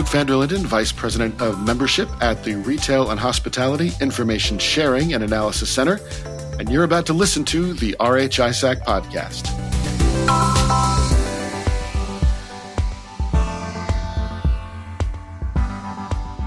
Luke 0.00 0.08
Vander 0.08 0.36
Linden, 0.36 0.64
Vice 0.64 0.92
President 0.92 1.38
of 1.42 1.62
Membership 1.62 2.08
at 2.22 2.42
the 2.42 2.54
Retail 2.54 3.10
and 3.10 3.20
Hospitality 3.20 3.92
Information 4.00 4.58
Sharing 4.58 5.12
and 5.12 5.22
Analysis 5.22 5.68
Center, 5.68 6.00
and 6.58 6.70
you're 6.70 6.84
about 6.84 7.04
to 7.04 7.12
listen 7.12 7.44
to 7.44 7.74
the 7.74 7.94
RHISAC 8.00 8.82
podcast. 8.82 9.46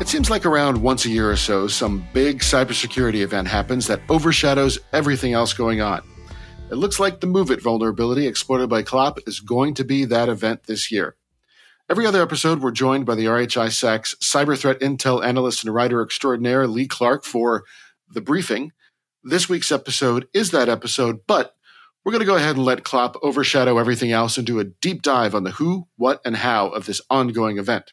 It 0.01 0.07
seems 0.07 0.31
like 0.31 0.47
around 0.47 0.81
once 0.81 1.05
a 1.05 1.09
year 1.09 1.29
or 1.29 1.35
so, 1.35 1.67
some 1.67 2.07
big 2.11 2.39
cybersecurity 2.39 3.21
event 3.21 3.47
happens 3.47 3.85
that 3.85 4.01
overshadows 4.09 4.79
everything 4.93 5.33
else 5.33 5.53
going 5.53 5.79
on. 5.79 6.01
It 6.71 6.75
looks 6.77 6.99
like 6.99 7.19
the 7.19 7.27
MOVEit 7.27 7.61
vulnerability 7.61 8.25
exploited 8.25 8.71
by 8.71 8.81
Clop 8.81 9.19
is 9.27 9.39
going 9.39 9.75
to 9.75 9.83
be 9.83 10.05
that 10.05 10.27
event 10.27 10.63
this 10.63 10.91
year. 10.91 11.15
Every 11.89 12.05
other 12.05 12.21
episode, 12.21 12.61
we're 12.61 12.71
joined 12.71 13.05
by 13.05 13.15
the 13.15 13.25
RHISAC's 13.25 14.15
cyber 14.23 14.57
threat 14.57 14.79
intel 14.79 15.23
analyst 15.23 15.65
and 15.65 15.73
writer 15.73 16.01
extraordinaire, 16.01 16.65
Lee 16.65 16.87
Clark, 16.87 17.25
for 17.25 17.65
the 18.09 18.21
briefing. 18.21 18.71
This 19.21 19.49
week's 19.49 19.69
episode 19.69 20.29
is 20.33 20.51
that 20.51 20.69
episode, 20.69 21.19
but 21.27 21.55
we're 22.03 22.13
going 22.13 22.21
to 22.21 22.25
go 22.25 22.37
ahead 22.37 22.55
and 22.55 22.63
let 22.63 22.85
Clop 22.85 23.17
overshadow 23.21 23.77
everything 23.77 24.13
else 24.13 24.37
and 24.37 24.47
do 24.47 24.59
a 24.59 24.63
deep 24.63 25.01
dive 25.01 25.35
on 25.35 25.43
the 25.43 25.51
who, 25.51 25.89
what, 25.97 26.21
and 26.23 26.37
how 26.37 26.69
of 26.69 26.85
this 26.85 27.01
ongoing 27.09 27.57
event. 27.57 27.91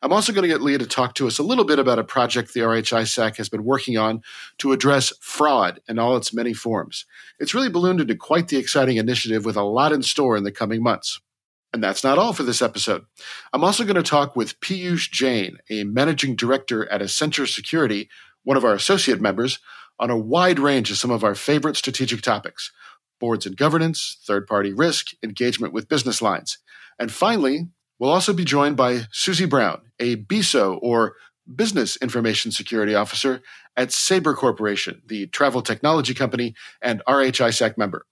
I'm 0.00 0.14
also 0.14 0.32
going 0.32 0.44
to 0.44 0.48
get 0.48 0.62
Lee 0.62 0.78
to 0.78 0.86
talk 0.86 1.14
to 1.16 1.26
us 1.26 1.38
a 1.38 1.42
little 1.42 1.66
bit 1.66 1.78
about 1.78 1.98
a 1.98 2.04
project 2.04 2.54
the 2.54 2.60
RHISAC 2.60 3.36
has 3.36 3.50
been 3.50 3.64
working 3.64 3.98
on 3.98 4.22
to 4.58 4.72
address 4.72 5.12
fraud 5.20 5.78
in 5.86 5.98
all 5.98 6.16
its 6.16 6.32
many 6.32 6.54
forms. 6.54 7.04
It's 7.38 7.52
really 7.52 7.68
ballooned 7.68 8.00
into 8.00 8.16
quite 8.16 8.48
the 8.48 8.56
exciting 8.56 8.96
initiative 8.96 9.44
with 9.44 9.56
a 9.56 9.62
lot 9.62 9.92
in 9.92 10.02
store 10.02 10.38
in 10.38 10.44
the 10.44 10.50
coming 10.50 10.82
months. 10.82 11.20
And 11.72 11.82
that's 11.82 12.02
not 12.02 12.18
all 12.18 12.32
for 12.32 12.42
this 12.42 12.62
episode. 12.62 13.04
I'm 13.52 13.62
also 13.62 13.84
going 13.84 13.96
to 13.96 14.02
talk 14.02 14.34
with 14.34 14.58
Piyush 14.60 15.10
Jain, 15.10 15.58
a 15.70 15.84
managing 15.84 16.34
director 16.34 16.90
at 16.90 17.00
Accenture 17.00 17.48
Security, 17.48 18.08
one 18.42 18.56
of 18.56 18.64
our 18.64 18.74
associate 18.74 19.20
members, 19.20 19.60
on 19.98 20.10
a 20.10 20.18
wide 20.18 20.58
range 20.58 20.90
of 20.90 20.96
some 20.96 21.10
of 21.10 21.22
our 21.22 21.34
favorite 21.34 21.76
strategic 21.76 22.22
topics 22.22 22.72
boards 23.20 23.44
and 23.44 23.56
governance, 23.56 24.16
third 24.26 24.46
party 24.46 24.72
risk, 24.72 25.08
engagement 25.22 25.74
with 25.74 25.90
business 25.90 26.22
lines. 26.22 26.56
And 26.98 27.12
finally, 27.12 27.68
we'll 27.98 28.10
also 28.10 28.32
be 28.32 28.46
joined 28.46 28.78
by 28.78 29.00
Suzie 29.12 29.48
Brown, 29.48 29.82
a 29.98 30.16
BISO 30.16 30.78
or 30.80 31.16
Business 31.54 31.96
Information 31.96 32.50
Security 32.50 32.94
Officer 32.94 33.42
at 33.76 33.92
Sabre 33.92 34.34
Corporation, 34.34 35.02
the 35.06 35.26
travel 35.26 35.62
technology 35.62 36.14
company 36.14 36.54
and 36.80 37.02
RHISAC 37.06 37.76
member. 37.76 38.06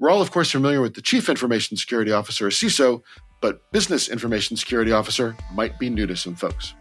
We're 0.00 0.10
all, 0.10 0.22
of 0.22 0.30
course, 0.30 0.52
familiar 0.52 0.80
with 0.80 0.94
the 0.94 1.02
Chief 1.02 1.28
Information 1.28 1.76
Security 1.76 2.12
Officer, 2.12 2.46
or 2.46 2.50
CISO, 2.50 3.02
but 3.40 3.70
Business 3.72 4.08
Information 4.08 4.56
Security 4.56 4.92
Officer 4.92 5.36
might 5.52 5.76
be 5.78 5.90
new 5.90 6.06
to 6.06 6.16
some 6.16 6.36
folks. 6.36 6.74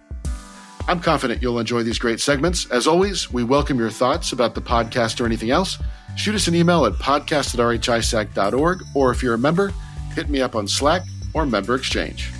I'm 0.87 0.99
confident 0.99 1.41
you'll 1.41 1.59
enjoy 1.59 1.81
these 1.81 1.97
great 1.97 2.19
segments. 2.19 2.69
As 2.69 2.85
always, 2.85 3.33
we 3.33 3.43
welcome 3.43 3.79
your 3.79 3.89
thoughts 3.89 4.33
about 4.33 4.53
the 4.53 4.61
podcast 4.61 5.19
or 5.19 5.25
anything 5.25 5.49
else. 5.49 5.79
Shoot 6.15 6.35
us 6.35 6.47
an 6.47 6.53
email 6.53 6.85
at 6.85 6.93
podcast 6.93 7.55
at 7.55 7.59
rhisac.org, 7.59 8.83
or 8.93 9.11
if 9.11 9.23
you're 9.23 9.33
a 9.33 9.39
member, 9.39 9.73
hit 10.13 10.29
me 10.29 10.39
up 10.41 10.55
on 10.55 10.67
Slack 10.67 11.01
or 11.33 11.47
Member 11.47 11.73
Exchange. 11.73 12.31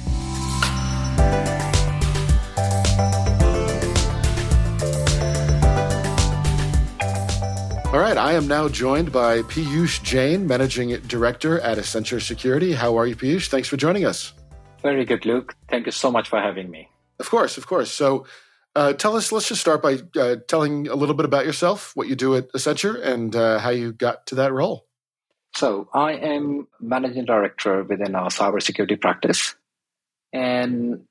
Right, 8.17 8.31
I 8.31 8.33
am 8.33 8.47
now 8.47 8.67
joined 8.67 9.11
by 9.11 9.41
Piyush 9.43 10.03
Jain, 10.03 10.47
Managing 10.47 10.89
Director 11.07 11.59
at 11.59 11.77
Accenture 11.77 12.21
Security. 12.21 12.73
How 12.73 12.97
are 12.97 13.05
you, 13.05 13.15
Piyush? 13.15 13.47
Thanks 13.47 13.67
for 13.67 13.77
joining 13.77 14.05
us. 14.05 14.33
Very 14.81 15.05
good, 15.05 15.25
Luke. 15.25 15.55
Thank 15.69 15.85
you 15.85 15.91
so 15.91 16.11
much 16.11 16.29
for 16.29 16.39
having 16.39 16.69
me. 16.69 16.89
Of 17.19 17.29
course, 17.29 17.57
of 17.57 17.67
course. 17.67 17.91
So, 17.91 18.25
uh, 18.75 18.93
tell 18.93 19.15
us, 19.15 19.31
let's 19.31 19.47
just 19.47 19.61
start 19.61 19.81
by 19.81 19.99
uh, 20.19 20.37
telling 20.47 20.87
a 20.87 20.95
little 20.95 21.15
bit 21.15 21.25
about 21.25 21.45
yourself, 21.45 21.95
what 21.95 22.07
you 22.07 22.15
do 22.15 22.35
at 22.35 22.51
Accenture, 22.53 23.03
and 23.03 23.35
uh, 23.35 23.59
how 23.59 23.71
you 23.71 23.91
got 23.91 24.27
to 24.27 24.35
that 24.35 24.53
role. 24.53 24.85
So, 25.55 25.89
I 25.93 26.13
am 26.13 26.67
Managing 26.79 27.25
Director 27.25 27.83
within 27.83 28.15
our 28.15 28.29
cybersecurity 28.29 28.99
practice. 28.99 29.55
And 30.31 31.05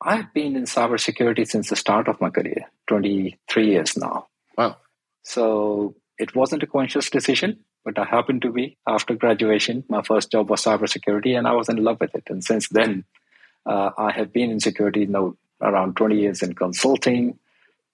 I've 0.00 0.32
been 0.32 0.56
in 0.56 0.64
cybersecurity 0.64 1.46
since 1.46 1.70
the 1.70 1.76
start 1.76 2.08
of 2.08 2.20
my 2.20 2.30
career, 2.30 2.70
23 2.88 3.66
years 3.68 3.96
now. 3.96 4.28
Wow. 4.56 4.76
So 5.24 5.96
it 6.18 6.34
wasn't 6.34 6.62
a 6.62 6.66
conscious 6.66 7.10
decision, 7.10 7.60
but 7.84 7.98
I 7.98 8.04
happened 8.04 8.42
to 8.42 8.52
be 8.52 8.76
after 8.86 9.14
graduation. 9.14 9.84
My 9.88 10.02
first 10.02 10.30
job 10.30 10.50
was 10.50 10.62
cybersecurity, 10.62 11.36
and 11.36 11.46
I 11.46 11.52
was 11.52 11.68
in 11.68 11.82
love 11.82 12.00
with 12.00 12.14
it. 12.14 12.24
And 12.28 12.42
since 12.42 12.68
then, 12.68 13.04
uh, 13.66 13.90
I 13.96 14.12
have 14.12 14.32
been 14.32 14.50
in 14.50 14.60
security 14.60 15.06
now 15.06 15.36
around 15.60 15.96
20 15.96 16.18
years 16.18 16.42
in 16.42 16.54
consulting. 16.54 17.38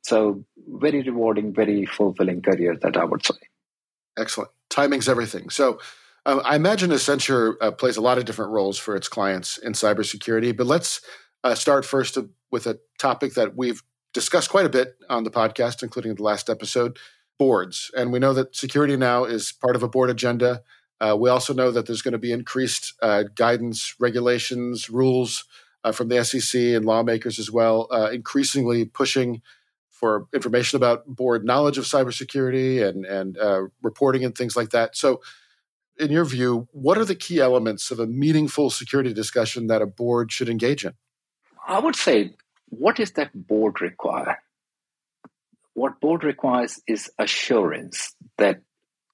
So 0.03 0.45
very 0.57 1.03
rewarding, 1.03 1.53
very 1.55 1.87
fulfilling 1.87 2.43
career 2.43 2.77
that 2.83 2.97
I 2.97 3.05
would 3.05 3.25
say. 3.25 3.35
Excellent. 4.19 4.51
Timing's 4.69 5.09
everything. 5.09 5.51
So 5.51 5.79
uh, 6.27 6.41
I 6.45 6.57
imagine 6.57 6.91
Accenture 6.91 7.55
uh, 7.61 7.71
plays 7.71 7.97
a 7.97 8.01
lot 8.01 8.19
of 8.19 8.25
different 8.25 8.53
roles 8.53 8.79
for 8.79 8.97
its 8.97 9.09
clients 9.09 9.59
in 9.59 9.73
cybersecurity, 9.73 10.57
but 10.57 10.67
let's 10.67 11.01
uh, 11.45 11.55
start 11.55 11.85
first 11.85 12.19
with 12.51 12.67
a 12.67 12.79
topic 12.99 13.35
that 13.35 13.57
we've 13.57 13.83
discussed 14.13 14.51
quite 14.51 14.67
a 14.67 14.71
bit 14.71 14.97
on 15.09 15.25
the 15.25 15.31
podcast, 15.31 15.83
including 15.83 16.15
the 16.15 16.23
last 16.23 16.51
episode 16.51 16.99
boards. 17.41 17.91
And 17.97 18.13
we 18.13 18.19
know 18.19 18.35
that 18.35 18.55
security 18.55 18.99
now 18.99 19.25
is 19.25 19.51
part 19.51 19.75
of 19.75 19.83
a 19.83 19.89
board 19.89 20.11
agenda. 20.11 20.63
Uh, 21.01 21.17
we 21.19 21.31
also 21.31 21.55
know 21.55 21.71
that 21.71 21.87
there's 21.87 22.03
going 22.03 22.13
to 22.13 22.19
be 22.19 22.33
increased 22.33 22.93
uh, 23.01 23.25
guidance, 23.35 23.95
regulations, 23.99 24.91
rules 24.91 25.47
uh, 25.83 25.91
from 25.91 26.09
the 26.09 26.23
SEC 26.23 26.61
and 26.61 26.85
lawmakers 26.85 27.39
as 27.39 27.51
well, 27.51 27.89
uh, 27.91 28.11
increasingly 28.13 28.85
pushing 28.85 29.41
for 29.89 30.27
information 30.35 30.77
about 30.77 31.07
board 31.07 31.43
knowledge 31.43 31.79
of 31.79 31.85
cybersecurity 31.85 32.87
and 32.87 33.07
and 33.07 33.39
uh, 33.39 33.63
reporting 33.83 34.23
and 34.23 34.37
things 34.37 34.55
like 34.55 34.69
that. 34.71 34.95
So, 34.95 35.23
in 35.99 36.13
your 36.13 36.27
view, 36.27 36.69
what 36.73 36.99
are 36.99 37.07
the 37.07 37.15
key 37.15 37.41
elements 37.41 37.91
of 37.91 37.99
a 38.01 38.07
meaningful 38.07 38.69
security 38.69 39.15
discussion 39.15 39.67
that 39.69 39.81
a 39.81 39.87
board 39.87 40.31
should 40.31 40.51
engage 40.51 40.85
in? 40.85 40.93
I 41.67 41.79
would 41.79 41.97
say, 41.97 42.35
what 42.69 42.97
does 42.97 43.13
that 43.13 43.31
board 43.35 43.81
require? 43.81 44.37
What 45.81 45.99
board 45.99 46.25
requires 46.25 46.79
is 46.87 47.11
assurance 47.19 48.15
that 48.37 48.61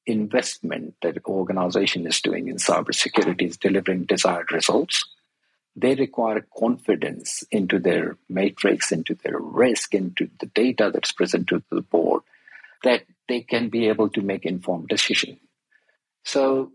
investment 0.05 0.95
that 1.01 1.25
organization 1.25 2.05
is 2.09 2.21
doing 2.21 2.49
in 2.49 2.57
cybersecurity 2.57 3.49
is 3.51 3.57
delivering 3.57 4.03
desired 4.03 4.51
results. 4.51 5.05
They 5.77 5.95
require 5.95 6.45
confidence 6.59 7.45
into 7.53 7.79
their 7.79 8.17
matrix, 8.29 8.91
into 8.91 9.15
their 9.15 9.39
risk, 9.39 9.95
into 9.95 10.29
the 10.41 10.47
data 10.47 10.91
that's 10.93 11.13
presented 11.13 11.63
to 11.69 11.77
the 11.77 11.83
board, 11.83 12.23
that 12.83 13.03
they 13.29 13.43
can 13.43 13.69
be 13.69 13.87
able 13.87 14.09
to 14.11 14.21
make 14.21 14.45
informed 14.45 14.89
decision. 14.89 15.39
So 16.25 16.73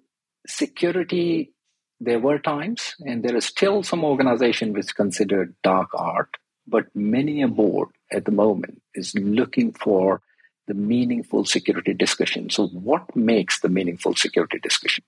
security, 0.48 1.52
there 2.00 2.20
were 2.20 2.40
times, 2.40 2.96
and 3.06 3.24
there 3.26 3.36
is 3.36 3.44
still 3.44 3.84
some 3.84 4.06
organization 4.06 4.72
which 4.72 4.96
considered 4.96 5.54
dark 5.64 5.90
art, 5.94 6.38
but 6.66 6.86
many 6.96 7.42
a 7.42 7.50
board 7.50 7.90
at 8.12 8.26
the 8.26 8.32
moment 8.32 8.82
is 8.94 9.14
looking 9.16 9.74
for 9.74 10.22
the 10.68 10.74
meaningful 10.74 11.46
security 11.46 11.94
discussion. 11.94 12.50
So, 12.50 12.68
what 12.68 13.16
makes 13.16 13.60
the 13.60 13.70
meaningful 13.70 14.16
security 14.16 14.60
discussion? 14.60 15.04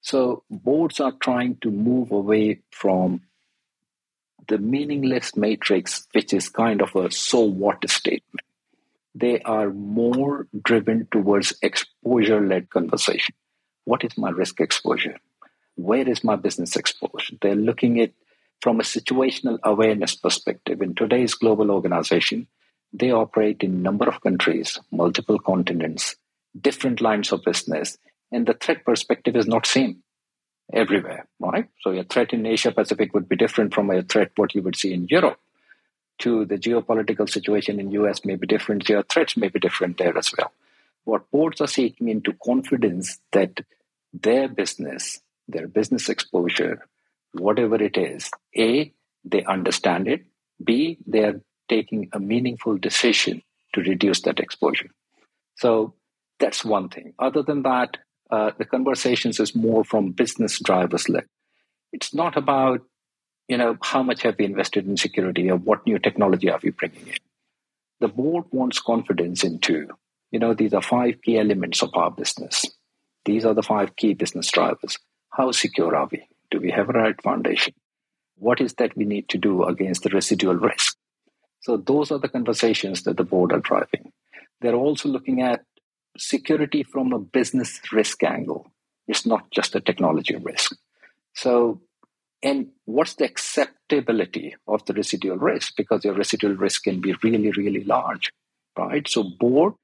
So, 0.00 0.44
boards 0.50 1.00
are 1.00 1.12
trying 1.12 1.56
to 1.62 1.70
move 1.70 2.12
away 2.12 2.60
from 2.70 3.22
the 4.48 4.58
meaningless 4.58 5.36
matrix, 5.36 6.06
which 6.12 6.32
is 6.32 6.48
kind 6.48 6.82
of 6.82 6.94
a 6.94 7.10
so 7.10 7.40
what 7.40 7.88
statement. 7.88 8.40
They 9.14 9.40
are 9.40 9.70
more 9.70 10.46
driven 10.62 11.06
towards 11.10 11.54
exposure 11.62 12.40
led 12.40 12.70
conversation. 12.70 13.34
What 13.84 14.04
is 14.04 14.18
my 14.18 14.30
risk 14.30 14.60
exposure? 14.60 15.18
Where 15.76 16.08
is 16.08 16.24
my 16.24 16.36
business 16.36 16.76
exposure? 16.76 17.36
They're 17.40 17.54
looking 17.54 18.00
at 18.00 18.12
from 18.64 18.80
a 18.80 18.82
situational 18.82 19.58
awareness 19.62 20.14
perspective, 20.16 20.80
in 20.80 20.94
today's 20.94 21.34
global 21.34 21.70
organization, 21.70 22.46
they 22.94 23.10
operate 23.10 23.62
in 23.62 23.72
a 23.72 23.84
number 23.88 24.08
of 24.08 24.22
countries, 24.22 24.80
multiple 24.90 25.38
continents, 25.38 26.16
different 26.58 27.02
lines 27.02 27.30
of 27.30 27.44
business, 27.44 27.98
and 28.32 28.46
the 28.46 28.54
threat 28.54 28.82
perspective 28.82 29.36
is 29.36 29.46
not 29.46 29.66
same 29.66 30.02
everywhere, 30.72 31.28
right? 31.38 31.68
So 31.82 31.90
a 31.90 32.04
threat 32.04 32.32
in 32.32 32.46
Asia 32.46 32.72
Pacific 32.72 33.12
would 33.12 33.28
be 33.28 33.36
different 33.36 33.74
from 33.74 33.90
a 33.90 34.02
threat 34.02 34.30
what 34.36 34.54
you 34.54 34.62
would 34.62 34.76
see 34.76 34.94
in 34.94 35.08
Europe. 35.10 35.38
To 36.20 36.46
the 36.46 36.56
geopolitical 36.56 37.28
situation 37.28 37.78
in 37.78 37.90
US 37.90 38.24
may 38.24 38.36
be 38.36 38.46
different, 38.46 38.86
geo 38.86 39.02
threats 39.02 39.36
may 39.36 39.48
be 39.48 39.60
different 39.60 39.98
there 39.98 40.16
as 40.16 40.32
well. 40.38 40.52
What 41.04 41.30
boards 41.30 41.60
are 41.60 41.66
seeking 41.66 42.08
into 42.08 42.32
confidence 42.42 43.18
that 43.32 43.60
their 44.14 44.48
business, 44.48 45.20
their 45.48 45.68
business 45.68 46.08
exposure, 46.08 46.88
whatever 47.34 47.76
it 47.82 47.96
is, 47.96 48.30
A, 48.56 48.92
they 49.24 49.44
understand 49.44 50.08
it, 50.08 50.24
B, 50.62 50.98
they 51.06 51.24
are 51.24 51.40
taking 51.68 52.08
a 52.12 52.20
meaningful 52.20 52.76
decision 52.78 53.42
to 53.74 53.80
reduce 53.80 54.20
that 54.22 54.40
exposure. 54.40 54.90
So 55.56 55.94
that's 56.38 56.64
one 56.64 56.88
thing. 56.88 57.14
Other 57.18 57.42
than 57.42 57.62
that, 57.62 57.96
uh, 58.30 58.52
the 58.58 58.64
conversations 58.64 59.40
is 59.40 59.54
more 59.54 59.84
from 59.84 60.12
business 60.12 60.60
drivers 60.60 61.08
led. 61.08 61.26
It's 61.92 62.14
not 62.14 62.36
about 62.36 62.82
you 63.48 63.58
know 63.58 63.76
how 63.82 64.02
much 64.02 64.22
have 64.22 64.36
we 64.38 64.46
invested 64.46 64.86
in 64.86 64.96
security 64.96 65.50
or 65.50 65.56
what 65.56 65.86
new 65.86 65.98
technology 65.98 66.50
are 66.50 66.60
we 66.62 66.70
bringing 66.70 67.06
in. 67.06 67.16
The 68.00 68.08
board 68.08 68.46
wants 68.50 68.80
confidence 68.80 69.44
into 69.44 69.88
you 70.30 70.38
know 70.38 70.54
these 70.54 70.74
are 70.74 70.82
five 70.82 71.20
key 71.22 71.38
elements 71.38 71.82
of 71.82 71.90
our 71.94 72.10
business. 72.10 72.64
These 73.24 73.44
are 73.44 73.54
the 73.54 73.62
five 73.62 73.96
key 73.96 74.14
business 74.14 74.50
drivers. 74.50 74.98
How 75.30 75.52
secure 75.52 75.94
are 75.94 76.08
we? 76.10 76.26
Do 76.54 76.60
we 76.60 76.70
have 76.70 76.88
a 76.88 76.92
right 76.92 77.20
foundation? 77.20 77.74
What 78.36 78.60
is 78.60 78.74
that 78.74 78.96
we 78.96 79.04
need 79.04 79.28
to 79.30 79.38
do 79.38 79.64
against 79.64 80.04
the 80.04 80.10
residual 80.10 80.54
risk? 80.54 80.96
So 81.62 81.76
those 81.76 82.12
are 82.12 82.20
the 82.20 82.28
conversations 82.28 83.02
that 83.02 83.16
the 83.16 83.24
board 83.24 83.50
are 83.50 83.58
driving. 83.58 84.12
They're 84.60 84.76
also 84.76 85.08
looking 85.08 85.42
at 85.42 85.64
security 86.16 86.84
from 86.84 87.12
a 87.12 87.18
business 87.18 87.80
risk 87.92 88.22
angle. 88.22 88.70
It's 89.08 89.26
not 89.26 89.50
just 89.50 89.74
a 89.74 89.80
technology 89.80 90.36
risk. 90.36 90.76
So, 91.34 91.80
and 92.40 92.68
what's 92.84 93.14
the 93.14 93.24
acceptability 93.24 94.54
of 94.68 94.84
the 94.84 94.92
residual 94.92 95.38
risk? 95.38 95.72
Because 95.76 96.04
your 96.04 96.14
residual 96.14 96.54
risk 96.54 96.84
can 96.84 97.00
be 97.00 97.16
really, 97.24 97.50
really 97.50 97.82
large, 97.82 98.30
right? 98.78 99.08
So, 99.08 99.24
board, 99.24 99.74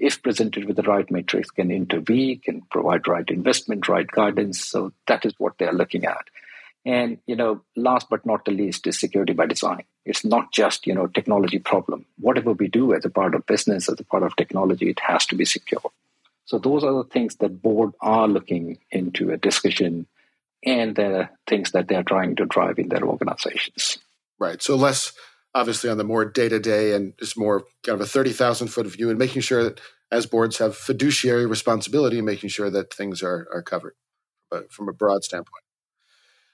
if 0.00 0.22
presented 0.22 0.64
with 0.64 0.76
the 0.76 0.82
right 0.82 1.08
matrix, 1.10 1.50
can 1.50 1.70
intervene, 1.70 2.40
can 2.40 2.62
provide 2.70 3.06
right 3.06 3.28
investment, 3.28 3.86
right 3.86 4.06
guidance. 4.06 4.64
So 4.64 4.92
that 5.06 5.26
is 5.26 5.34
what 5.36 5.58
they're 5.58 5.74
looking 5.74 6.06
at. 6.06 6.24
And 6.86 7.18
you 7.26 7.36
know, 7.36 7.60
last 7.76 8.08
but 8.08 8.24
not 8.24 8.46
the 8.46 8.52
least 8.52 8.86
is 8.86 8.98
security 8.98 9.34
by 9.34 9.44
design. 9.44 9.84
It's 10.06 10.24
not 10.24 10.50
just 10.50 10.86
you 10.86 10.94
know 10.94 11.06
technology 11.06 11.58
problem. 11.58 12.06
Whatever 12.18 12.52
we 12.52 12.68
do 12.68 12.94
as 12.94 13.04
a 13.04 13.10
part 13.10 13.34
of 13.34 13.44
business, 13.44 13.90
as 13.90 14.00
a 14.00 14.04
part 14.04 14.22
of 14.22 14.34
technology, 14.34 14.88
it 14.88 15.00
has 15.00 15.26
to 15.26 15.36
be 15.36 15.44
secure. 15.44 15.92
So 16.46 16.58
those 16.58 16.82
are 16.82 16.94
the 16.94 17.04
things 17.04 17.36
that 17.36 17.62
board 17.62 17.92
are 18.00 18.26
looking 18.26 18.78
into 18.90 19.30
a 19.30 19.36
discussion, 19.36 20.06
and 20.64 20.96
the 20.96 21.28
things 21.46 21.72
that 21.72 21.88
they 21.88 21.96
are 21.96 22.02
trying 22.02 22.36
to 22.36 22.46
drive 22.46 22.78
in 22.78 22.88
their 22.88 23.04
organizations. 23.04 23.98
Right. 24.38 24.62
So 24.62 24.76
less 24.76 25.12
obviously 25.54 25.90
on 25.90 25.98
the 25.98 26.04
more 26.04 26.24
day 26.24 26.48
to 26.48 26.58
day 26.58 26.94
and 26.94 27.14
just 27.18 27.38
more 27.38 27.64
kind 27.84 27.94
of 27.94 28.00
a 28.00 28.06
thirty 28.06 28.32
thousand 28.32 28.68
foot 28.68 28.86
view, 28.86 29.10
and 29.10 29.18
making 29.18 29.42
sure 29.42 29.64
that 29.64 29.80
as 30.10 30.26
boards 30.26 30.58
have 30.58 30.76
fiduciary 30.76 31.46
responsibility, 31.46 32.20
making 32.20 32.50
sure 32.50 32.70
that 32.70 32.92
things 32.92 33.22
are 33.22 33.48
are 33.52 33.62
covered 33.62 33.94
uh, 34.52 34.62
from 34.70 34.88
a 34.88 34.92
broad 34.92 35.24
standpoint. 35.24 35.64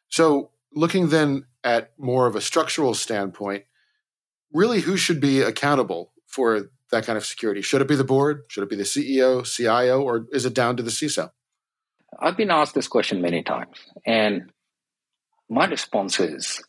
So, 0.08 0.50
looking 0.72 1.08
then 1.08 1.44
at 1.64 1.92
more 1.98 2.26
of 2.26 2.36
a 2.36 2.40
structural 2.40 2.94
standpoint, 2.94 3.64
really 4.52 4.80
who 4.80 4.96
should 4.96 5.20
be 5.20 5.40
accountable 5.40 6.12
for 6.26 6.70
that 6.90 7.04
kind 7.04 7.16
of 7.16 7.26
security? 7.26 7.62
Should 7.62 7.82
it 7.82 7.88
be 7.88 7.96
the 7.96 8.04
board? 8.04 8.44
Should 8.48 8.62
it 8.62 8.70
be 8.70 8.76
the 8.76 8.84
CEO, 8.84 9.44
CIO, 9.44 10.00
or 10.02 10.26
is 10.32 10.46
it 10.46 10.54
down 10.54 10.76
to 10.76 10.82
the 10.82 10.90
CISO? 10.90 11.30
I've 12.20 12.36
been 12.36 12.50
asked 12.50 12.74
this 12.74 12.88
question 12.88 13.20
many 13.20 13.42
times. 13.42 13.76
And 14.06 14.52
my 15.50 15.66
response 15.66 16.20
is 16.20 16.62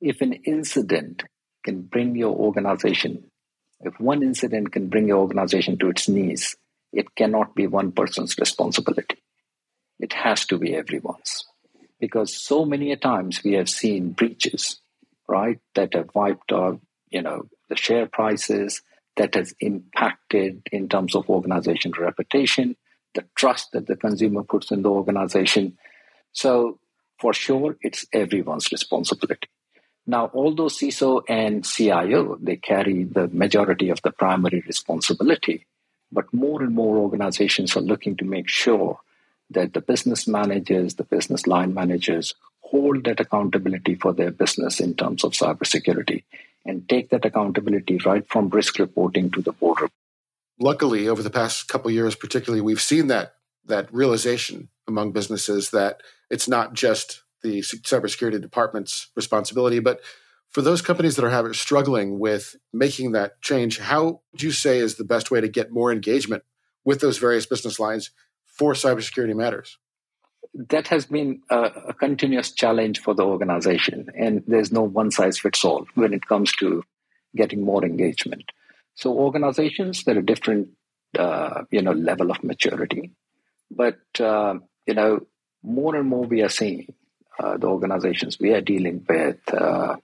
if 0.00 0.20
an 0.20 0.34
incident 0.44 1.24
can 1.68 1.82
bring 1.82 2.16
your 2.16 2.34
organization, 2.34 3.24
if 3.80 4.00
one 4.00 4.22
incident 4.22 4.72
can 4.72 4.88
bring 4.88 5.08
your 5.08 5.18
organization 5.18 5.78
to 5.78 5.90
its 5.90 6.08
knees, 6.08 6.56
it 6.94 7.14
cannot 7.14 7.54
be 7.54 7.66
one 7.66 7.92
person's 7.92 8.38
responsibility. 8.38 9.18
It 10.00 10.14
has 10.14 10.46
to 10.46 10.56
be 10.56 10.74
everyone's 10.74 11.44
because 12.00 12.34
so 12.34 12.64
many 12.64 12.96
times 12.96 13.42
we 13.44 13.52
have 13.54 13.68
seen 13.68 14.12
breaches, 14.12 14.80
right, 15.28 15.58
that 15.74 15.92
have 15.92 16.08
wiped 16.14 16.52
out, 16.52 16.80
you 17.10 17.20
know, 17.20 17.48
the 17.68 17.76
share 17.76 18.06
prices, 18.06 18.80
that 19.16 19.34
has 19.34 19.52
impacted 19.60 20.62
in 20.72 20.88
terms 20.88 21.14
of 21.14 21.28
organization 21.28 21.92
reputation, 21.98 22.76
the 23.14 23.24
trust 23.34 23.72
that 23.72 23.86
the 23.88 23.96
consumer 23.96 24.42
puts 24.42 24.70
in 24.70 24.82
the 24.82 24.90
organization. 24.90 25.76
So 26.32 26.78
for 27.20 27.34
sure, 27.34 27.76
it's 27.82 28.06
everyone's 28.12 28.72
responsibility. 28.72 29.48
Now, 30.08 30.30
although 30.32 30.70
CISO 30.70 31.22
and 31.28 31.66
CIO, 31.66 32.38
they 32.40 32.56
carry 32.56 33.04
the 33.04 33.28
majority 33.28 33.90
of 33.90 34.00
the 34.00 34.10
primary 34.10 34.64
responsibility, 34.66 35.66
but 36.10 36.32
more 36.32 36.62
and 36.62 36.74
more 36.74 36.96
organizations 36.96 37.76
are 37.76 37.82
looking 37.82 38.16
to 38.16 38.24
make 38.24 38.48
sure 38.48 39.00
that 39.50 39.74
the 39.74 39.82
business 39.82 40.26
managers, 40.26 40.94
the 40.94 41.04
business 41.04 41.46
line 41.46 41.74
managers 41.74 42.34
hold 42.60 43.04
that 43.04 43.20
accountability 43.20 43.96
for 43.96 44.14
their 44.14 44.30
business 44.30 44.80
in 44.80 44.94
terms 44.94 45.24
of 45.24 45.32
cybersecurity 45.32 46.24
and 46.64 46.88
take 46.88 47.10
that 47.10 47.26
accountability 47.26 47.98
right 48.06 48.26
from 48.28 48.48
risk 48.48 48.78
reporting 48.78 49.30
to 49.30 49.42
the 49.42 49.52
board. 49.52 49.90
Luckily, 50.58 51.06
over 51.06 51.22
the 51.22 51.28
past 51.28 51.68
couple 51.68 51.90
years, 51.90 52.14
particularly, 52.14 52.62
we've 52.62 52.80
seen 52.80 53.08
that 53.08 53.34
that 53.66 53.92
realization 53.92 54.70
among 54.86 55.12
businesses 55.12 55.68
that 55.70 56.02
it's 56.30 56.48
not 56.48 56.72
just 56.72 57.22
the 57.42 57.60
cybersecurity 57.60 58.40
department's 58.40 59.10
responsibility, 59.16 59.78
but 59.78 60.00
for 60.48 60.62
those 60.62 60.82
companies 60.82 61.16
that 61.16 61.24
are 61.24 61.30
having, 61.30 61.52
struggling 61.52 62.18
with 62.18 62.56
making 62.72 63.12
that 63.12 63.40
change, 63.42 63.78
how 63.78 64.22
would 64.32 64.42
you 64.42 64.50
say 64.50 64.78
is 64.78 64.94
the 64.94 65.04
best 65.04 65.30
way 65.30 65.40
to 65.40 65.48
get 65.48 65.70
more 65.70 65.92
engagement 65.92 66.42
with 66.84 67.00
those 67.00 67.18
various 67.18 67.46
business 67.46 67.78
lines 67.78 68.10
for 68.46 68.72
cybersecurity 68.72 69.36
matters? 69.36 69.78
That 70.54 70.88
has 70.88 71.06
been 71.06 71.42
a, 71.50 71.64
a 71.88 71.94
continuous 71.94 72.52
challenge 72.52 73.00
for 73.00 73.14
the 73.14 73.24
organization, 73.24 74.08
and 74.16 74.42
there's 74.46 74.72
no 74.72 74.82
one 74.82 75.10
size 75.10 75.38
fits 75.38 75.64
all 75.64 75.86
when 75.94 76.14
it 76.14 76.26
comes 76.26 76.52
to 76.52 76.82
getting 77.36 77.62
more 77.62 77.84
engagement. 77.84 78.44
So 78.94 79.12
organizations, 79.12 80.04
there 80.04 80.16
are 80.16 80.22
different, 80.22 80.70
uh, 81.18 81.64
you 81.70 81.82
know, 81.82 81.92
level 81.92 82.30
of 82.30 82.42
maturity, 82.42 83.12
but 83.70 83.98
uh, 84.18 84.54
you 84.86 84.94
know, 84.94 85.26
more 85.62 85.94
and 85.94 86.08
more 86.08 86.24
we 86.24 86.42
are 86.42 86.48
seeing 86.48 86.94
the 87.38 87.66
organizations 87.66 88.38
we 88.40 88.52
are 88.52 88.60
dealing 88.60 89.04
with 89.08 89.38
uh, 89.52 89.96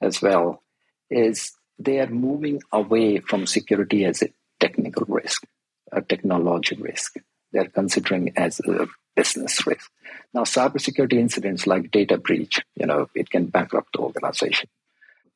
as 0.00 0.20
well 0.20 0.62
is 1.10 1.52
they 1.78 2.00
are 2.00 2.08
moving 2.08 2.60
away 2.70 3.18
from 3.18 3.46
security 3.46 4.04
as 4.04 4.22
a 4.22 4.28
technical 4.60 5.04
risk, 5.08 5.44
a 5.90 6.02
technology 6.02 6.76
risk, 6.76 7.16
they're 7.52 7.68
considering 7.68 8.32
as 8.36 8.60
a 8.60 8.86
business 9.14 9.66
risk. 9.66 9.90
Now, 10.32 10.42
cybersecurity 10.42 11.14
incidents 11.14 11.66
like 11.66 11.90
data 11.90 12.16
breach, 12.16 12.60
you 12.74 12.86
know, 12.86 13.08
it 13.14 13.30
can 13.30 13.46
bankrupt 13.46 13.92
the 13.92 14.00
organization. 14.00 14.68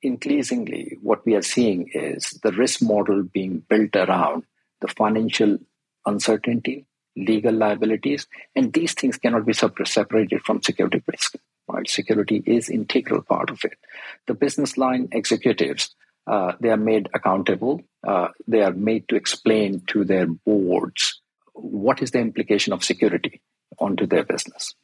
Increasingly, 0.03 0.97
what 1.03 1.25
we 1.27 1.35
are 1.35 1.43
seeing 1.43 1.91
is 1.93 2.39
the 2.43 2.53
risk 2.53 2.83
model 2.83 3.23
being 3.23 3.63
built 3.69 3.97
around 3.97 4.45
the 4.81 4.89
financial 4.89 5.59
uncertainty, 6.05 6.87
legal 7.17 7.55
liabilities, 7.55 8.27
and 8.55 8.73
these 8.73 8.95
things 8.95 9.17
cannot 9.17 9.47
be 9.47 9.53
separated 9.53 10.43
from 10.43 10.63
security 10.63 11.03
risk. 11.07 11.37
Right? 11.69 11.89
Security 11.89 12.43
is 12.47 12.69
integral 12.69 13.23
part 13.23 13.51
of 13.51 13.61
it. 13.65 13.79
The 14.27 14.35
business 14.35 14.79
line 14.79 15.09
executives, 15.13 15.95
uh, 16.27 16.53
they 16.61 16.71
are 16.71 16.77
made 16.77 17.09
accountable. 17.15 17.83
Uh, 18.07 18.29
they 18.47 18.63
are 18.63 18.73
made 18.73 19.09
to 19.09 19.17
explain 19.17 19.83
to 19.89 20.05
their 20.05 20.27
boards 20.27 21.21
what 21.55 22.03
is 22.03 22.11
the 22.11 22.21
implication 22.21 22.73
of 22.73 22.85
security 22.85 23.41
onto 23.79 24.07
their 24.07 24.25
business 24.25 24.75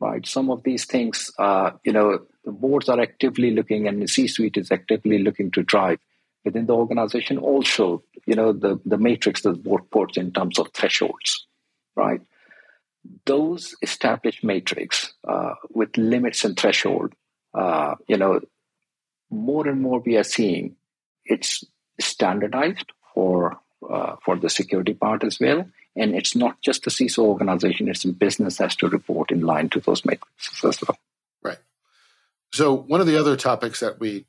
right 0.00 0.26
some 0.26 0.50
of 0.50 0.62
these 0.64 0.84
things 0.84 1.30
uh, 1.38 1.70
you 1.84 1.92
know 1.92 2.18
the 2.44 2.52
boards 2.52 2.88
are 2.88 3.00
actively 3.00 3.50
looking 3.52 3.86
and 3.86 4.02
the 4.02 4.08
c-suite 4.08 4.56
is 4.56 4.72
actively 4.72 5.18
looking 5.18 5.50
to 5.50 5.62
drive 5.62 5.98
within 6.44 6.66
the 6.66 6.74
organization 6.74 7.38
also 7.38 8.02
you 8.26 8.34
know 8.34 8.52
the 8.52 8.80
the 8.84 8.98
matrix 8.98 9.42
that 9.42 9.52
the 9.52 9.64
board 9.68 9.88
puts 9.90 10.16
in 10.16 10.32
terms 10.32 10.58
of 10.58 10.72
thresholds 10.72 11.46
right 11.96 12.20
those 13.26 13.74
established 13.82 14.44
matrix 14.44 15.12
uh, 15.26 15.54
with 15.70 15.96
limits 15.96 16.44
and 16.44 16.58
threshold 16.58 17.12
uh, 17.54 17.94
you 18.06 18.16
know 18.16 18.40
more 19.30 19.66
and 19.66 19.80
more 19.80 20.00
we 20.00 20.16
are 20.16 20.24
seeing 20.24 20.76
it's 21.24 21.64
standardized 22.00 22.92
for 23.14 23.58
uh, 23.88 24.16
for 24.24 24.36
the 24.36 24.48
security 24.48 24.94
part 24.94 25.24
as 25.24 25.40
well 25.40 25.66
and 25.94 26.14
it's 26.14 26.34
not 26.34 26.60
just 26.60 26.84
the 26.84 26.90
CISO 26.90 27.18
organization, 27.18 27.88
it's 27.88 28.02
the 28.02 28.12
business 28.12 28.58
has 28.58 28.74
to 28.76 28.88
report 28.88 29.30
in 29.30 29.40
line 29.40 29.68
to 29.70 29.80
those 29.80 30.04
matrices 30.04 30.64
as 30.64 30.80
well. 30.86 30.98
Right. 31.42 31.58
So, 32.52 32.74
one 32.74 33.00
of 33.00 33.06
the 33.06 33.18
other 33.18 33.36
topics 33.36 33.80
that 33.80 34.00
we 34.00 34.24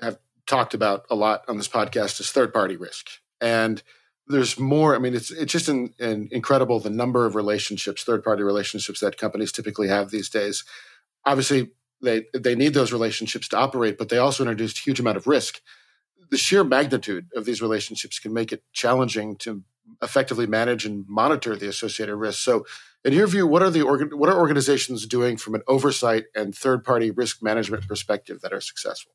have 0.00 0.18
talked 0.46 0.74
about 0.74 1.04
a 1.10 1.14
lot 1.14 1.44
on 1.48 1.58
this 1.58 1.68
podcast 1.68 2.20
is 2.20 2.30
third 2.30 2.52
party 2.52 2.76
risk. 2.76 3.08
And 3.40 3.82
there's 4.26 4.58
more. 4.58 4.94
I 4.94 4.98
mean, 4.98 5.14
it's 5.14 5.30
it's 5.30 5.52
just 5.52 5.68
an, 5.68 5.94
an 5.98 6.28
incredible 6.30 6.80
the 6.80 6.90
number 6.90 7.26
of 7.26 7.34
relationships, 7.34 8.04
third 8.04 8.24
party 8.24 8.42
relationships 8.42 9.00
that 9.00 9.18
companies 9.18 9.52
typically 9.52 9.88
have 9.88 10.10
these 10.10 10.28
days. 10.28 10.64
Obviously, 11.24 11.72
they 12.00 12.24
they 12.32 12.54
need 12.54 12.74
those 12.74 12.92
relationships 12.92 13.48
to 13.48 13.56
operate, 13.56 13.98
but 13.98 14.08
they 14.08 14.18
also 14.18 14.42
introduced 14.42 14.78
a 14.78 14.82
huge 14.82 15.00
amount 15.00 15.16
of 15.16 15.26
risk. 15.26 15.60
The 16.30 16.38
sheer 16.38 16.64
magnitude 16.64 17.28
of 17.36 17.44
these 17.44 17.60
relationships 17.60 18.18
can 18.18 18.32
make 18.32 18.52
it 18.52 18.62
challenging 18.72 19.36
to 19.36 19.62
effectively 20.02 20.46
manage 20.46 20.86
and 20.86 21.04
monitor 21.08 21.54
the 21.56 21.68
associated 21.68 22.16
risks. 22.16 22.42
So, 22.42 22.64
in 23.04 23.12
your 23.12 23.26
view, 23.26 23.46
what 23.46 23.62
are 23.62 23.70
the 23.70 23.82
what 23.82 24.30
are 24.30 24.38
organizations 24.38 25.06
doing 25.06 25.36
from 25.36 25.54
an 25.54 25.62
oversight 25.68 26.24
and 26.34 26.54
third 26.54 26.82
party 26.82 27.10
risk 27.10 27.42
management 27.42 27.86
perspective 27.86 28.40
that 28.40 28.52
are 28.52 28.60
successful? 28.60 29.12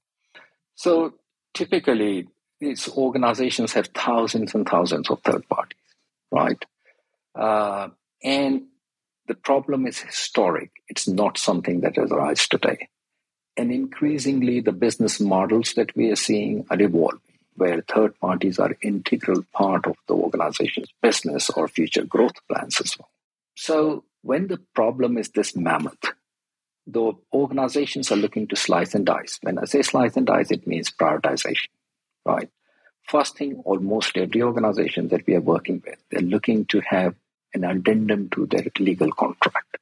So, 0.76 1.16
typically, 1.54 2.28
these 2.60 2.90
organizations 2.90 3.74
have 3.74 3.88
thousands 3.88 4.54
and 4.54 4.68
thousands 4.68 5.10
of 5.10 5.22
third 5.22 5.48
parties, 5.48 5.78
right? 6.32 6.64
Uh, 7.36 7.90
and 8.24 8.64
the 9.28 9.36
problem 9.36 9.88
is 9.88 10.00
historic. 10.00 10.72
It's 10.88 11.08
not 11.08 11.38
something 11.38 11.82
that 11.82 11.96
has 11.96 12.12
arisen 12.12 12.48
today. 12.50 12.90
And 13.56 13.72
increasingly, 13.72 14.62
the 14.62 14.72
business 14.72 15.20
models 15.20 15.74
that 15.74 15.96
we 15.96 16.10
are 16.12 16.16
seeing 16.16 16.66
are 16.70 16.82
evolving, 16.82 17.20
where 17.56 17.82
third 17.82 18.18
parties 18.20 18.58
are 18.58 18.76
integral 18.82 19.44
part 19.54 19.86
of 19.86 19.96
the 20.08 20.14
organization's 20.14 20.90
business 21.02 21.50
or 21.50 21.68
future 21.68 22.06
growth 22.06 22.36
plans 22.48 22.80
as 22.82 22.98
well. 22.98 23.10
So, 23.56 24.06
when 24.22 24.48
the 24.48 24.60
problem 24.74 25.18
is 25.18 25.30
this 25.30 25.56
mammoth, 25.56 26.14
the 26.88 27.14
organizations 27.34 28.12
are 28.12 28.16
looking 28.16 28.48
to 28.48 28.56
slice 28.56 28.96
and 28.96 29.06
dice. 29.06 29.40
When 29.42 29.60
I 29.60 29.66
say 29.66 29.82
slice 29.82 30.18
and 30.18 30.26
dice, 30.26 30.52
it 30.52 30.66
means 30.66 30.92
prioritization, 30.92 31.68
right? 32.30 32.50
First 33.08 33.38
thing, 33.38 33.62
almost 33.66 34.18
every 34.18 34.44
organization 34.44 35.08
that 35.10 35.26
we 35.26 35.36
are 35.36 35.42
working 35.42 35.82
with, 35.86 36.00
they're 36.10 36.22
looking 36.36 36.66
to 36.66 36.82
have 36.82 37.16
an 37.54 37.64
addendum 37.64 38.30
to 38.30 38.46
their 38.46 38.66
legal 38.80 39.12
contract 39.12 39.78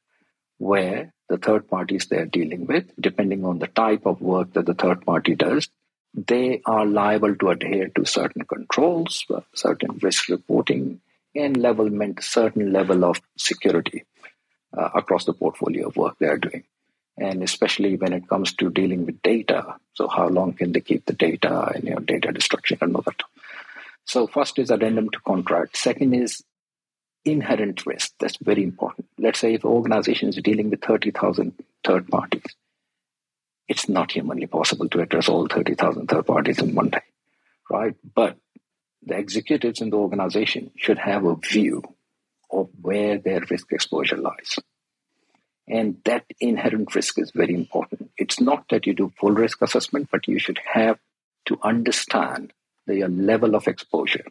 where 0.58 1.14
the 1.30 1.38
third 1.38 1.68
parties 1.68 2.06
they're 2.06 2.26
dealing 2.26 2.66
with, 2.66 2.86
depending 3.00 3.44
on 3.44 3.60
the 3.60 3.68
type 3.68 4.06
of 4.06 4.22
work 4.22 4.54
that 4.54 4.66
the 4.66 4.74
third 4.74 5.06
party 5.06 5.36
does, 5.36 5.68
they 6.14 6.62
are 6.66 6.86
liable 6.86 7.36
to 7.36 7.50
adhere 7.50 7.90
to 7.96 8.06
certain 8.06 8.44
controls, 8.46 9.26
certain 9.54 10.00
risk 10.02 10.30
reporting, 10.30 11.02
and 11.36 11.58
level 11.58 11.90
certain 12.22 12.72
level 12.72 13.06
of 13.06 13.22
security 13.38 14.06
uh, 14.76 14.90
across 14.96 15.26
the 15.26 15.34
portfolio 15.34 15.88
of 15.88 15.98
work 15.98 16.16
they 16.18 16.28
are 16.28 16.38
doing. 16.38 16.64
And 17.18 17.42
especially 17.42 17.96
when 17.98 18.14
it 18.14 18.28
comes 18.28 18.54
to 18.56 18.70
dealing 18.70 19.06
with 19.06 19.22
data, 19.22 19.78
so 19.94 20.08
how 20.08 20.28
long 20.28 20.54
can 20.54 20.72
they 20.72 20.82
keep 20.82 21.06
the 21.06 21.14
data 21.14 21.72
and 21.74 21.84
you 21.84 21.92
know, 21.92 22.00
data 22.00 22.32
destruction 22.32 22.78
and 22.82 22.96
all 22.96 23.02
that. 23.02 23.24
So 24.06 24.28
first 24.28 24.60
is 24.60 24.70
addendum 24.70 25.10
to 25.10 25.20
contract. 25.20 25.78
Second 25.78 26.14
is 26.14 26.44
inherent 27.26 27.86
risk. 27.86 28.14
That's 28.20 28.38
very 28.38 28.64
important. 28.64 29.08
Let's 29.18 29.40
say 29.40 29.54
if 29.56 29.64
an 29.64 29.72
organization 29.72 30.30
is 30.30 30.36
dealing 30.38 30.70
with 30.70 30.82
30,000 30.82 31.54
third 31.84 32.08
parties, 32.08 32.56
it's 33.68 33.90
not 33.90 34.12
humanly 34.12 34.48
possible 34.48 34.88
to 34.90 35.02
address 35.02 35.28
all 35.28 35.48
30,000 35.48 36.08
third 36.08 36.26
parties 36.26 36.60
in 36.60 36.74
one 36.74 36.90
day, 36.90 37.02
right? 37.70 37.96
But 38.16 38.38
the 39.04 39.18
executives 39.18 39.82
in 39.82 39.90
the 39.90 39.98
organization 39.98 40.72
should 40.78 40.98
have 41.00 41.26
a 41.26 41.36
view 41.36 41.84
of 42.50 42.70
where 42.82 43.18
their 43.18 43.42
risk 43.50 43.72
exposure 43.74 44.18
lies. 44.18 44.58
And 45.68 45.98
that 46.06 46.26
inherent 46.40 46.96
risk 46.96 47.20
is 47.20 47.32
very 47.32 47.54
important. 47.54 48.12
It's 48.18 48.40
not 48.40 48.70
that 48.70 48.88
you 48.88 48.94
do 48.94 49.12
full 49.20 49.32
risk 49.32 49.62
assessment, 49.62 50.10
but 50.12 50.28
you 50.28 50.40
should 50.40 50.60
have 50.66 50.98
to 51.48 51.60
understand 51.62 52.54
the 52.86 53.06
level 53.08 53.56
of 53.56 53.68
exposure. 53.68 54.26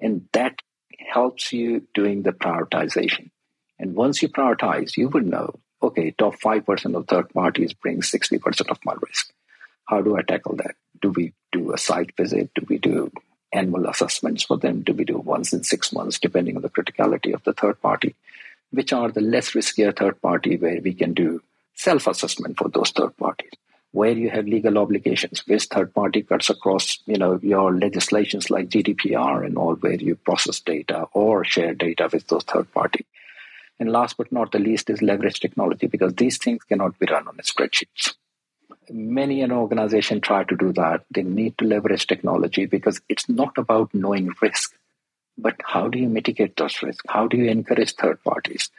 And 0.00 0.28
that 0.32 0.62
helps 0.98 1.52
you 1.52 1.86
doing 1.94 2.22
the 2.22 2.32
prioritization. 2.32 3.30
And 3.78 3.94
once 3.94 4.20
you 4.20 4.28
prioritize, 4.28 4.96
you 4.96 5.08
would 5.08 5.26
know, 5.26 5.54
okay, 5.82 6.10
top 6.10 6.34
5% 6.40 6.96
of 6.96 7.06
third 7.06 7.30
parties 7.30 7.72
bring 7.72 8.00
60% 8.00 8.70
of 8.70 8.78
my 8.84 8.94
risk. 9.00 9.32
How 9.86 10.02
do 10.02 10.16
I 10.16 10.22
tackle 10.22 10.56
that? 10.56 10.74
Do 11.00 11.10
we 11.10 11.32
do 11.52 11.72
a 11.72 11.78
site 11.78 12.16
visit? 12.16 12.50
Do 12.54 12.66
we 12.68 12.78
do 12.78 13.10
annual 13.52 13.86
assessments 13.86 14.44
for 14.44 14.56
them? 14.56 14.82
Do 14.82 14.92
we 14.92 15.04
do 15.04 15.18
once 15.18 15.52
in 15.52 15.64
six 15.64 15.92
months, 15.92 16.18
depending 16.18 16.56
on 16.56 16.62
the 16.62 16.68
criticality 16.68 17.32
of 17.32 17.42
the 17.44 17.52
third 17.52 17.80
party? 17.80 18.14
Which 18.70 18.92
are 18.92 19.10
the 19.10 19.20
less 19.20 19.50
riskier 19.50 19.96
third 19.96 20.20
party 20.22 20.56
where 20.56 20.80
we 20.80 20.94
can 20.94 21.14
do 21.14 21.42
self 21.74 22.06
assessment 22.06 22.58
for 22.58 22.68
those 22.68 22.90
third 22.90 23.16
parties? 23.16 23.50
where 23.92 24.12
you 24.12 24.30
have 24.30 24.46
legal 24.46 24.78
obligations, 24.78 25.46
which 25.46 25.64
third 25.64 25.92
party 25.92 26.22
cuts 26.22 26.48
across, 26.48 27.00
you 27.06 27.16
know, 27.16 27.38
your 27.42 27.76
legislations 27.76 28.50
like 28.50 28.68
GDPR 28.68 29.44
and 29.44 29.58
all, 29.58 29.74
where 29.74 29.94
you 29.94 30.14
process 30.14 30.60
data 30.60 31.06
or 31.12 31.44
share 31.44 31.74
data 31.74 32.08
with 32.12 32.26
those 32.28 32.44
third 32.44 32.72
party. 32.72 33.04
And 33.80 33.90
last 33.90 34.16
but 34.16 34.30
not 34.30 34.52
the 34.52 34.58
least 34.58 34.90
is 34.90 35.02
leverage 35.02 35.40
technology 35.40 35.86
because 35.86 36.14
these 36.14 36.38
things 36.38 36.62
cannot 36.64 36.98
be 36.98 37.06
run 37.10 37.26
on 37.26 37.36
spreadsheets. 37.38 38.14
Many 38.90 39.42
an 39.42 39.52
organization 39.52 40.20
try 40.20 40.44
to 40.44 40.56
do 40.56 40.72
that. 40.74 41.04
They 41.10 41.22
need 41.22 41.58
to 41.58 41.64
leverage 41.64 42.06
technology 42.06 42.66
because 42.66 43.00
it's 43.08 43.28
not 43.28 43.56
about 43.56 43.94
knowing 43.94 44.30
risk, 44.40 44.74
but 45.40 45.56
how 45.64 45.88
do 45.88 45.98
you 45.98 46.08
mitigate 46.08 46.56
those 46.56 46.82
risks? 46.82 47.04
How 47.08 47.26
do 47.26 47.36
you 47.36 47.48
encourage 47.50 47.94
third 47.94 48.22
parties? 48.22 48.70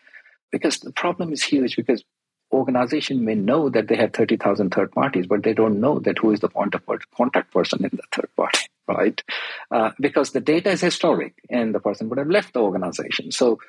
Because 0.52 0.80
the 0.80 0.92
problem 0.92 1.32
is 1.34 1.44
huge 1.44 1.76
because 1.76 2.04
organization 2.52 3.24
may 3.24 3.36
know 3.36 3.70
that 3.70 3.88
they 3.88 3.96
have 3.96 4.14
30,000 4.14 4.74
third 4.74 4.92
parties, 4.92 5.26
but 5.26 5.44
they 5.44 5.54
don't 5.54 5.80
know 5.80 6.00
that 6.00 6.18
who 6.18 6.32
is 6.32 6.42
the 6.42 6.50
contact 6.50 7.54
person 7.54 7.84
in 7.84 7.92
the 7.94 8.04
third 8.12 8.30
party, 8.36 8.66
right? 8.88 9.24
Uh, 9.70 9.92
because 10.00 10.32
the 10.32 10.42
data 10.42 10.70
is 10.70 10.82
historic 10.82 11.36
and 11.50 11.74
the 11.74 11.80
person 11.80 12.10
would 12.10 12.18
have 12.18 12.30
left 12.30 12.54
the 12.54 12.60
organization. 12.60 13.32
So 13.32 13.60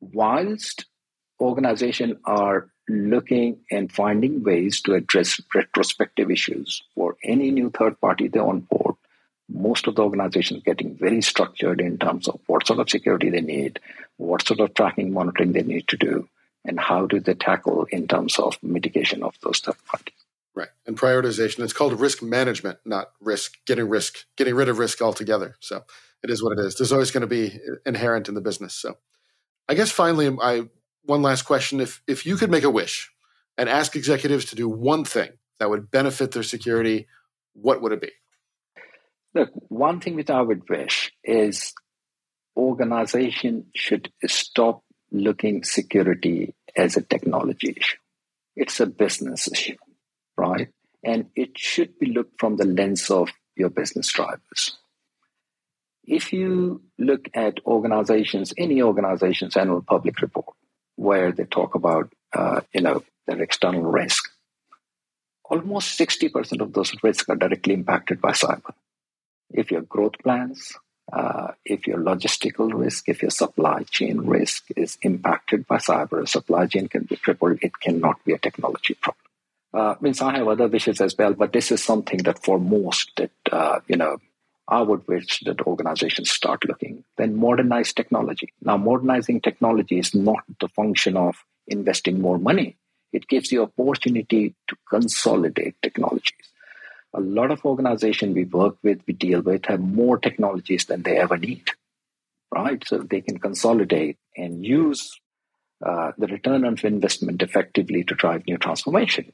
whilst 0.00 0.86
organizations 1.40 2.16
are 2.24 2.70
looking 2.88 3.58
and 3.70 3.90
finding 3.90 4.42
ways 4.42 4.80
to 4.82 4.94
address 4.94 5.40
retrospective 5.54 6.30
issues 6.30 6.82
for 6.94 7.16
any 7.24 7.50
new 7.50 7.70
third 7.70 8.00
party 8.00 8.28
they 8.28 8.40
onboard, 8.40 8.96
most 9.52 9.86
of 9.86 9.96
the 9.96 10.02
organizations 10.02 10.62
getting 10.62 10.96
very 10.96 11.22
structured 11.22 11.80
in 11.80 11.98
terms 11.98 12.28
of 12.28 12.40
what 12.46 12.66
sort 12.66 12.80
of 12.80 12.90
security 12.90 13.30
they 13.30 13.40
need, 13.40 13.80
what 14.16 14.46
sort 14.46 14.60
of 14.60 14.74
tracking 14.74 15.12
monitoring 15.12 15.52
they 15.52 15.62
need 15.62 15.88
to 15.88 15.96
do, 15.96 16.28
and 16.64 16.78
how 16.78 17.06
do 17.06 17.20
they 17.20 17.34
tackle 17.34 17.86
in 17.90 18.06
terms 18.06 18.38
of 18.38 18.56
mitigation 18.62 19.22
of 19.22 19.34
those 19.42 19.60
third 19.60 19.76
parties. 19.86 20.14
Right. 20.54 20.68
And 20.86 20.98
prioritization. 20.98 21.60
It's 21.60 21.72
called 21.72 21.98
risk 21.98 22.22
management, 22.22 22.78
not 22.84 23.10
risk, 23.20 23.54
getting 23.66 23.88
risk, 23.88 24.26
getting 24.36 24.54
rid 24.54 24.68
of 24.68 24.78
risk 24.78 25.00
altogether. 25.00 25.56
So 25.60 25.84
it 26.22 26.30
is 26.30 26.42
what 26.42 26.58
it 26.58 26.64
is. 26.64 26.76
There's 26.76 26.92
always 26.92 27.10
going 27.10 27.22
to 27.22 27.26
be 27.26 27.58
inherent 27.86 28.28
in 28.28 28.34
the 28.34 28.40
business. 28.40 28.74
So 28.74 28.98
I 29.68 29.74
guess 29.74 29.90
finally, 29.90 30.36
I 30.42 30.68
one 31.04 31.22
last 31.22 31.42
question. 31.42 31.80
If 31.80 32.02
if 32.06 32.26
you 32.26 32.36
could 32.36 32.50
make 32.50 32.64
a 32.64 32.70
wish 32.70 33.10
and 33.56 33.68
ask 33.68 33.94
executives 33.94 34.44
to 34.46 34.56
do 34.56 34.68
one 34.68 35.04
thing 35.04 35.30
that 35.58 35.70
would 35.70 35.90
benefit 35.90 36.32
their 36.32 36.42
security, 36.42 37.06
what 37.52 37.80
would 37.80 37.92
it 37.92 38.00
be? 38.00 38.10
Look, 39.34 39.50
one 39.68 40.00
thing 40.00 40.16
that 40.16 40.30
I 40.30 40.42
would 40.42 40.68
wish 40.68 41.12
is 41.22 41.72
organization 42.56 43.66
should 43.74 44.12
stop 44.26 44.82
looking 45.12 45.64
security 45.64 46.54
as 46.76 46.96
a 46.96 47.02
technology 47.02 47.74
issue. 47.76 47.98
It's 48.56 48.80
a 48.80 48.86
business 48.86 49.50
issue, 49.50 49.76
right? 50.36 50.68
And 51.04 51.26
it 51.34 51.56
should 51.56 51.98
be 51.98 52.06
looked 52.06 52.38
from 52.38 52.56
the 52.56 52.64
lens 52.64 53.10
of 53.10 53.30
your 53.56 53.70
business 53.70 54.12
drivers. 54.12 54.76
If 56.04 56.32
you 56.32 56.82
look 56.98 57.28
at 57.34 57.64
organizations, 57.64 58.52
any 58.58 58.82
organization's 58.82 59.56
annual 59.56 59.82
public 59.82 60.20
report, 60.20 60.56
where 60.96 61.32
they 61.32 61.44
talk 61.44 61.74
about, 61.74 62.12
uh, 62.32 62.60
you 62.74 62.80
know, 62.80 63.02
their 63.26 63.40
external 63.40 63.82
risk, 63.82 64.24
almost 65.44 65.98
60% 65.98 66.60
of 66.60 66.72
those 66.72 66.94
risks 67.02 67.28
are 67.28 67.36
directly 67.36 67.74
impacted 67.74 68.20
by 68.20 68.32
cyber. 68.32 68.72
If 69.52 69.70
your 69.70 69.82
growth 69.82 70.18
plans, 70.22 70.76
uh, 71.12 71.52
if 71.64 71.86
your 71.86 71.98
logistical 71.98 72.72
risk, 72.72 73.08
if 73.08 73.22
your 73.22 73.30
supply 73.30 73.82
chain 73.84 74.18
risk 74.18 74.64
is 74.76 74.98
impacted 75.02 75.66
by 75.66 75.78
cyber, 75.78 76.28
supply 76.28 76.66
chain 76.66 76.88
can 76.88 77.04
be 77.04 77.16
crippled. 77.16 77.58
It 77.62 77.72
cannot 77.80 78.24
be 78.24 78.32
a 78.32 78.38
technology 78.38 78.94
problem. 78.94 79.16
Uh, 79.72 79.94
means 80.00 80.20
I 80.20 80.36
have 80.36 80.48
other 80.48 80.68
wishes 80.68 81.00
as 81.00 81.14
well, 81.16 81.32
but 81.32 81.52
this 81.52 81.70
is 81.70 81.82
something 81.82 82.18
that 82.24 82.42
for 82.42 82.58
most 82.58 83.12
that 83.16 83.30
uh, 83.50 83.80
you 83.86 83.96
know 83.96 84.18
I 84.66 84.82
would 84.82 85.06
wish 85.08 85.40
that 85.40 85.62
organizations 85.62 86.30
start 86.30 86.64
looking. 86.64 87.04
Then 87.16 87.36
modernize 87.36 87.92
technology. 87.92 88.52
Now, 88.62 88.76
modernizing 88.76 89.40
technology 89.40 89.98
is 89.98 90.14
not 90.14 90.44
the 90.60 90.68
function 90.68 91.16
of 91.16 91.44
investing 91.66 92.20
more 92.20 92.38
money. 92.38 92.76
It 93.12 93.26
gives 93.26 93.50
you 93.50 93.62
opportunity 93.62 94.54
to 94.68 94.76
consolidate 94.88 95.74
technologies 95.82 96.49
a 97.12 97.20
lot 97.20 97.50
of 97.50 97.64
organizations 97.64 98.34
we 98.34 98.44
work 98.44 98.76
with, 98.82 99.00
we 99.06 99.14
deal 99.14 99.40
with, 99.40 99.66
have 99.66 99.80
more 99.80 100.18
technologies 100.18 100.86
than 100.86 101.02
they 101.02 101.18
ever 101.18 101.36
need, 101.36 101.64
right? 102.54 102.82
So 102.86 102.98
they 102.98 103.20
can 103.20 103.38
consolidate 103.38 104.18
and 104.36 104.64
use 104.64 105.18
uh, 105.84 106.12
the 106.18 106.26
return 106.28 106.64
on 106.64 106.76
investment 106.82 107.42
effectively 107.42 108.04
to 108.04 108.14
drive 108.14 108.46
new 108.46 108.58
transformation. 108.58 109.32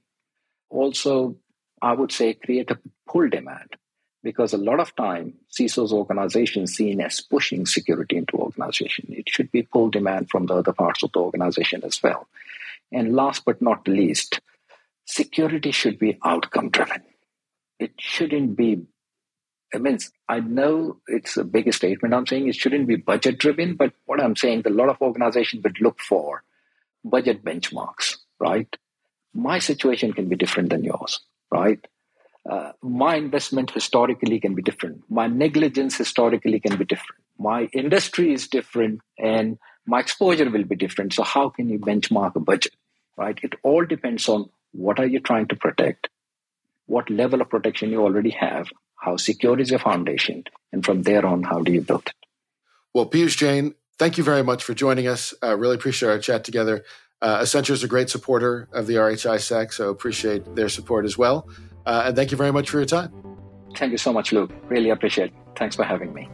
Also, 0.70 1.36
I 1.82 1.92
would 1.92 2.12
say 2.12 2.34
create 2.34 2.70
a 2.70 2.78
pull 3.06 3.28
demand 3.28 3.76
because 4.22 4.52
a 4.52 4.58
lot 4.58 4.80
of 4.80 4.96
time 4.96 5.34
CISO's 5.56 5.92
organization 5.92 6.66
seen 6.66 7.00
as 7.00 7.20
pushing 7.20 7.66
security 7.66 8.16
into 8.16 8.36
organization. 8.36 9.06
It 9.10 9.28
should 9.28 9.52
be 9.52 9.62
pull 9.62 9.90
demand 9.90 10.30
from 10.30 10.46
the 10.46 10.54
other 10.54 10.72
parts 10.72 11.02
of 11.02 11.12
the 11.12 11.20
organization 11.20 11.82
as 11.84 12.02
well. 12.02 12.26
And 12.90 13.14
last 13.14 13.44
but 13.44 13.60
not 13.60 13.86
least, 13.86 14.40
security 15.04 15.70
should 15.70 15.98
be 15.98 16.18
outcome 16.24 16.70
driven 16.70 17.02
it 17.78 17.92
shouldn't 17.98 18.56
be 18.56 18.86
I 19.74 19.78
mean, 19.78 19.98
I 20.28 20.40
know 20.40 20.98
it's 21.08 21.36
a 21.36 21.44
bigger 21.44 21.72
statement 21.72 22.14
I'm 22.14 22.26
saying. 22.26 22.48
It 22.48 22.54
shouldn't 22.54 22.86
be 22.86 22.96
budget 22.96 23.38
driven, 23.38 23.74
but 23.74 23.92
what 24.06 24.22
I'm 24.22 24.36
saying, 24.36 24.62
a 24.64 24.70
lot 24.70 24.88
of 24.88 25.02
organizations 25.02 25.64
would 25.64 25.80
look 25.80 26.00
for 26.00 26.44
budget 27.04 27.44
benchmarks, 27.44 28.16
right? 28.38 28.74
My 29.34 29.58
situation 29.58 30.12
can 30.12 30.28
be 30.28 30.36
different 30.36 30.70
than 30.70 30.84
yours, 30.84 31.20
right? 31.50 31.84
Uh, 32.48 32.72
my 32.80 33.16
investment 33.16 33.72
historically 33.72 34.38
can 34.38 34.54
be 34.54 34.62
different. 34.62 35.02
My 35.10 35.26
negligence 35.26 35.96
historically 35.96 36.60
can 36.60 36.76
be 36.76 36.84
different. 36.84 37.22
My 37.38 37.64
industry 37.72 38.32
is 38.32 38.46
different 38.46 39.00
and 39.18 39.58
my 39.84 40.00
exposure 40.00 40.48
will 40.48 40.64
be 40.64 40.76
different. 40.76 41.12
So, 41.12 41.22
how 41.22 41.48
can 41.48 41.68
you 41.68 41.78
benchmark 41.78 42.36
a 42.36 42.40
budget, 42.40 42.74
right? 43.16 43.38
It 43.42 43.54
all 43.62 43.84
depends 43.84 44.28
on 44.28 44.48
what 44.72 44.98
are 45.00 45.06
you 45.06 45.20
trying 45.20 45.48
to 45.48 45.56
protect, 45.56 46.08
what 46.86 47.10
level 47.10 47.40
of 47.40 47.50
protection 47.50 47.90
you 47.90 48.02
already 48.02 48.30
have, 48.30 48.68
how 48.96 49.16
secure 49.16 49.58
is 49.60 49.70
your 49.70 49.78
foundation, 49.78 50.44
and 50.72 50.84
from 50.84 51.02
there 51.02 51.24
on, 51.24 51.42
how 51.42 51.62
do 51.62 51.72
you 51.72 51.80
build 51.80 52.06
it? 52.06 52.14
Well, 52.94 53.08
Piyush 53.08 53.36
Jain, 53.36 53.74
thank 53.98 54.18
you 54.18 54.24
very 54.24 54.42
much 54.42 54.64
for 54.64 54.74
joining 54.74 55.06
us. 55.06 55.34
I 55.42 55.48
uh, 55.48 55.56
really 55.56 55.74
appreciate 55.74 56.08
our 56.08 56.18
chat 56.18 56.44
together. 56.44 56.84
Uh, 57.20 57.40
Accenture 57.40 57.70
is 57.70 57.82
a 57.82 57.88
great 57.88 58.10
supporter 58.10 58.68
of 58.72 58.86
the 58.86 58.94
RHISAC, 58.94 59.72
so 59.72 59.90
appreciate 59.90 60.54
their 60.54 60.68
support 60.68 61.04
as 61.04 61.16
well. 61.16 61.48
Uh, 61.84 62.04
and 62.06 62.16
thank 62.16 62.30
you 62.30 62.36
very 62.36 62.52
much 62.52 62.70
for 62.70 62.78
your 62.78 62.86
time. 62.86 63.12
Thank 63.76 63.92
you 63.92 63.98
so 63.98 64.12
much, 64.12 64.32
Luke. 64.32 64.50
Really 64.68 64.90
appreciate 64.90 65.32
it. 65.32 65.34
Thanks 65.56 65.76
for 65.76 65.84
having 65.84 66.12
me. 66.12 66.28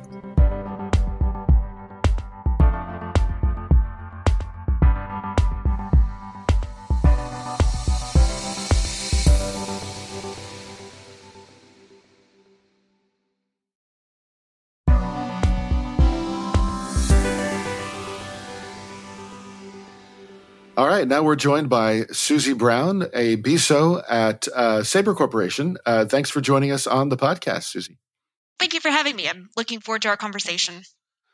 Right, 20.93 21.09
now 21.09 21.23
we're 21.23 21.37
joined 21.37 21.71
by 21.71 22.01
Suzie 22.11 22.57
Brown, 22.57 23.05
a 23.15 23.39
BISO 23.39 24.05
at 24.11 24.47
uh, 24.49 24.83
Sabre 24.83 25.15
Corporation. 25.15 25.79
Uh, 25.87 26.05
thanks 26.05 26.29
for 26.29 26.43
joining 26.43 26.71
us 26.71 26.87
on 26.87 27.09
the 27.09 27.17
podcast, 27.17 27.75
Suzie. 27.75 27.97
Thank 28.59 28.75
you 28.75 28.81
for 28.81 28.91
having 28.91 29.17
me. 29.17 29.27
I'm 29.27 29.49
looking 29.57 29.81
forward 29.81 30.03
to 30.03 30.09
our 30.09 30.19
conversation. 30.19 30.83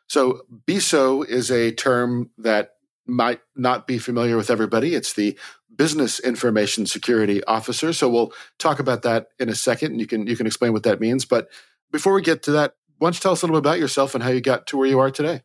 So, 0.07 0.43
BISO 0.69 1.27
is 1.27 1.51
a 1.51 1.73
term 1.73 2.31
that 2.39 2.75
might 3.05 3.41
not 3.57 3.89
be 3.89 3.99
familiar 3.99 4.37
with 4.37 4.49
everybody. 4.49 4.95
It's 4.95 5.15
the 5.15 5.37
Business 5.75 6.21
Information 6.21 6.87
Security 6.87 7.43
Officer. 7.43 7.93
So, 7.93 8.09
we'll 8.09 8.33
talk 8.61 8.79
about 8.79 9.03
that 9.03 9.31
in 9.41 9.49
a 9.49 9.57
second, 9.57 9.91
and 9.91 10.01
you 10.01 10.07
can 10.07 10.29
you 10.29 10.37
can 10.37 10.47
explain 10.47 10.73
what 10.73 10.85
that 10.85 11.01
means. 11.01 11.25
But 11.25 11.49
before 11.91 12.13
we 12.13 12.23
get 12.23 12.45
to 12.45 12.53
that, 12.53 12.75
why 12.99 13.07
don't 13.07 13.17
you 13.17 13.21
tell 13.21 13.33
us 13.33 13.43
a 13.43 13.47
little 13.47 13.61
bit 13.61 13.69
about 13.69 13.81
yourself 13.81 14.15
and 14.15 14.23
how 14.23 14.31
you 14.31 14.41
got 14.41 14.69
to 14.69 14.77
where 14.77 14.87
you 14.87 15.01
are 15.01 15.11
today? 15.11 15.43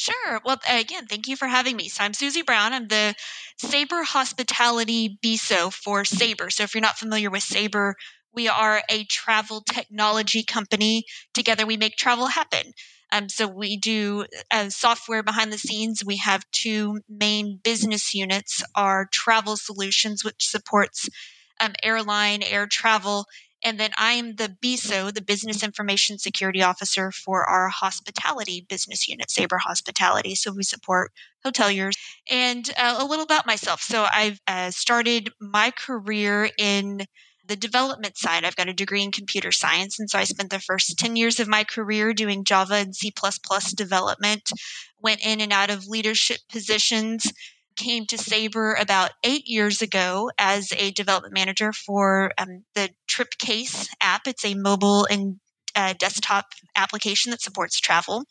Sure. 0.00 0.40
Well, 0.46 0.58
again, 0.66 1.06
thank 1.06 1.28
you 1.28 1.36
for 1.36 1.46
having 1.46 1.76
me. 1.76 1.88
So 1.90 2.02
I'm 2.02 2.12
Suzie 2.12 2.44
Brown. 2.46 2.72
I'm 2.72 2.88
the 2.88 3.14
Sabre 3.58 4.02
Hospitality 4.02 5.18
BISO 5.22 5.70
for 5.72 6.04
Sabre. 6.06 6.48
So 6.48 6.62
if 6.62 6.74
you're 6.74 6.80
not 6.80 6.98
familiar 6.98 7.28
with 7.30 7.42
Sabre, 7.42 7.96
we 8.32 8.48
are 8.48 8.82
a 8.88 9.04
travel 9.04 9.60
technology 9.60 10.42
company. 10.42 11.04
Together, 11.34 11.66
we 11.66 11.76
make 11.76 11.96
travel 11.96 12.28
happen. 12.28 12.72
Um, 13.12 13.28
so 13.28 13.46
we 13.46 13.76
do 13.76 14.24
uh, 14.50 14.70
software 14.70 15.22
behind 15.22 15.52
the 15.52 15.58
scenes. 15.58 16.02
We 16.04 16.16
have 16.18 16.50
two 16.50 17.00
main 17.08 17.60
business 17.62 18.14
units: 18.14 18.62
our 18.74 19.06
travel 19.12 19.56
solutions, 19.58 20.24
which 20.24 20.48
supports 20.48 21.10
um, 21.60 21.74
airline, 21.82 22.42
air 22.42 22.66
travel, 22.66 23.26
and 23.62 23.78
then 23.78 23.90
I'm 23.96 24.36
the 24.36 24.56
BISO, 24.62 25.12
the 25.12 25.22
Business 25.22 25.62
Information 25.62 26.18
Security 26.18 26.62
Officer 26.62 27.10
for 27.12 27.44
our 27.44 27.68
hospitality 27.68 28.66
business 28.68 29.08
unit, 29.08 29.30
Sabre 29.30 29.58
Hospitality. 29.58 30.34
So 30.34 30.52
we 30.52 30.62
support 30.62 31.12
hoteliers. 31.44 31.92
And 32.30 32.68
uh, 32.78 32.96
a 32.98 33.04
little 33.04 33.24
about 33.24 33.46
myself. 33.46 33.82
So 33.82 34.06
I've 34.12 34.40
uh, 34.46 34.70
started 34.70 35.30
my 35.40 35.70
career 35.72 36.50
in 36.58 37.06
the 37.46 37.56
development 37.56 38.16
side. 38.16 38.44
I've 38.44 38.56
got 38.56 38.68
a 38.68 38.72
degree 38.72 39.02
in 39.02 39.10
computer 39.10 39.50
science. 39.50 39.98
And 39.98 40.08
so 40.08 40.18
I 40.18 40.24
spent 40.24 40.50
the 40.50 40.60
first 40.60 40.98
10 40.98 41.16
years 41.16 41.40
of 41.40 41.48
my 41.48 41.64
career 41.64 42.14
doing 42.14 42.44
Java 42.44 42.74
and 42.74 42.94
C 42.94 43.12
development, 43.74 44.50
went 45.02 45.26
in 45.26 45.40
and 45.40 45.52
out 45.52 45.70
of 45.70 45.86
leadership 45.86 46.38
positions 46.50 47.32
came 47.80 48.04
to 48.06 48.18
Sabre 48.18 48.74
about 48.74 49.10
eight 49.24 49.44
years 49.46 49.80
ago 49.80 50.30
as 50.38 50.70
a 50.76 50.90
development 50.90 51.32
manager 51.32 51.72
for 51.72 52.32
um, 52.36 52.64
the 52.74 52.90
TripCase 53.10 53.88
app. 54.02 54.26
It's 54.26 54.44
a 54.44 54.54
mobile 54.54 55.06
and 55.06 55.40
uh, 55.74 55.94
desktop 55.98 56.44
application 56.76 57.30
that 57.30 57.40
supports 57.40 57.80
travel. 57.80 58.24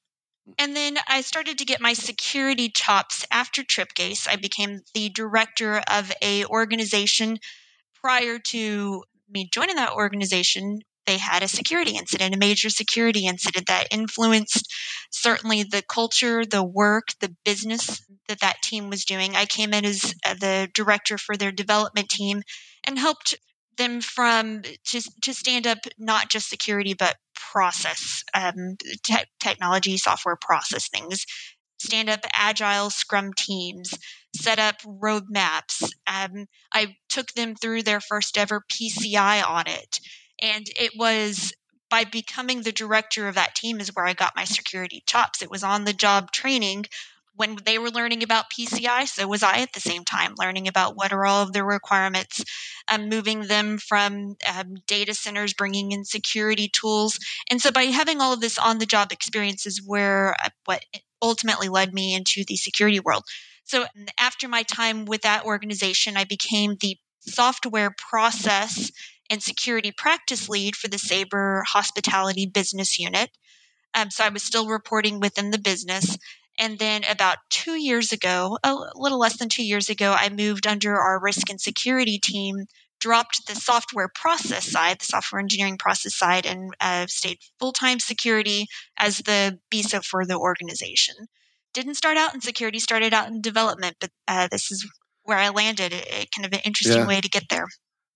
And 0.59 0.75
then 0.75 0.97
I 1.07 1.21
started 1.21 1.57
to 1.57 1.65
get 1.65 1.81
my 1.81 1.93
security 1.93 2.69
chops 2.69 3.25
after 3.31 3.63
TripCase. 3.63 4.27
I 4.29 4.35
became 4.35 4.81
the 4.93 5.09
director 5.09 5.81
of 5.87 6.11
a 6.21 6.45
organization 6.45 7.39
prior 8.01 8.37
to 8.39 9.03
me 9.29 9.49
joining 9.51 9.77
that 9.77 9.93
organization 9.93 10.79
they 11.09 11.17
had 11.17 11.41
a 11.41 11.47
security 11.47 11.97
incident, 11.97 12.35
a 12.35 12.37
major 12.37 12.69
security 12.69 13.25
incident 13.25 13.65
that 13.65 13.87
influenced 13.89 14.71
certainly 15.09 15.63
the 15.63 15.81
culture, 15.81 16.45
the 16.45 16.63
work, 16.63 17.07
the 17.19 17.35
business 17.43 17.99
that 18.27 18.41
that 18.41 18.61
team 18.61 18.91
was 18.91 19.05
doing. 19.05 19.35
I 19.35 19.45
came 19.45 19.73
in 19.73 19.85
as 19.85 20.13
uh, 20.23 20.35
the 20.35 20.69
director 20.75 21.17
for 21.17 21.35
their 21.35 21.51
development 21.51 22.09
team 22.09 22.43
and 22.83 22.99
helped 22.99 23.33
them 23.79 24.01
from 24.01 24.61
to, 24.61 25.01
to 25.23 25.33
stand 25.33 25.65
up 25.65 25.79
not 25.97 26.29
just 26.29 26.47
security 26.47 26.93
but 26.93 27.15
process 27.33 28.23
um, 28.35 28.75
te- 29.03 29.25
technology 29.39 29.97
software 29.97 30.37
process 30.39 30.89
things. 30.89 31.25
Stand 31.81 32.09
up 32.09 32.19
agile 32.33 32.91
scrum 32.91 33.31
teams 33.33 33.95
set 34.35 34.59
up 34.59 34.75
roadmaps. 34.83 35.91
Um, 36.05 36.45
i 36.71 36.95
took 37.09 37.31
them 37.31 37.55
through 37.55 37.81
their 37.81 37.99
first 37.99 38.37
ever 38.37 38.61
pci 38.71 39.43
audit 39.43 39.99
and 40.41 40.67
it 40.75 40.91
was 40.95 41.53
by 41.89 42.03
becoming 42.03 42.61
the 42.61 42.71
director 42.71 43.27
of 43.27 43.35
that 43.35 43.55
team 43.55 43.79
is 43.79 43.95
where 43.95 44.05
I 44.05 44.13
got 44.13 44.35
my 44.35 44.43
security 44.43 45.03
chops. 45.05 45.41
It 45.41 45.49
was 45.49 45.63
on 45.63 45.85
the 45.85 45.93
job 45.93 46.31
training 46.31 46.85
when 47.39 47.57
they 47.63 47.79
were 47.79 47.89
learning 47.89 48.21
about 48.21 48.51
PCI, 48.51 49.07
so 49.07 49.25
was 49.25 49.43
I 49.43 49.59
at 49.59 49.71
the 49.71 49.79
same 49.79 50.03
time, 50.03 50.33
learning 50.37 50.67
about 50.67 50.97
what 50.97 51.13
are 51.13 51.25
all 51.25 51.41
of 51.41 51.53
the 51.53 51.63
requirements, 51.63 52.43
um, 52.91 53.07
moving 53.07 53.43
them 53.43 53.77
from 53.77 54.35
um, 54.53 54.75
data 54.87 55.13
centers, 55.13 55.53
bringing 55.53 55.93
in 55.93 56.03
security 56.03 56.67
tools. 56.67 57.17
And 57.49 57.61
so 57.61 57.71
by 57.71 57.83
having 57.83 58.19
all 58.19 58.33
of 58.33 58.41
this 58.41 58.57
on 58.57 58.77
the 58.77 58.85
job 58.85 59.13
experience 59.13 59.65
is 59.65 59.81
where 59.81 60.35
uh, 60.43 60.49
what 60.65 60.83
ultimately 61.21 61.69
led 61.69 61.93
me 61.93 62.13
into 62.13 62.43
the 62.45 62.57
security 62.57 62.99
world. 62.99 63.23
So 63.63 63.85
after 64.19 64.49
my 64.49 64.63
time 64.63 65.05
with 65.05 65.21
that 65.21 65.45
organization, 65.45 66.17
I 66.17 66.25
became 66.25 66.75
the 66.81 66.97
software 67.21 67.95
process 67.97 68.91
and 69.29 69.41
security 69.43 69.91
practice 69.91 70.49
lead 70.49 70.75
for 70.75 70.87
the 70.87 70.97
Sabre 70.97 71.63
hospitality 71.67 72.45
business 72.45 72.97
unit. 72.97 73.29
Um, 73.93 74.11
so 74.11 74.23
I 74.23 74.29
was 74.29 74.43
still 74.43 74.67
reporting 74.67 75.19
within 75.19 75.51
the 75.51 75.57
business. 75.57 76.17
And 76.59 76.77
then 76.77 77.03
about 77.09 77.37
two 77.49 77.79
years 77.81 78.11
ago, 78.11 78.57
a 78.63 78.75
little 78.95 79.19
less 79.19 79.37
than 79.37 79.49
two 79.49 79.63
years 79.63 79.89
ago, 79.89 80.13
I 80.17 80.29
moved 80.29 80.67
under 80.67 80.97
our 80.97 81.19
risk 81.19 81.49
and 81.49 81.59
security 81.59 82.19
team, 82.19 82.65
dropped 82.99 83.47
the 83.47 83.55
software 83.55 84.09
process 84.13 84.69
side, 84.69 84.99
the 84.99 85.05
software 85.05 85.39
engineering 85.39 85.77
process 85.77 86.15
side, 86.15 86.45
and 86.45 86.73
uh, 86.81 87.07
stayed 87.07 87.37
full 87.59 87.71
time 87.71 87.99
security 87.99 88.67
as 88.97 89.19
the 89.19 89.57
BISO 89.71 90.03
for 90.03 90.25
the 90.25 90.37
organization. 90.37 91.15
Didn't 91.73 91.95
start 91.95 92.17
out 92.17 92.33
in 92.33 92.41
security, 92.41 92.79
started 92.79 93.13
out 93.13 93.29
in 93.29 93.41
development, 93.41 93.95
but 94.01 94.09
uh, 94.27 94.47
this 94.51 94.69
is 94.69 94.85
where 95.23 95.37
I 95.37 95.49
landed. 95.49 95.93
It, 95.93 96.29
kind 96.35 96.45
of 96.45 96.51
an 96.51 96.61
interesting 96.65 97.03
yeah. 97.03 97.07
way 97.07 97.21
to 97.21 97.29
get 97.29 97.47
there. 97.49 97.67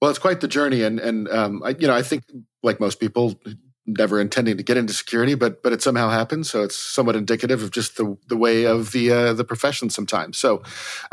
Well, 0.03 0.09
it's 0.09 0.19
quite 0.19 0.41
the 0.41 0.49
journey, 0.49 0.83
and 0.83 0.99
and 0.99 1.29
um, 1.29 1.63
I, 1.63 1.69
you 1.79 1.87
know, 1.87 1.95
I 1.95 2.01
think 2.01 2.25
like 2.61 2.81
most 2.81 2.99
people, 2.99 3.39
never 3.85 4.19
intending 4.19 4.57
to 4.57 4.61
get 4.61 4.75
into 4.75 4.91
security, 4.91 5.33
but 5.33 5.63
but 5.63 5.71
it 5.71 5.81
somehow 5.81 6.09
happens. 6.09 6.49
So 6.49 6.61
it's 6.61 6.77
somewhat 6.77 7.15
indicative 7.15 7.63
of 7.63 7.71
just 7.71 7.95
the 7.95 8.17
the 8.27 8.35
way 8.35 8.65
of 8.65 8.91
the 8.91 9.09
uh, 9.13 9.31
the 9.31 9.45
profession 9.45 9.89
sometimes. 9.89 10.37
So, 10.37 10.61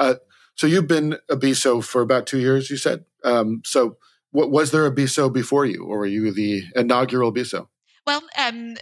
uh, 0.01 0.15
so 0.57 0.67
you've 0.67 0.89
been 0.89 1.19
a 1.31 1.37
BISO 1.37 1.85
for 1.85 2.03
about 2.03 2.27
two 2.27 2.41
years, 2.41 2.69
you 2.69 2.77
said. 2.77 3.05
Um, 3.23 3.63
so, 3.65 3.97
what 4.33 4.51
was 4.51 4.73
there 4.73 4.87
a 4.87 4.93
BISO 4.93 5.33
before 5.33 5.67
you, 5.67 5.85
or 5.85 5.99
were 5.99 6.07
you 6.07 6.33
the 6.33 6.65
inaugural 6.75 7.33
BISO? 7.33 7.69
Well, 8.09 8.25
um, 8.37 8.75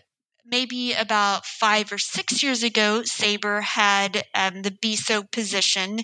maybe 0.46 0.94
about 0.94 1.44
five 1.44 1.92
or 1.92 1.98
six 1.98 2.42
years 2.42 2.62
ago, 2.62 3.02
Sabre 3.02 3.60
had 3.60 4.24
um, 4.34 4.62
the 4.62 4.70
BISO 4.70 5.30
position, 5.30 6.00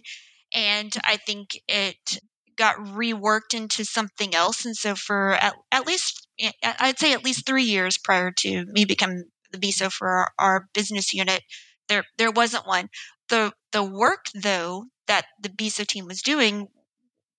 and 0.54 0.94
I 1.04 1.16
think 1.16 1.58
it 1.66 2.20
got 2.56 2.76
reworked 2.76 3.54
into 3.54 3.84
something 3.84 4.34
else. 4.34 4.64
And 4.64 4.76
so 4.76 4.94
for 4.94 5.32
at, 5.32 5.54
at 5.72 5.86
least, 5.86 6.26
eh, 6.40 6.50
I'd 6.62 6.98
say 6.98 7.12
at 7.12 7.24
least 7.24 7.46
three 7.46 7.64
years 7.64 7.98
prior 7.98 8.32
to 8.38 8.64
me 8.66 8.84
becoming 8.84 9.24
the 9.52 9.58
BISO 9.58 9.90
for 9.90 10.08
our, 10.08 10.32
our 10.38 10.68
business 10.74 11.12
unit, 11.12 11.42
there 11.88 12.04
there 12.18 12.30
wasn't 12.30 12.66
one. 12.66 12.88
The 13.28 13.52
the 13.72 13.82
work 13.82 14.26
though 14.34 14.86
that 15.06 15.26
the 15.40 15.48
BISO 15.48 15.86
team 15.86 16.06
was 16.06 16.22
doing 16.22 16.68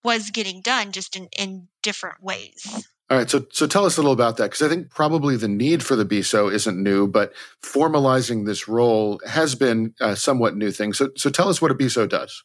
was 0.03 0.29
getting 0.29 0.61
done 0.61 0.91
just 0.91 1.15
in, 1.15 1.27
in 1.37 1.67
different 1.81 2.21
ways. 2.21 2.85
All 3.09 3.17
right, 3.17 3.29
so 3.29 3.45
so 3.51 3.67
tell 3.67 3.85
us 3.85 3.97
a 3.97 4.01
little 4.01 4.13
about 4.13 4.37
that 4.37 4.45
because 4.45 4.63
I 4.63 4.69
think 4.69 4.89
probably 4.89 5.35
the 5.35 5.47
need 5.47 5.83
for 5.83 5.95
the 5.95 6.05
BISO 6.05 6.51
isn't 6.51 6.81
new, 6.81 7.07
but 7.07 7.33
formalizing 7.63 8.45
this 8.45 8.67
role 8.67 9.19
has 9.27 9.53
been 9.53 9.93
a 9.99 10.15
somewhat 10.15 10.55
new 10.55 10.71
thing. 10.71 10.93
So 10.93 11.09
so 11.15 11.29
tell 11.29 11.49
us 11.49 11.61
what 11.61 11.71
a 11.71 11.75
BISO 11.75 12.09
does. 12.09 12.43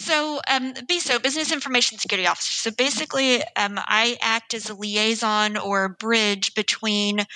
So, 0.00 0.40
um, 0.48 0.72
BISO, 0.72 1.22
Business 1.22 1.52
Information 1.52 1.98
Security 1.98 2.26
Officer. 2.26 2.70
So 2.70 2.74
basically, 2.74 3.42
um, 3.54 3.78
I 3.78 4.16
act 4.22 4.54
as 4.54 4.70
a 4.70 4.74
liaison 4.74 5.58
or 5.58 5.84
a 5.84 5.90
bridge 5.90 6.54
between 6.54 7.26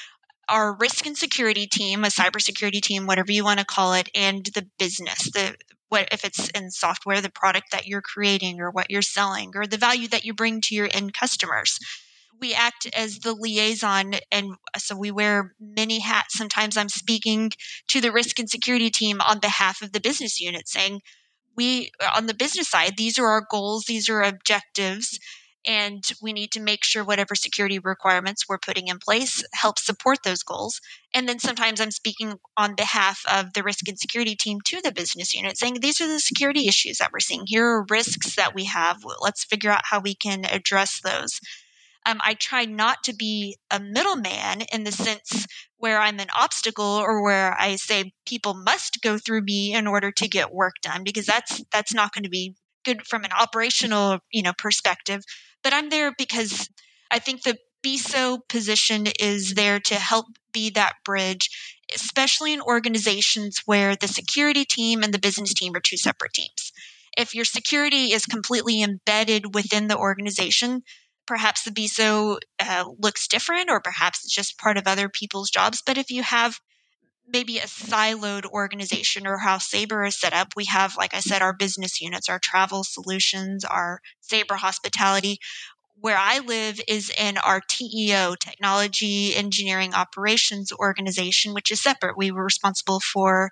our 0.48 0.74
risk 0.74 1.04
and 1.04 1.16
security 1.16 1.66
team, 1.66 2.04
a 2.04 2.08
cybersecurity 2.08 2.80
team, 2.80 3.06
whatever 3.06 3.32
you 3.32 3.44
want 3.44 3.60
to 3.60 3.66
call 3.66 3.92
it, 3.92 4.08
and 4.14 4.46
the 4.54 4.66
business. 4.78 5.30
The 5.30 5.54
what 5.90 6.08
if 6.10 6.24
it's 6.24 6.48
in 6.50 6.70
software, 6.70 7.20
the 7.20 7.28
product 7.28 7.66
that 7.72 7.86
you're 7.86 8.00
creating 8.00 8.62
or 8.62 8.70
what 8.70 8.90
you're 8.90 9.02
selling 9.02 9.52
or 9.54 9.66
the 9.66 9.76
value 9.76 10.08
that 10.08 10.24
you 10.24 10.32
bring 10.32 10.62
to 10.62 10.74
your 10.74 10.88
end 10.90 11.12
customers 11.12 11.78
we 12.40 12.52
act 12.52 12.86
as 12.96 13.20
the 13.20 13.32
liaison 13.32 14.14
and 14.32 14.56
so 14.76 14.96
we 14.96 15.10
wear 15.12 15.54
many 15.60 16.00
hats 16.00 16.36
sometimes 16.36 16.76
i'm 16.76 16.88
speaking 16.88 17.50
to 17.86 18.00
the 18.00 18.10
risk 18.10 18.40
and 18.40 18.50
security 18.50 18.90
team 18.90 19.20
on 19.20 19.38
behalf 19.38 19.82
of 19.82 19.92
the 19.92 20.00
business 20.00 20.40
unit 20.40 20.66
saying 20.66 21.00
we 21.56 21.90
uh, 22.00 22.10
on 22.16 22.26
the 22.26 22.34
business 22.34 22.68
side 22.68 22.94
these 22.96 23.18
are 23.18 23.26
our 23.26 23.46
goals 23.50 23.84
these 23.84 24.08
are 24.08 24.22
objectives 24.22 25.18
and 25.66 26.04
we 26.20 26.32
need 26.32 26.52
to 26.52 26.60
make 26.60 26.84
sure 26.84 27.04
whatever 27.04 27.34
security 27.34 27.78
requirements 27.78 28.44
we're 28.48 28.58
putting 28.58 28.88
in 28.88 28.98
place 28.98 29.42
help 29.54 29.78
support 29.78 30.18
those 30.22 30.42
goals. 30.42 30.80
And 31.14 31.28
then 31.28 31.38
sometimes 31.38 31.80
i'm 31.80 31.90
speaking 31.90 32.34
on 32.56 32.74
behalf 32.74 33.22
of 33.32 33.52
the 33.54 33.62
risk 33.62 33.88
and 33.88 33.98
security 33.98 34.36
team 34.36 34.58
to 34.66 34.80
the 34.82 34.92
business 34.92 35.34
unit 35.34 35.56
saying 35.56 35.78
these 35.80 36.00
are 36.00 36.08
the 36.08 36.20
security 36.20 36.68
issues 36.68 36.98
that 36.98 37.10
we're 37.12 37.20
seeing. 37.20 37.44
Here 37.46 37.64
are 37.64 37.86
risks 37.88 38.36
that 38.36 38.54
we 38.54 38.64
have. 38.64 39.04
Let's 39.20 39.44
figure 39.44 39.70
out 39.70 39.84
how 39.84 40.00
we 40.00 40.14
can 40.14 40.44
address 40.44 41.00
those 41.02 41.40
um, 42.06 42.20
I 42.22 42.34
try 42.34 42.64
not 42.64 43.04
to 43.04 43.14
be 43.14 43.56
a 43.70 43.80
middleman 43.80 44.62
in 44.72 44.84
the 44.84 44.92
sense 44.92 45.46
where 45.78 45.98
I'm 45.98 46.20
an 46.20 46.28
obstacle 46.36 46.84
or 46.84 47.22
where 47.22 47.58
I 47.58 47.76
say 47.76 48.12
people 48.26 48.54
must 48.54 49.00
go 49.02 49.18
through 49.18 49.42
me 49.42 49.74
in 49.74 49.86
order 49.86 50.10
to 50.12 50.28
get 50.28 50.52
work 50.52 50.74
done 50.82 51.02
because 51.04 51.26
that's 51.26 51.62
that's 51.72 51.94
not 51.94 52.12
going 52.12 52.24
to 52.24 52.30
be 52.30 52.54
good 52.84 53.06
from 53.06 53.24
an 53.24 53.32
operational 53.32 54.18
you 54.30 54.42
know 54.42 54.52
perspective. 54.56 55.22
But 55.62 55.72
I'm 55.72 55.88
there 55.88 56.12
because 56.16 56.68
I 57.10 57.18
think 57.18 57.42
the 57.42 57.56
BISO 57.84 58.38
position 58.48 59.06
is 59.20 59.54
there 59.54 59.78
to 59.78 59.94
help 59.94 60.26
be 60.52 60.70
that 60.70 60.94
bridge, 61.04 61.50
especially 61.94 62.54
in 62.54 62.62
organizations 62.62 63.60
where 63.66 63.94
the 63.94 64.08
security 64.08 64.64
team 64.64 65.02
and 65.02 65.12
the 65.12 65.18
business 65.18 65.52
team 65.52 65.74
are 65.74 65.80
two 65.80 65.98
separate 65.98 66.32
teams. 66.32 66.72
If 67.16 67.34
your 67.34 67.44
security 67.44 68.12
is 68.12 68.24
completely 68.24 68.82
embedded 68.82 69.54
within 69.54 69.88
the 69.88 69.98
organization, 69.98 70.82
perhaps 71.26 71.64
the 71.64 71.70
BISO 71.70 72.38
uh, 72.60 72.84
looks 72.98 73.28
different, 73.28 73.70
or 73.70 73.80
perhaps 73.80 74.24
it's 74.24 74.34
just 74.34 74.58
part 74.58 74.76
of 74.76 74.86
other 74.86 75.08
people's 75.08 75.50
jobs. 75.50 75.82
But 75.84 75.98
if 75.98 76.10
you 76.10 76.22
have 76.22 76.60
maybe 77.26 77.58
a 77.58 77.62
siloed 77.62 78.44
organization 78.46 79.26
or 79.26 79.38
how 79.38 79.58
Sabre 79.58 80.04
is 80.04 80.18
set 80.18 80.32
up, 80.32 80.54
we 80.56 80.66
have, 80.66 80.96
like 80.96 81.14
I 81.14 81.20
said, 81.20 81.42
our 81.42 81.54
business 81.54 82.00
units, 82.00 82.28
our 82.28 82.38
travel 82.38 82.84
solutions, 82.84 83.64
our 83.64 84.00
Sabre 84.20 84.56
hospitality. 84.56 85.38
Where 86.00 86.18
I 86.18 86.40
live 86.40 86.80
is 86.86 87.10
in 87.18 87.38
our 87.38 87.62
TEO, 87.66 88.34
Technology 88.38 89.34
Engineering 89.34 89.94
Operations 89.94 90.70
Organization, 90.72 91.54
which 91.54 91.70
is 91.70 91.80
separate. 91.80 92.18
We 92.18 92.30
were 92.30 92.44
responsible 92.44 93.00
for 93.00 93.50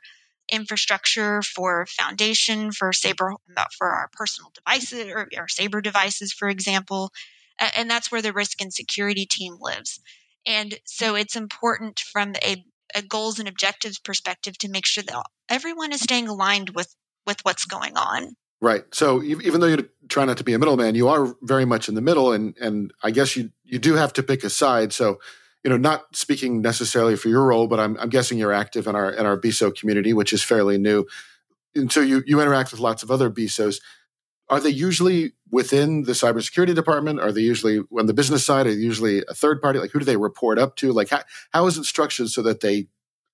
infrastructure 0.50 1.40
for 1.42 1.86
foundation 1.86 2.72
for 2.72 2.92
sabre 2.92 3.34
for 3.78 3.88
our 3.88 4.08
personal 4.12 4.52
devices 4.54 5.06
or 5.06 5.28
our 5.38 5.48
sabre 5.48 5.80
devices 5.80 6.32
for 6.32 6.48
example 6.48 7.10
and 7.58 7.90
that's 7.90 8.10
where 8.10 8.22
the 8.22 8.32
risk 8.32 8.60
and 8.60 8.72
security 8.72 9.26
team 9.26 9.56
lives. 9.60 10.00
And 10.46 10.74
so 10.84 11.08
mm-hmm. 11.08 11.16
it's 11.18 11.36
important 11.36 12.00
from 12.00 12.34
a, 12.44 12.64
a 12.94 13.02
goals 13.02 13.38
and 13.38 13.48
objectives 13.48 13.98
perspective 13.98 14.58
to 14.58 14.68
make 14.68 14.86
sure 14.86 15.04
that 15.04 15.24
everyone 15.48 15.92
is 15.92 16.00
staying 16.00 16.28
aligned 16.28 16.70
with 16.70 16.94
with 17.26 17.38
what's 17.44 17.64
going 17.64 17.96
on. 17.96 18.34
Right. 18.60 18.84
So 18.92 19.22
even 19.22 19.60
though 19.60 19.66
you 19.66 19.88
try 20.08 20.24
not 20.24 20.36
to 20.36 20.44
be 20.44 20.52
a 20.52 20.58
middleman, 20.58 20.94
you 20.94 21.08
are 21.08 21.34
very 21.42 21.64
much 21.64 21.88
in 21.88 21.96
the 21.96 22.00
middle, 22.00 22.32
and 22.32 22.56
and 22.58 22.92
I 23.02 23.10
guess 23.10 23.36
you 23.36 23.50
you 23.64 23.78
do 23.78 23.94
have 23.94 24.12
to 24.14 24.22
pick 24.22 24.44
a 24.44 24.50
side. 24.50 24.92
So 24.92 25.18
you 25.64 25.70
know, 25.70 25.76
not 25.76 26.14
speaking 26.14 26.60
necessarily 26.60 27.16
for 27.16 27.28
your 27.28 27.44
role, 27.44 27.66
but 27.66 27.80
I'm 27.80 27.96
I'm 27.98 28.08
guessing 28.08 28.38
you're 28.38 28.52
active 28.52 28.86
in 28.86 28.94
our 28.94 29.10
in 29.10 29.26
our 29.26 29.36
BISO 29.36 29.74
community, 29.74 30.12
which 30.12 30.32
is 30.32 30.44
fairly 30.44 30.78
new, 30.78 31.06
and 31.74 31.90
so 31.90 32.00
you 32.00 32.22
you 32.24 32.40
interact 32.40 32.70
with 32.70 32.80
lots 32.80 33.02
of 33.02 33.10
other 33.10 33.30
BISOs 33.30 33.80
are 34.52 34.60
they 34.60 34.68
usually 34.68 35.32
within 35.50 36.02
the 36.02 36.12
cybersecurity 36.12 36.74
department? 36.74 37.20
Are 37.20 37.32
they 37.32 37.40
usually 37.40 37.80
on 37.98 38.04
the 38.04 38.12
business 38.12 38.44
side? 38.44 38.66
Are 38.66 38.74
they 38.74 38.76
usually 38.76 39.24
a 39.26 39.32
third 39.32 39.62
party? 39.62 39.78
Like 39.78 39.92
who 39.92 39.98
do 39.98 40.04
they 40.04 40.18
report 40.18 40.58
up 40.58 40.76
to? 40.76 40.92
Like 40.92 41.08
how, 41.08 41.22
how 41.54 41.66
is 41.66 41.78
it 41.78 41.84
structured 41.84 42.28
so 42.28 42.42
that 42.42 42.60
they 42.60 42.88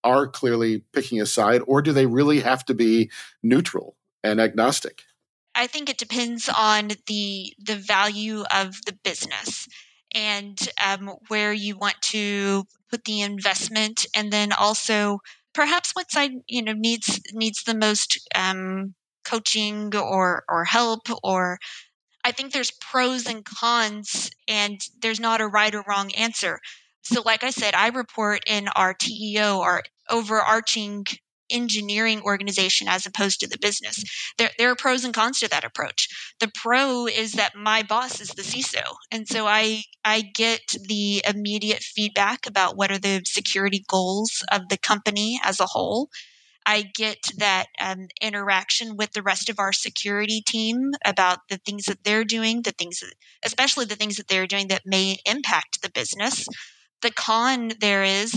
are 0.04 0.28
clearly 0.28 0.85
picking 0.92 1.20
a 1.20 1.26
side, 1.26 1.61
or 1.66 1.83
do 1.83 1.92
they 1.92 2.07
really 2.07 2.38
have 2.38 2.64
to 2.66 2.74
be 2.74 3.11
neutral 3.42 3.96
and 4.22 4.40
agnostic? 4.40 5.02
I 5.57 5.66
think 5.66 5.90
it 5.90 5.98
depends 5.98 6.48
on 6.48 6.92
the 7.09 7.52
the 7.59 7.74
value 7.74 8.44
of 8.54 8.76
the 8.87 8.96
business 9.02 9.66
and 10.14 10.57
um, 10.87 11.16
where 11.26 11.52
you 11.52 11.76
want 11.76 12.00
to 12.00 12.62
put 12.90 13.04
the 13.04 13.22
investment, 13.22 14.07
and 14.14 14.33
then 14.33 14.52
also 14.52 15.18
perhaps 15.52 15.90
what 15.96 16.12
side 16.12 16.31
you 16.46 16.62
know 16.62 16.74
needs 16.74 17.20
needs 17.33 17.64
the 17.64 17.74
most 17.74 18.20
um, 18.37 18.94
coaching 19.24 19.94
or 19.96 20.44
or 20.48 20.64
help 20.64 21.09
or 21.22 21.59
I 22.24 22.33
think 22.33 22.52
there's 22.52 22.72
pros 22.72 23.26
and 23.26 23.44
cons 23.44 24.31
and 24.46 24.81
there's 25.00 25.20
not 25.20 25.40
a 25.40 25.46
right 25.46 25.74
or 25.74 25.85
wrong 25.88 26.12
answer. 26.12 26.59
So 27.02 27.22
like 27.24 27.42
I 27.42 27.50
said, 27.50 27.74
I 27.74 27.88
report 27.88 28.42
in 28.46 28.68
our 28.68 28.92
TEO, 28.92 29.61
our 29.61 29.83
overarching 30.11 31.07
engineering 31.50 32.20
organization 32.22 32.88
as 32.88 33.07
opposed 33.07 33.40
to 33.40 33.48
the 33.48 33.59
business. 33.59 34.04
There, 34.37 34.50
there 34.59 34.70
are 34.70 34.76
pros 34.76 35.04
and 35.04 35.14
cons 35.14 35.40
to 35.40 35.48
that 35.48 35.64
approach. 35.64 36.09
The 36.40 36.52
pro 36.54 37.07
is 37.07 37.33
that 37.33 37.54
my 37.57 37.83
boss 37.83 38.20
is 38.20 38.28
the 38.31 38.42
CISO. 38.42 38.83
And 39.11 39.26
so 39.26 39.46
I, 39.46 39.83
I 40.04 40.20
get 40.20 40.74
the 40.88 41.22
immediate 41.26 41.83
feedback 41.83 42.46
about 42.46 42.76
what 42.76 42.90
are 42.90 42.98
the 42.98 43.22
security 43.24 43.85
goals 43.88 44.44
of 44.52 44.68
the 44.68 44.76
company 44.76 45.40
as 45.42 45.61
a 45.61 45.66
whole. 45.66 46.11
I 46.68 46.83
get 46.94 47.16
that 47.38 47.64
um, 47.81 48.09
interaction 48.20 48.98
with 48.98 49.12
the 49.12 49.22
rest 49.22 49.48
of 49.48 49.59
our 49.59 49.72
security 49.72 50.42
team 50.46 50.90
about 51.02 51.38
the 51.48 51.57
things 51.57 51.85
that 51.87 52.04
they're 52.04 52.24
doing, 52.24 52.61
the 52.61 52.72
things, 52.72 53.00
that, 53.00 53.14
especially 53.42 53.87
the 53.87 53.96
things 53.96 54.16
that 54.16 54.28
they're 54.28 54.46
doing 54.46 54.68
that 54.68 54.83
may 54.85 55.16
impact 55.24 55.81
the 55.81 55.88
business. 55.88 56.46
The 57.00 57.11
con 57.11 57.72
there 57.81 58.04
is 58.04 58.35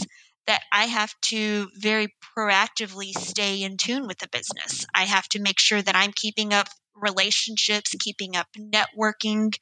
that 0.47 0.61
I 0.71 0.85
have 0.85 1.13
to 1.23 1.67
very 1.75 2.15
proactively 2.37 3.11
stay 3.11 3.63
in 3.63 3.75
tune 3.75 4.07
with 4.07 4.19
the 4.19 4.29
business. 4.31 4.85
I 4.95 5.03
have 5.03 5.27
to 5.29 5.41
make 5.41 5.59
sure 5.59 5.81
that 5.81 5.97
I'm 5.97 6.13
keeping 6.15 6.53
up 6.53 6.69
relationships, 6.95 7.93
keeping 7.99 8.37
up 8.37 8.47
networking. 8.57 9.53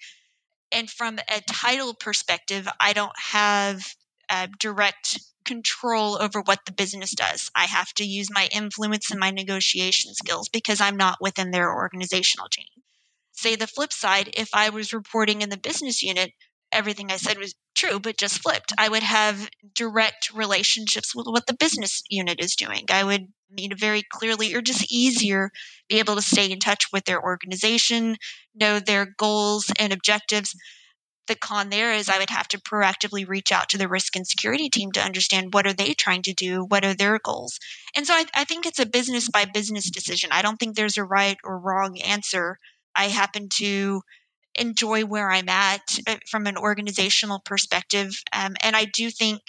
And 0.72 0.92
from 0.92 1.18
a 1.18 1.42
title 1.50 1.96
perspective, 1.96 2.68
I 2.80 2.94
don't 2.94 3.18
have 3.18 3.82
a 4.30 4.48
direct 4.60 5.20
control 5.50 6.22
over 6.22 6.42
what 6.42 6.60
the 6.66 6.72
business 6.72 7.12
does. 7.12 7.50
I 7.56 7.66
have 7.66 7.92
to 7.96 8.06
use 8.06 8.30
my 8.32 8.48
influence 8.52 9.10
and 9.10 9.20
my 9.20 9.32
negotiation 9.32 10.14
skills 10.14 10.48
because 10.48 10.80
I'm 10.80 10.96
not 10.96 11.18
within 11.20 11.50
their 11.50 11.74
organizational 11.74 12.50
chain. 12.50 12.68
Say 13.32 13.56
the 13.56 13.66
flip 13.66 13.92
side, 13.92 14.30
if 14.34 14.50
I 14.54 14.70
was 14.70 14.94
reporting 14.94 15.42
in 15.42 15.50
the 15.50 15.58
business 15.58 16.04
unit, 16.04 16.32
everything 16.72 17.12
I 17.12 17.18
said 17.18 17.40
was 17.40 17.56
true, 17.74 18.00
but 18.00 18.16
just 18.16 18.44
flipped. 18.44 18.74
I 18.78 18.90
would 18.90 19.02
have 19.02 19.50
direct 19.74 20.32
relationships 20.36 21.16
with 21.16 21.26
what 21.26 21.48
the 21.48 21.56
business 21.56 22.04
unit 22.10 22.40
is 22.40 22.56
doing. 22.56 22.86
I 22.92 23.04
would 23.04 23.26
you 23.58 23.70
know 23.70 23.76
very 23.76 24.04
clearly 24.12 24.54
or 24.54 24.62
just 24.62 24.92
easier 24.92 25.50
be 25.88 25.98
able 25.98 26.16
to 26.16 26.22
stay 26.22 26.52
in 26.52 26.60
touch 26.60 26.86
with 26.94 27.06
their 27.06 27.24
organization, 27.24 28.18
know 28.54 28.80
their 28.80 29.08
goals 29.18 29.72
and 29.80 29.92
objectives 29.92 30.54
the 31.28 31.36
con 31.36 31.70
there 31.70 31.94
is 31.94 32.10
I 32.10 32.18
would 32.18 32.30
have 32.30 32.48
to 32.50 32.60
proactively 32.60 33.28
reach 33.28 33.52
out 33.52 33.70
to 33.70 33.78
the 33.78 33.88
risk 33.88 34.16
and 34.16 34.28
security 34.28 34.70
team 34.70 34.92
to 34.94 35.02
understand 35.02 35.54
what 35.54 35.68
are 35.68 35.74
they 35.74 35.94
trying 35.94 36.24
to 36.24 36.34
do, 36.34 36.66
what 36.66 36.84
are 36.84 36.96
their 36.96 37.20
goals. 37.20 37.60
And 37.96 38.06
so 38.06 38.14
I, 38.14 38.26
I 38.34 38.44
think 38.46 38.66
it's 38.66 38.80
a 38.80 38.86
business 38.86 39.30
by 39.30 39.46
business 39.46 39.90
decision. 39.90 40.32
I 40.32 40.42
don't 40.42 40.58
think 40.58 40.76
there's 40.76 40.98
a 40.98 41.04
right 41.04 41.38
or 41.44 41.60
wrong 41.60 42.00
answer. 42.00 42.58
I 42.96 43.06
happen 43.06 43.48
to 43.58 44.02
enjoy 44.56 45.06
where 45.06 45.32
I'm 45.32 45.50
at 45.50 46.00
uh, 46.08 46.18
from 46.30 46.48
an 46.48 46.58
organizational 46.58 47.42
perspective. 47.46 48.12
Um, 48.34 48.56
and 48.62 48.76
I 48.76 48.86
do 48.86 49.10
think 49.10 49.42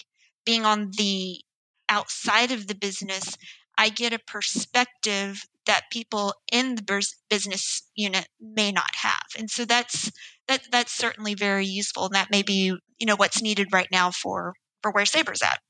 being 0.44 0.64
on 0.64 0.90
the 0.96 1.40
outside 1.88 2.52
of 2.52 2.66
the 2.66 2.74
business, 2.74 3.36
I 3.76 3.88
get 3.88 4.12
a 4.12 4.18
perspective 4.18 5.42
that 5.70 5.90
people 5.90 6.26
in 6.50 6.74
the 6.74 6.84
business 7.28 7.82
unit 7.94 8.26
may 8.40 8.70
not 8.72 8.94
have. 8.94 9.28
And 9.38 9.48
so 9.48 9.64
that's 9.64 10.10
that 10.48 10.60
that's 10.72 10.92
certainly 10.92 11.34
very 11.34 11.66
useful 11.66 12.04
and 12.06 12.14
that 12.14 12.30
may 12.30 12.42
be, 12.42 12.76
you 12.98 13.06
know, 13.06 13.16
what's 13.16 13.40
needed 13.40 13.68
right 13.72 13.88
now 13.90 14.10
for 14.10 14.54
for 14.82 14.90
where 14.92 15.06
Sabre's 15.06 15.42
at. 15.42 15.60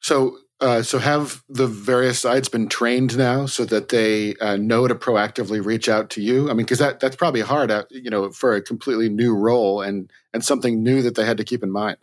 So 0.00 0.38
Uh, 0.62 0.80
so 0.80 0.98
have 0.98 1.42
the 1.48 1.66
various 1.66 2.20
sides 2.20 2.48
been 2.48 2.68
trained 2.68 3.18
now 3.18 3.46
so 3.46 3.64
that 3.64 3.88
they 3.88 4.32
uh, 4.40 4.56
know 4.56 4.86
to 4.86 4.94
proactively 4.94 5.60
reach 5.64 5.88
out 5.88 6.08
to 6.08 6.20
you? 6.22 6.48
I 6.48 6.54
mean, 6.54 6.64
because 6.64 6.78
that 6.78 7.00
that's 7.00 7.16
probably 7.16 7.42
hard, 7.42 7.70
uh, 7.72 7.84
you 7.90 8.10
know, 8.10 8.30
for 8.30 8.54
a 8.54 8.62
completely 8.62 9.08
new 9.08 9.34
role 9.34 9.82
and 9.82 10.08
and 10.32 10.44
something 10.44 10.80
new 10.80 11.02
that 11.02 11.16
they 11.16 11.26
had 11.26 11.38
to 11.38 11.44
keep 11.44 11.64
in 11.64 11.72
mind. 11.72 11.98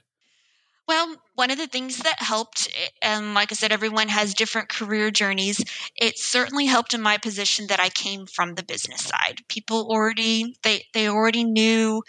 Well, 0.89 1.15
one 1.39 1.51
of 1.51 1.57
the 1.57 1.67
things 1.67 1.99
that 1.99 2.21
helped, 2.21 2.69
and 3.01 3.33
like 3.33 3.49
I 3.49 3.55
said, 3.55 3.71
everyone 3.71 4.09
has 4.09 4.33
different 4.33 4.67
career 4.67 5.09
journeys. 5.09 5.63
It 5.95 6.19
certainly 6.19 6.65
helped 6.65 6.93
in 6.93 7.01
my 7.01 7.17
position 7.17 7.67
that 7.67 7.79
I 7.79 7.87
came 7.87 8.25
from 8.25 8.55
the 8.55 8.63
business 8.63 9.03
side. 9.03 9.39
People 9.47 9.87
already 9.89 10.57
they 10.63 10.83
they 10.93 11.07
already 11.07 11.45
knew, 11.45 12.03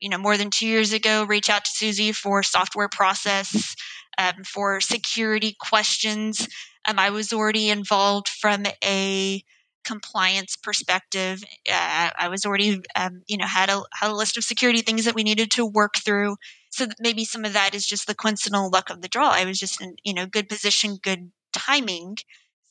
you 0.00 0.08
know, 0.08 0.18
more 0.18 0.36
than 0.36 0.50
two 0.50 0.66
years 0.66 0.92
ago, 0.92 1.22
reach 1.22 1.48
out 1.48 1.64
to 1.64 1.70
Suzie 1.70 2.12
for 2.12 2.42
software 2.42 2.88
process, 2.88 3.76
um, 4.18 4.42
for 4.44 4.80
security 4.80 5.54
questions. 5.60 6.48
Um, 6.88 6.98
I 6.98 7.10
was 7.10 7.32
already 7.32 7.70
involved 7.70 8.30
from 8.30 8.66
a 8.84 9.44
compliance 9.84 10.56
perspective. 10.56 11.40
Uh, 11.70 12.10
I 12.18 12.28
was 12.28 12.44
already, 12.44 12.80
um, 12.96 13.22
you 13.28 13.36
know, 13.36 13.46
had 13.46 13.70
a 13.70 13.84
had 13.94 14.10
a 14.10 14.16
list 14.16 14.36
of 14.36 14.42
security 14.42 14.80
things 14.82 15.04
that 15.04 15.14
we 15.14 15.22
needed 15.22 15.52
to 15.52 15.64
work 15.64 15.94
through 16.04 16.34
so 16.72 16.86
maybe 16.98 17.24
some 17.24 17.44
of 17.44 17.52
that 17.52 17.74
is 17.74 17.86
just 17.86 18.06
the 18.06 18.14
coincidental 18.14 18.70
luck 18.70 18.90
of 18.90 19.02
the 19.02 19.08
draw. 19.08 19.28
I 19.28 19.44
was 19.44 19.58
just 19.58 19.80
in, 19.80 19.96
you 20.04 20.14
know, 20.14 20.26
good 20.26 20.48
position, 20.48 20.98
good 21.02 21.30
timing. 21.52 22.16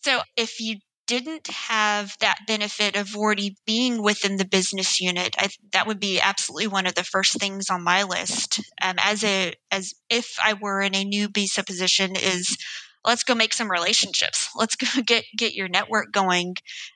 So 0.04 0.22
if 0.36 0.60
you 0.60 0.78
didn't 1.06 1.48
have 1.48 2.16
that 2.20 2.40
benefit 2.48 2.96
of 2.96 3.16
already 3.16 3.58
being 3.66 4.02
within 4.02 4.38
the 4.38 4.46
business 4.46 5.00
unit, 5.00 5.36
I, 5.38 5.50
that 5.72 5.86
would 5.86 6.00
be 6.00 6.20
absolutely 6.20 6.68
one 6.68 6.88
of 6.88 6.96
the 6.96 7.04
first 7.04 7.40
things 7.40 7.70
on 7.70 7.84
my 7.84 8.04
list. 8.04 8.60
Um, 8.82 8.96
as 9.00 9.24
a 9.24 9.54
as 9.70 9.94
if 10.10 10.36
I 10.44 10.54
were 10.54 10.82
in 10.82 10.96
a 10.96 11.04
new 11.04 11.30
BISO 11.30 11.64
position, 11.66 12.16
is 12.16 12.58
let's 13.06 13.24
go 13.24 13.36
make 13.36 13.54
some 13.54 13.70
relationships. 13.70 14.50
Let's 14.56 14.76
go 14.76 14.88
get 15.06 15.26
get 15.38 15.54
your 15.54 15.68
network 15.68 16.12
going, 16.12 16.56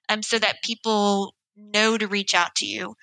um, 0.09 0.23
so 0.23 0.39
that 0.39 0.63
people 0.63 1.35
know 1.55 1.97
to 1.97 2.07
reach 2.07 2.33
out 2.33 2.55
to 2.55 2.65
you. 2.65 2.95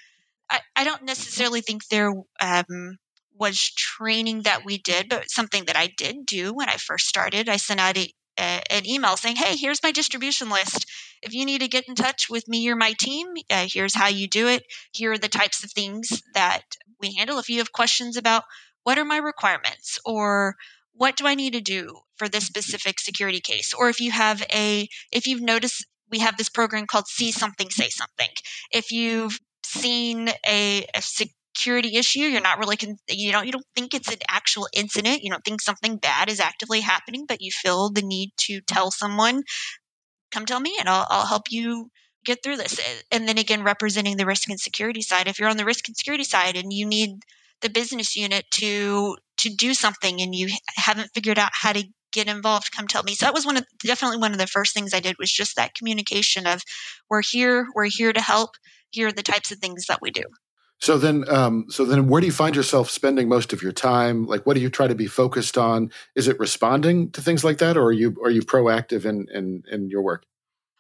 I, 0.50 0.60
I 0.76 0.84
don't 0.84 1.04
necessarily 1.04 1.60
think 1.62 1.88
there 1.88 2.12
um, 2.40 2.98
was 3.42 3.72
training 3.72 4.42
that 4.42 4.64
we 4.64 4.78
did, 4.78 5.08
but 5.08 5.28
something 5.28 5.64
that 5.64 5.76
I 5.76 5.88
did 5.88 6.24
do 6.24 6.54
when 6.54 6.68
I 6.68 6.76
first 6.76 7.08
started. 7.08 7.48
I 7.48 7.56
sent 7.56 7.80
out 7.80 7.98
a, 7.98 8.08
a, 8.38 8.62
an 8.70 8.86
email 8.86 9.16
saying, 9.16 9.34
Hey, 9.34 9.56
here's 9.56 9.82
my 9.82 9.90
distribution 9.90 10.48
list. 10.48 10.86
If 11.22 11.34
you 11.34 11.44
need 11.44 11.60
to 11.60 11.66
get 11.66 11.88
in 11.88 11.96
touch 11.96 12.30
with 12.30 12.46
me 12.46 12.68
or 12.68 12.76
my 12.76 12.92
team, 12.92 13.26
uh, 13.50 13.66
here's 13.68 13.96
how 13.96 14.06
you 14.06 14.28
do 14.28 14.46
it. 14.46 14.62
Here 14.92 15.10
are 15.10 15.18
the 15.18 15.28
types 15.28 15.64
of 15.64 15.72
things 15.72 16.22
that 16.34 16.62
we 17.00 17.14
handle. 17.14 17.40
If 17.40 17.48
you 17.48 17.58
have 17.58 17.72
questions 17.72 18.16
about 18.16 18.44
what 18.84 18.96
are 18.96 19.04
my 19.04 19.16
requirements 19.16 19.98
or 20.06 20.54
what 20.92 21.16
do 21.16 21.26
I 21.26 21.34
need 21.34 21.54
to 21.54 21.60
do 21.60 21.96
for 22.14 22.28
this 22.28 22.46
specific 22.46 23.00
security 23.00 23.40
case, 23.40 23.74
or 23.74 23.88
if 23.88 24.00
you 24.00 24.12
have 24.12 24.40
a, 24.54 24.88
if 25.10 25.26
you've 25.26 25.42
noticed, 25.42 25.84
we 26.12 26.20
have 26.20 26.36
this 26.36 26.48
program 26.48 26.86
called 26.86 27.08
See 27.08 27.32
Something, 27.32 27.70
Say 27.70 27.88
Something. 27.88 28.28
If 28.70 28.92
you've 28.92 29.40
seen 29.64 30.28
a, 30.46 30.86
a 30.94 31.02
security 31.62 31.96
issue 31.96 32.20
you're 32.20 32.40
not 32.40 32.58
really 32.58 32.76
con- 32.76 32.96
you 33.08 33.30
don't 33.30 33.46
you 33.46 33.52
don't 33.52 33.64
think 33.76 33.94
it's 33.94 34.10
an 34.10 34.18
actual 34.28 34.66
incident 34.72 35.22
you 35.22 35.30
don't 35.30 35.44
think 35.44 35.60
something 35.60 35.96
bad 35.96 36.28
is 36.28 36.40
actively 36.40 36.80
happening 36.80 37.24
but 37.26 37.40
you 37.40 37.50
feel 37.52 37.90
the 37.90 38.02
need 38.02 38.30
to 38.36 38.60
tell 38.62 38.90
someone 38.90 39.42
come 40.32 40.46
tell 40.46 40.58
me 40.58 40.76
and 40.80 40.88
I'll, 40.88 41.06
I'll 41.08 41.26
help 41.26 41.50
you 41.50 41.90
get 42.24 42.42
through 42.42 42.56
this. 42.56 42.80
And 43.10 43.28
then 43.28 43.38
again 43.38 43.62
representing 43.62 44.16
the 44.16 44.26
risk 44.26 44.48
and 44.48 44.58
security 44.58 45.02
side 45.02 45.28
if 45.28 45.38
you're 45.38 45.48
on 45.48 45.56
the 45.56 45.64
risk 45.64 45.88
and 45.88 45.96
security 45.96 46.24
side 46.24 46.56
and 46.56 46.72
you 46.72 46.86
need 46.86 47.10
the 47.60 47.70
business 47.70 48.16
unit 48.16 48.44
to 48.52 49.16
to 49.38 49.50
do 49.50 49.74
something 49.74 50.20
and 50.20 50.34
you 50.34 50.48
haven't 50.76 51.10
figured 51.14 51.38
out 51.38 51.50
how 51.52 51.72
to 51.72 51.84
get 52.12 52.28
involved 52.28 52.72
come 52.72 52.86
tell 52.86 53.02
me. 53.02 53.14
So 53.14 53.26
that 53.26 53.34
was 53.34 53.46
one 53.46 53.56
of 53.56 53.64
definitely 53.84 54.18
one 54.18 54.32
of 54.32 54.38
the 54.38 54.46
first 54.46 54.74
things 54.74 54.92
i 54.92 55.00
did 55.00 55.16
was 55.18 55.30
just 55.30 55.56
that 55.56 55.74
communication 55.74 56.46
of 56.46 56.62
we're 57.08 57.22
here 57.22 57.66
we're 57.74 57.88
here 57.90 58.12
to 58.12 58.20
help. 58.20 58.50
Here 58.90 59.08
are 59.08 59.12
the 59.12 59.22
types 59.22 59.52
of 59.52 59.58
things 59.58 59.86
that 59.86 60.00
we 60.02 60.10
do 60.10 60.24
so 60.82 60.98
then, 60.98 61.24
um, 61.28 61.66
so 61.68 61.84
then, 61.84 62.08
where 62.08 62.20
do 62.20 62.26
you 62.26 62.32
find 62.32 62.56
yourself 62.56 62.90
spending 62.90 63.28
most 63.28 63.52
of 63.52 63.62
your 63.62 63.70
time? 63.70 64.26
Like, 64.26 64.44
what 64.44 64.54
do 64.54 64.60
you 64.60 64.68
try 64.68 64.88
to 64.88 64.96
be 64.96 65.06
focused 65.06 65.56
on? 65.56 65.92
Is 66.16 66.26
it 66.26 66.40
responding 66.40 67.12
to 67.12 67.22
things 67.22 67.44
like 67.44 67.58
that, 67.58 67.76
or 67.76 67.84
are 67.84 67.92
you 67.92 68.16
are 68.24 68.30
you 68.30 68.42
proactive 68.42 69.04
in 69.04 69.28
in, 69.32 69.62
in 69.70 69.90
your 69.90 70.02
work? 70.02 70.24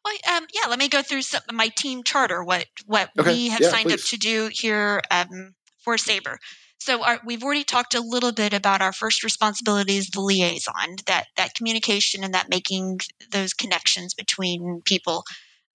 Well, 0.04 0.14
um, 0.36 0.48
yeah. 0.52 0.68
Let 0.68 0.80
me 0.80 0.88
go 0.88 1.02
through 1.02 1.22
some, 1.22 1.42
my 1.52 1.68
team 1.68 2.02
charter. 2.02 2.42
What 2.42 2.66
what 2.86 3.10
okay. 3.16 3.32
we 3.32 3.48
have 3.50 3.60
yeah, 3.60 3.68
signed 3.68 3.90
please. 3.90 4.02
up 4.02 4.08
to 4.08 4.16
do 4.16 4.50
here 4.52 5.02
um, 5.12 5.54
for 5.84 5.96
Sabre. 5.96 6.36
So 6.80 7.04
our, 7.04 7.20
we've 7.24 7.44
already 7.44 7.62
talked 7.62 7.94
a 7.94 8.00
little 8.00 8.32
bit 8.32 8.52
about 8.52 8.82
our 8.82 8.92
first 8.92 9.22
responsibility 9.22 9.98
is 9.98 10.08
the 10.08 10.20
liaison, 10.20 10.96
that 11.06 11.26
that 11.36 11.54
communication 11.54 12.24
and 12.24 12.34
that 12.34 12.48
making 12.48 12.98
those 13.30 13.52
connections 13.52 14.14
between 14.14 14.82
people. 14.84 15.22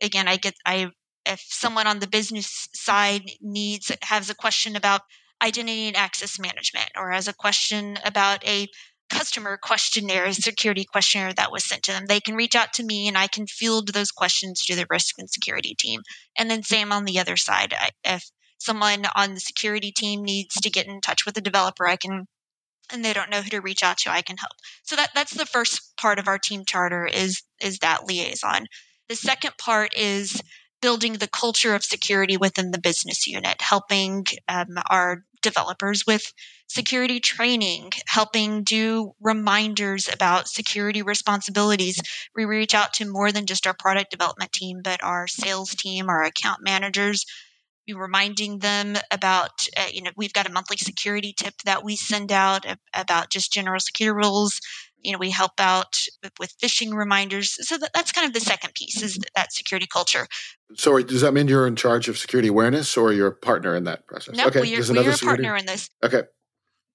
Again, 0.01 0.27
I 0.27 0.35
get 0.35 0.55
I 0.65 0.91
if 1.27 1.43
someone 1.47 1.87
on 1.87 1.99
the 1.99 2.07
business 2.07 2.67
side 2.73 3.29
needs 3.41 3.91
has 4.01 4.29
a 4.29 4.35
question 4.35 4.75
about 4.75 5.01
identity 5.41 5.87
and 5.87 5.97
access 5.97 6.39
management 6.39 6.89
or 6.95 7.11
has 7.11 7.27
a 7.27 7.33
question 7.33 7.99
about 8.05 8.45
a 8.47 8.67
customer 9.09 9.57
questionnaire, 9.61 10.25
a 10.25 10.33
security 10.33 10.83
questionnaire 10.83 11.33
that 11.33 11.51
was 11.51 11.63
sent 11.63 11.83
to 11.83 11.91
them, 11.91 12.05
they 12.07 12.19
can 12.19 12.35
reach 12.35 12.55
out 12.55 12.73
to 12.73 12.83
me 12.83 13.07
and 13.07 13.17
I 13.17 13.27
can 13.27 13.47
field 13.47 13.93
those 13.93 14.11
questions 14.11 14.65
to 14.65 14.75
the 14.75 14.87
risk 14.89 15.15
and 15.17 15.29
security 15.29 15.75
team. 15.77 16.01
And 16.37 16.49
then 16.49 16.63
same 16.63 16.91
on 16.91 17.05
the 17.05 17.19
other 17.19 17.37
side. 17.37 17.73
If 18.03 18.29
someone 18.57 19.05
on 19.15 19.33
the 19.33 19.39
security 19.39 19.91
team 19.91 20.23
needs 20.23 20.55
to 20.55 20.69
get 20.69 20.87
in 20.87 21.01
touch 21.01 21.25
with 21.25 21.35
the 21.35 21.41
developer, 21.41 21.87
I 21.87 21.95
can 21.95 22.25
and 22.91 23.03
they 23.03 23.11
don't 23.11 23.29
know 23.29 23.41
who 23.41 23.49
to 23.49 23.59
reach 23.59 23.83
out 23.83 23.97
to, 23.99 24.11
I 24.11 24.21
can 24.21 24.37
help. 24.37 24.53
So 24.83 24.95
that 24.95 25.09
that's 25.13 25.33
the 25.33 25.45
first 25.45 25.95
part 25.97 26.19
of 26.19 26.27
our 26.27 26.39
team 26.39 26.63
charter 26.65 27.05
is 27.05 27.41
is 27.61 27.79
that 27.79 28.05
liaison. 28.05 28.65
The 29.09 29.15
second 29.15 29.53
part 29.57 29.93
is 29.95 30.41
building 30.88 31.12
the 31.12 31.28
culture 31.28 31.76
of 31.76 31.84
security 31.84 32.38
within 32.38 32.71
the 32.71 32.80
business 32.80 33.28
unit, 33.28 33.62
helping 33.62 34.26
um, 34.47 34.67
our 34.89 35.26
developers 35.41 36.06
with 36.08 36.32
security 36.69 37.19
training, 37.19 37.91
helping 38.08 38.63
do 38.63 39.12
reminders 39.19 40.08
about 40.08 40.47
security 40.47 41.02
responsibilities. 41.02 42.00
We 42.38 42.45
reach 42.45 42.73
out 42.73 42.93
to 42.93 43.12
more 43.12 43.34
than 43.34 43.47
just 43.47 43.67
our 43.67 43.76
product 43.78 44.12
development 44.12 44.54
team, 44.54 44.80
but 44.82 45.04
our 45.04 45.28
sales 45.28 45.76
team, 45.76 46.08
our 46.08 46.23
account 46.23 46.62
managers, 46.63 47.26
be 47.86 47.93
reminding 47.93 48.60
them 48.60 48.95
about 49.12 49.67
uh, 49.76 49.88
you 49.91 50.02
know 50.02 50.12
we've 50.15 50.34
got 50.34 50.47
a 50.47 50.52
monthly 50.54 50.78
security 50.78 51.34
tip 51.36 51.54
that 51.65 51.84
we 51.84 51.97
send 51.97 52.32
out 52.32 52.65
about 52.93 53.30
just 53.30 53.52
general 53.52 53.80
security 53.82 54.15
rules 54.15 54.62
you 55.01 55.12
know 55.12 55.17
we 55.17 55.29
help 55.29 55.53
out 55.60 55.95
with 56.39 56.57
phishing 56.57 56.93
reminders. 56.93 57.57
So 57.67 57.77
that, 57.77 57.91
that's 57.93 58.12
kind 58.12 58.27
of 58.27 58.33
the 58.33 58.39
second 58.39 58.73
piece 58.73 59.01
is 59.01 59.19
that 59.36 59.53
security 59.53 59.88
culture. 59.91 60.27
So 60.75 61.01
does 61.01 61.21
that 61.21 61.33
mean 61.33 61.47
you're 61.47 61.67
in 61.67 61.75
charge 61.75 62.10
of 62.10 62.17
security 62.17 62.49
awareness 62.49 62.97
or 62.97 63.13
you're 63.13 63.27
a 63.27 63.36
partner 63.36 63.75
in 63.75 63.86
that 63.86 64.07
process? 64.07 64.36
No 64.36 64.47
okay. 64.47 64.62
we're, 64.62 64.93
we're 64.93 65.12
a 65.12 65.17
partner 65.17 65.55
in 65.55 65.65
this. 65.65 65.89
Okay. 66.03 66.23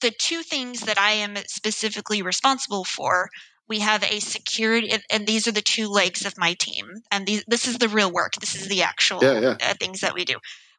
The 0.00 0.10
two 0.10 0.42
things 0.42 0.80
that 0.80 0.98
i 0.98 1.12
am 1.12 1.36
specifically 1.46 2.22
responsible 2.22 2.84
for 2.84 3.30
we 3.68 3.80
have 3.80 4.02
a 4.02 4.20
security 4.20 4.92
and 5.10 5.26
these 5.26 5.46
are 5.46 5.52
the 5.52 5.62
two 5.62 5.88
legs 5.88 6.26
of 6.26 6.36
my 6.36 6.54
team. 6.54 6.86
And 7.10 7.26
these, 7.26 7.44
this 7.46 7.66
is 7.66 7.78
the 7.78 7.88
real 7.88 8.12
work. 8.12 8.34
This 8.34 8.54
is 8.54 8.68
the 8.68 8.82
actual 8.82 9.22
yeah, 9.22 9.40
yeah. 9.40 9.56
Uh, 9.60 9.74
things 9.80 10.00
that 10.00 10.14
we 10.14 10.24
do. 10.24 10.36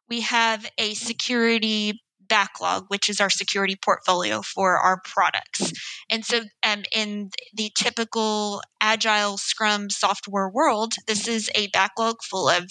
We 0.08 0.20
have 0.20 0.64
a 0.78 0.94
security 0.94 2.00
backlog, 2.28 2.84
which 2.88 3.08
is 3.08 3.20
our 3.20 3.30
security 3.30 3.76
portfolio 3.76 4.42
for 4.42 4.76
our 4.78 5.00
products. 5.04 5.72
And 6.10 6.24
so, 6.24 6.42
um, 6.62 6.84
in 6.92 7.30
the 7.52 7.70
typical 7.74 8.62
agile 8.80 9.36
Scrum 9.38 9.90
software 9.90 10.48
world, 10.48 10.94
this 11.06 11.28
is 11.28 11.50
a 11.54 11.68
backlog 11.68 12.16
full 12.22 12.48
of 12.48 12.70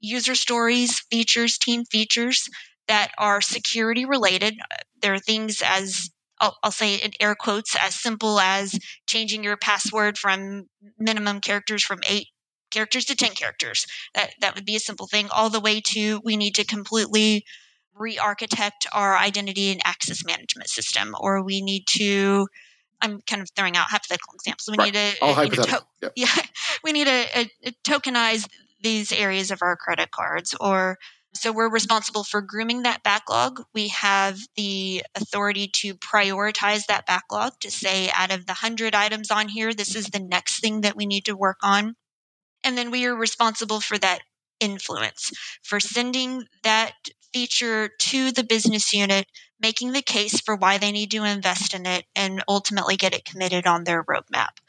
user 0.00 0.34
stories, 0.34 1.00
features, 1.10 1.58
team 1.58 1.84
features 1.84 2.48
that 2.88 3.12
are 3.18 3.40
security 3.40 4.04
related. 4.04 4.54
There 5.00 5.14
are 5.14 5.18
things 5.18 5.62
as 5.64 6.10
I'll, 6.40 6.56
I'll, 6.62 6.72
say 6.72 6.96
in 6.96 7.12
air 7.20 7.36
quotes 7.36 7.76
as 7.76 7.94
simple 7.94 8.40
as 8.40 8.76
changing 9.06 9.44
your 9.44 9.56
password 9.56 10.18
from 10.18 10.66
minimum 10.98 11.40
characters 11.40 11.84
from 11.84 12.00
eight 12.08 12.26
characters 12.72 13.04
to 13.04 13.14
10 13.14 13.32
characters. 13.32 13.86
That, 14.14 14.34
that 14.40 14.56
would 14.56 14.64
be 14.64 14.74
a 14.74 14.80
simple 14.80 15.06
thing, 15.06 15.28
all 15.30 15.50
the 15.50 15.60
way 15.60 15.80
to 15.92 16.20
we 16.24 16.36
need 16.36 16.56
to 16.56 16.64
completely 16.64 17.44
re-architect 17.94 18.86
our 18.92 19.16
identity 19.16 19.70
and 19.70 19.80
access 19.84 20.24
management 20.24 20.68
system, 20.68 21.14
or 21.18 21.42
we 21.42 21.62
need 21.62 21.86
to. 21.88 22.46
I'm 23.00 23.20
kind 23.22 23.42
of 23.42 23.50
throwing 23.56 23.76
out 23.76 23.86
hypothetical 23.88 24.34
examples. 24.34 24.68
We 24.70 24.76
right. 24.78 24.94
need 24.94 25.16
to, 25.16 25.24
All. 25.24 25.34
To- 25.34 25.84
yep. 26.02 26.12
yeah, 26.14 26.42
we 26.84 26.92
need 26.92 27.06
to, 27.06 27.48
tokenize 27.84 28.46
these 28.80 29.12
areas 29.12 29.50
of 29.50 29.60
our 29.62 29.76
credit 29.76 30.10
cards, 30.12 30.54
or 30.60 30.98
so 31.34 31.50
we're 31.50 31.70
responsible 31.70 32.24
for 32.24 32.42
grooming 32.42 32.82
that 32.82 33.02
backlog. 33.02 33.62
We 33.74 33.88
have 33.88 34.38
the 34.54 35.02
authority 35.14 35.68
to 35.68 35.94
prioritize 35.94 36.86
that 36.86 37.06
backlog 37.06 37.58
to 37.60 37.70
say, 37.70 38.10
out 38.14 38.32
of 38.32 38.46
the 38.46 38.52
100 38.52 38.94
items 38.94 39.30
on 39.30 39.48
here, 39.48 39.72
this 39.72 39.96
is 39.96 40.06
the 40.06 40.20
next 40.20 40.60
thing 40.60 40.82
that 40.82 40.96
we 40.96 41.06
need 41.06 41.24
to 41.24 41.36
work 41.36 41.58
on. 41.62 41.96
And 42.64 42.76
then 42.76 42.90
we 42.90 43.06
are 43.06 43.14
responsible 43.14 43.80
for 43.80 43.98
that 43.98 44.20
influence, 44.62 45.32
for 45.62 45.80
sending 45.80 46.44
that 46.62 46.92
feature 47.32 47.90
to 47.98 48.30
the 48.30 48.44
business 48.44 48.92
unit, 48.92 49.26
making 49.60 49.92
the 49.92 50.02
case 50.02 50.40
for 50.40 50.54
why 50.54 50.78
they 50.78 50.92
need 50.92 51.10
to 51.10 51.24
invest 51.24 51.74
in 51.74 51.86
it, 51.86 52.04
and 52.14 52.44
ultimately 52.46 52.96
get 52.96 53.14
it 53.14 53.24
committed 53.24 53.66
on 53.66 53.84
their 53.84 54.04
roadmap. 54.04 54.60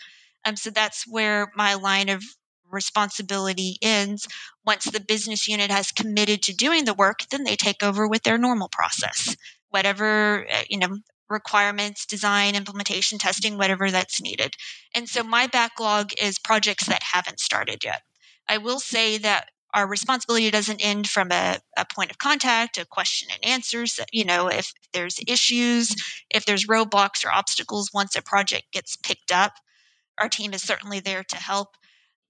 Um, 0.45 0.55
so 0.55 0.69
that's 0.69 1.05
where 1.07 1.51
my 1.55 1.75
line 1.75 2.09
of 2.09 2.23
responsibility 2.69 3.77
ends. 3.81 4.27
Once 4.65 4.85
the 4.85 4.99
business 4.99 5.47
unit 5.47 5.69
has 5.71 5.91
committed 5.91 6.41
to 6.43 6.55
doing 6.55 6.85
the 6.85 6.93
work, 6.93 7.19
then 7.29 7.43
they 7.43 7.55
take 7.55 7.83
over 7.83 8.07
with 8.07 8.23
their 8.23 8.37
normal 8.37 8.69
process. 8.69 9.35
Whatever, 9.69 10.47
uh, 10.51 10.63
you 10.69 10.77
know, 10.79 10.97
requirements, 11.29 12.05
design, 12.05 12.55
implementation, 12.55 13.17
testing, 13.17 13.57
whatever 13.57 13.91
that's 13.91 14.21
needed. 14.21 14.55
And 14.93 15.07
so 15.07 15.23
my 15.23 15.47
backlog 15.47 16.11
is 16.21 16.39
projects 16.39 16.87
that 16.87 17.03
haven't 17.03 17.39
started 17.39 17.83
yet. 17.83 18.01
I 18.47 18.57
will 18.57 18.79
say 18.79 19.17
that 19.19 19.49
our 19.73 19.87
responsibility 19.87 20.51
doesn't 20.51 20.83
end 20.83 21.07
from 21.07 21.31
a, 21.31 21.57
a, 21.77 21.85
point 21.85 22.11
of 22.11 22.17
contact, 22.17 22.77
a 22.77 22.85
question 22.85 23.29
and 23.33 23.53
answers. 23.53 23.99
You 24.11 24.25
know, 24.25 24.47
if 24.47 24.71
there's 24.93 25.19
issues, 25.27 25.95
if 26.29 26.45
there's 26.45 26.67
roadblocks 26.67 27.25
or 27.25 27.31
obstacles 27.31 27.91
once 27.93 28.15
a 28.15 28.21
project 28.21 28.71
gets 28.71 28.95
picked 28.95 29.31
up, 29.31 29.53
our 30.19 30.29
team 30.29 30.53
is 30.53 30.61
certainly 30.61 30.99
there 30.99 31.23
to 31.23 31.35
help 31.37 31.69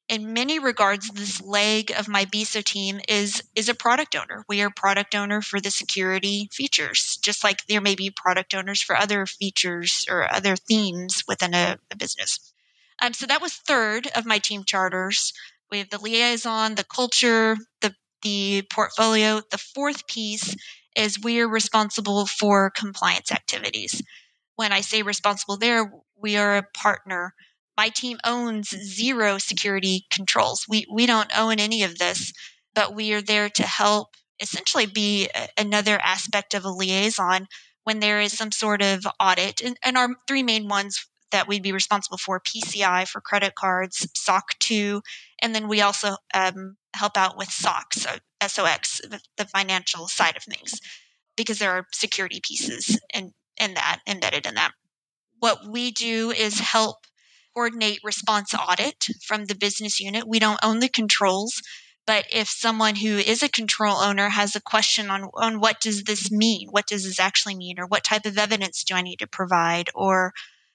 in 0.09 0.33
many 0.33 0.59
regards, 0.59 1.09
this 1.09 1.41
leg 1.41 1.91
of 1.97 2.07
my 2.07 2.25
BISO 2.25 2.63
team 2.63 2.99
is 3.07 3.41
is 3.55 3.69
a 3.69 3.73
product 3.73 4.15
owner. 4.15 4.43
We 4.49 4.61
are 4.61 4.69
product 4.69 5.15
owner 5.15 5.41
for 5.41 5.59
the 5.59 5.71
security 5.71 6.49
features, 6.51 7.17
just 7.21 7.43
like 7.43 7.65
there 7.65 7.81
may 7.81 7.95
be 7.95 8.11
product 8.11 8.53
owners 8.53 8.81
for 8.81 8.95
other 8.95 9.25
features 9.25 10.05
or 10.09 10.31
other 10.31 10.55
themes 10.55 11.23
within 11.27 11.53
a, 11.53 11.77
a 11.91 11.95
business. 11.95 12.53
Um, 13.01 13.13
so 13.13 13.25
that 13.25 13.41
was 13.41 13.53
third 13.53 14.07
of 14.15 14.25
my 14.25 14.39
team 14.39 14.63
charters. 14.65 15.33
We 15.73 15.79
have 15.79 15.89
the 15.89 15.97
liaison, 15.97 16.75
the 16.75 16.83
culture, 16.83 17.57
the 17.81 17.95
the 18.21 18.61
portfolio. 18.69 19.41
The 19.49 19.57
fourth 19.57 20.05
piece 20.05 20.55
is 20.95 21.19
we 21.19 21.39
are 21.41 21.49
responsible 21.49 22.27
for 22.27 22.69
compliance 22.69 23.31
activities. 23.31 23.99
When 24.55 24.71
I 24.71 24.81
say 24.81 25.01
responsible 25.01 25.57
there, 25.57 25.91
we 26.15 26.37
are 26.37 26.57
a 26.57 26.67
partner 26.75 27.33
my 27.75 27.89
team 27.89 28.19
owns 28.23 28.69
zero 28.69 29.39
security 29.39 30.05
controls. 30.11 30.65
We 30.69 30.85
we 30.91 31.07
don't 31.07 31.35
own 31.35 31.59
any 31.59 31.81
of 31.81 31.97
this, 31.97 32.31
but 32.75 32.93
we 32.93 33.13
are 33.13 33.21
there 33.21 33.49
to 33.49 33.63
help 33.63 34.09
essentially 34.39 34.85
be 34.85 35.27
a, 35.33 35.47
another 35.57 35.99
aspect 35.99 36.53
of 36.53 36.65
a 36.65 36.69
liaison 36.69 37.47
when 37.83 37.99
there 37.99 38.21
is 38.21 38.37
some 38.37 38.51
sort 38.51 38.83
of 38.83 39.07
audit. 39.19 39.61
And, 39.61 39.77
and 39.83 39.97
our 39.97 40.09
three 40.27 40.43
main 40.43 40.67
ones 40.67 41.07
that 41.33 41.47
we'd 41.47 41.63
be 41.63 41.73
responsible 41.73 42.17
for 42.17 42.39
PCI 42.39 43.07
for 43.07 43.19
credit 43.19 43.55
cards, 43.55 44.07
SOC 44.15 44.57
2, 44.59 45.01
and 45.41 45.53
then 45.53 45.67
we 45.67 45.81
also 45.81 46.15
um, 46.33 46.77
help 46.95 47.17
out 47.17 47.37
with 47.37 47.51
SOX, 47.51 48.01
so 48.01 48.11
SOX, 48.47 49.01
the, 49.37 49.45
financial 49.45 50.07
side 50.07 50.37
of 50.37 50.43
things, 50.43 50.79
because 51.35 51.59
there 51.59 51.71
are 51.71 51.87
security 51.91 52.39
pieces 52.47 52.97
in, 53.13 53.33
in 53.59 53.73
that 53.73 53.99
embedded 54.07 54.45
in 54.45 54.55
that. 54.55 54.71
What 55.39 55.67
we 55.67 55.91
do 55.91 56.31
is 56.31 56.59
help 56.59 56.97
coordinate 57.53 57.99
response 58.03 58.53
audit 58.53 59.07
from 59.25 59.45
the 59.45 59.55
business 59.55 59.99
unit. 59.99 60.27
We 60.27 60.39
don't 60.39 60.59
own 60.63 60.79
the 60.79 60.87
controls, 60.87 61.61
but 62.05 62.25
if 62.31 62.47
someone 62.47 62.95
who 62.95 63.17
is 63.17 63.43
a 63.43 63.49
control 63.49 63.97
owner 63.97 64.29
has 64.29 64.55
a 64.55 64.61
question 64.61 65.09
on, 65.09 65.29
on 65.35 65.59
what 65.59 65.79
does 65.81 66.03
this 66.03 66.31
mean? 66.31 66.67
What 66.69 66.87
does 66.87 67.03
this 67.03 67.19
actually 67.19 67.55
mean? 67.55 67.79
Or 67.79 67.85
what 67.85 68.03
type 68.03 68.25
of 68.25 68.37
evidence 68.37 68.83
do 68.83 68.95
I 68.95 69.01
need 69.01 69.19
to 69.19 69.27
provide? 69.27 69.89
Or 69.93 70.33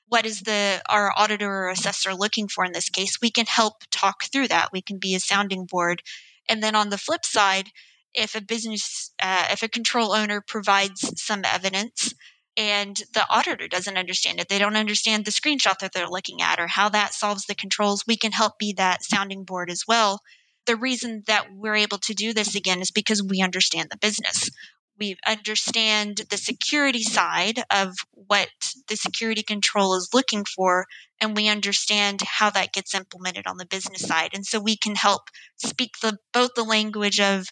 what 0.09 0.27
is 0.27 0.42
the 0.42 0.83
our 0.88 1.12
auditor 1.16 1.51
or 1.51 1.68
assessor 1.71 2.14
looking 2.14 2.49
for 2.49 2.64
in 2.64 2.73
this 2.73 2.88
case? 2.88 3.18
We 3.21 3.31
can 3.31 3.47
help 3.47 3.85
talk 3.90 4.25
through 4.25 4.49
that. 4.49 4.71
We 4.73 4.83
can 4.83 4.99
be 4.99 5.14
a 5.14 5.21
sounding 5.21 5.66
board. 5.66 6.03
And 6.49 6.62
then 6.62 6.75
on 6.75 6.88
the 6.88 6.99
flip 6.99 7.25
side, 7.25 7.68
if 8.14 8.35
a 8.35 8.40
business, 8.40 9.12
uh, 9.23 9.49
if 9.51 9.62
a 9.62 9.68
control 9.68 10.12
owner 10.12 10.42
provides 10.47 11.12
some 11.21 11.42
evidence, 11.44 12.14
and 12.59 13.01
the 13.14 13.25
auditor 13.31 13.68
doesn't 13.68 13.97
understand 13.97 14.40
it. 14.40 14.49
They 14.49 14.59
don't 14.59 14.77
understand 14.77 15.25
the 15.25 15.31
screenshot 15.31 15.79
that 15.79 15.92
they're 15.92 16.09
looking 16.09 16.42
at 16.42 16.59
or 16.59 16.66
how 16.66 16.88
that 16.88 17.14
solves 17.14 17.47
the 17.47 17.55
controls. 17.55 18.05
We 18.07 18.16
can 18.16 18.33
help 18.33 18.59
be 18.59 18.73
that 18.73 19.05
sounding 19.05 19.44
board 19.44 19.71
as 19.71 19.85
well. 19.87 20.21
The 20.66 20.75
reason 20.75 21.23
that 21.29 21.47
we're 21.55 21.77
able 21.77 21.99
to 21.99 22.14
do 22.14 22.35
this 22.35 22.57
again 22.57 22.81
is 22.81 22.90
because 22.90 23.23
we 23.23 23.40
understand 23.40 23.90
the 23.90 23.97
business. 23.97 24.51
We 24.98 25.16
understand 25.26 26.22
the 26.30 26.37
security 26.37 27.02
side 27.02 27.62
of 27.70 27.94
what 28.12 28.48
the 28.88 28.96
security 28.96 29.42
control 29.42 29.94
is 29.94 30.11
looking 30.12 30.44
for, 30.44 30.87
and 31.20 31.37
we 31.37 31.48
understand 31.48 32.22
how 32.22 32.50
that 32.50 32.72
gets 32.72 32.94
implemented 32.94 33.46
on 33.46 33.58
the 33.58 33.66
business 33.66 34.02
side. 34.02 34.30
And 34.34 34.44
so 34.44 34.58
we 34.58 34.76
can 34.76 34.96
help 34.96 35.30
speak 35.56 35.92
the, 36.02 36.18
both 36.32 36.54
the 36.54 36.64
language 36.64 37.20
of 37.20 37.46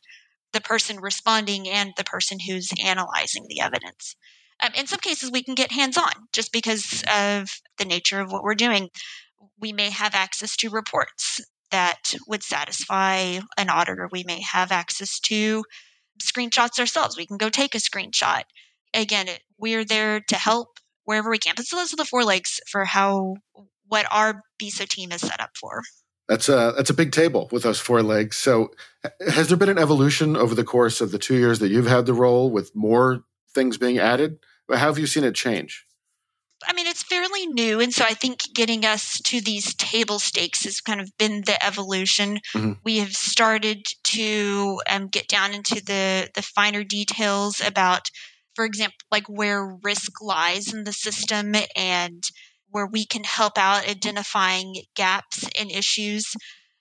the 0.52 0.60
person 0.60 0.98
responding 1.00 1.68
and 1.68 1.92
the 1.96 2.04
person 2.04 2.38
who's 2.40 2.70
analyzing 2.82 3.46
the 3.48 3.60
evidence. 3.60 4.16
Um, 4.62 4.72
in 4.74 4.86
some 4.86 5.00
cases, 5.00 5.30
we 5.30 5.42
can 5.42 5.54
get 5.54 5.70
hands 5.70 5.98
on 5.98 6.12
just 6.32 6.52
because 6.52 7.04
of 7.14 7.50
the 7.78 7.84
nature 7.84 8.20
of 8.20 8.32
what 8.32 8.42
we're 8.42 8.54
doing. 8.54 8.88
We 9.60 9.72
may 9.72 9.90
have 9.90 10.14
access 10.14 10.56
to 10.56 10.70
reports 10.70 11.40
that 11.70 12.14
would 12.26 12.42
satisfy 12.42 13.40
an 13.58 13.68
auditor. 13.68 14.08
We 14.10 14.24
may 14.24 14.40
have 14.40 14.72
access 14.72 15.20
to 15.20 15.64
screenshots 16.22 16.78
ourselves. 16.78 17.16
We 17.16 17.26
can 17.26 17.36
go 17.36 17.48
take 17.48 17.74
a 17.74 17.78
screenshot. 17.78 18.42
Again, 18.94 19.28
it, 19.28 19.40
we're 19.58 19.84
there 19.84 20.20
to 20.20 20.34
mm-hmm. 20.34 20.40
help 20.40 20.78
wherever 21.04 21.30
we 21.30 21.38
can. 21.38 21.54
But 21.56 21.66
so 21.66 21.76
those 21.76 21.92
are 21.92 21.96
the 21.96 22.04
four 22.04 22.24
legs 22.24 22.60
for 22.68 22.84
how 22.84 23.36
what 23.88 24.06
our 24.10 24.42
BISO 24.60 24.88
team 24.88 25.12
is 25.12 25.20
set 25.20 25.40
up 25.40 25.56
for. 25.58 25.82
That's 26.28 26.48
a 26.48 26.74
that's 26.76 26.90
a 26.90 26.94
big 26.94 27.12
table 27.12 27.48
with 27.52 27.62
those 27.62 27.78
four 27.78 28.02
legs. 28.02 28.36
So, 28.36 28.72
has 29.28 29.48
there 29.48 29.56
been 29.56 29.68
an 29.68 29.78
evolution 29.78 30.36
over 30.36 30.56
the 30.56 30.64
course 30.64 31.00
of 31.00 31.12
the 31.12 31.18
two 31.18 31.36
years 31.36 31.60
that 31.60 31.68
you've 31.68 31.86
had 31.86 32.06
the 32.06 32.14
role, 32.14 32.50
with 32.50 32.74
more 32.74 33.22
things 33.54 33.78
being 33.78 33.98
added? 33.98 34.40
How 34.68 34.76
have 34.76 34.98
you 34.98 35.06
seen 35.06 35.22
it 35.22 35.36
change? 35.36 35.85
I 36.64 36.72
mean, 36.72 36.86
it's 36.86 37.02
fairly 37.02 37.46
new. 37.46 37.80
And 37.80 37.92
so 37.92 38.04
I 38.04 38.14
think 38.14 38.40
getting 38.54 38.84
us 38.86 39.20
to 39.24 39.40
these 39.40 39.74
table 39.74 40.18
stakes 40.18 40.64
has 40.64 40.80
kind 40.80 41.00
of 41.00 41.10
been 41.18 41.42
the 41.42 41.62
evolution. 41.64 42.40
Mm-hmm. 42.54 42.72
We 42.82 42.98
have 42.98 43.12
started 43.12 43.84
to 44.04 44.80
um, 44.90 45.08
get 45.08 45.28
down 45.28 45.52
into 45.52 45.76
the, 45.84 46.30
the 46.34 46.42
finer 46.42 46.82
details 46.82 47.60
about, 47.64 48.10
for 48.54 48.64
example, 48.64 48.96
like 49.10 49.26
where 49.28 49.76
risk 49.82 50.22
lies 50.22 50.72
in 50.72 50.84
the 50.84 50.92
system 50.92 51.54
and 51.76 52.24
where 52.70 52.86
we 52.86 53.04
can 53.04 53.24
help 53.24 53.58
out 53.58 53.88
identifying 53.88 54.76
gaps 54.94 55.46
and 55.58 55.70
issues. 55.70 56.34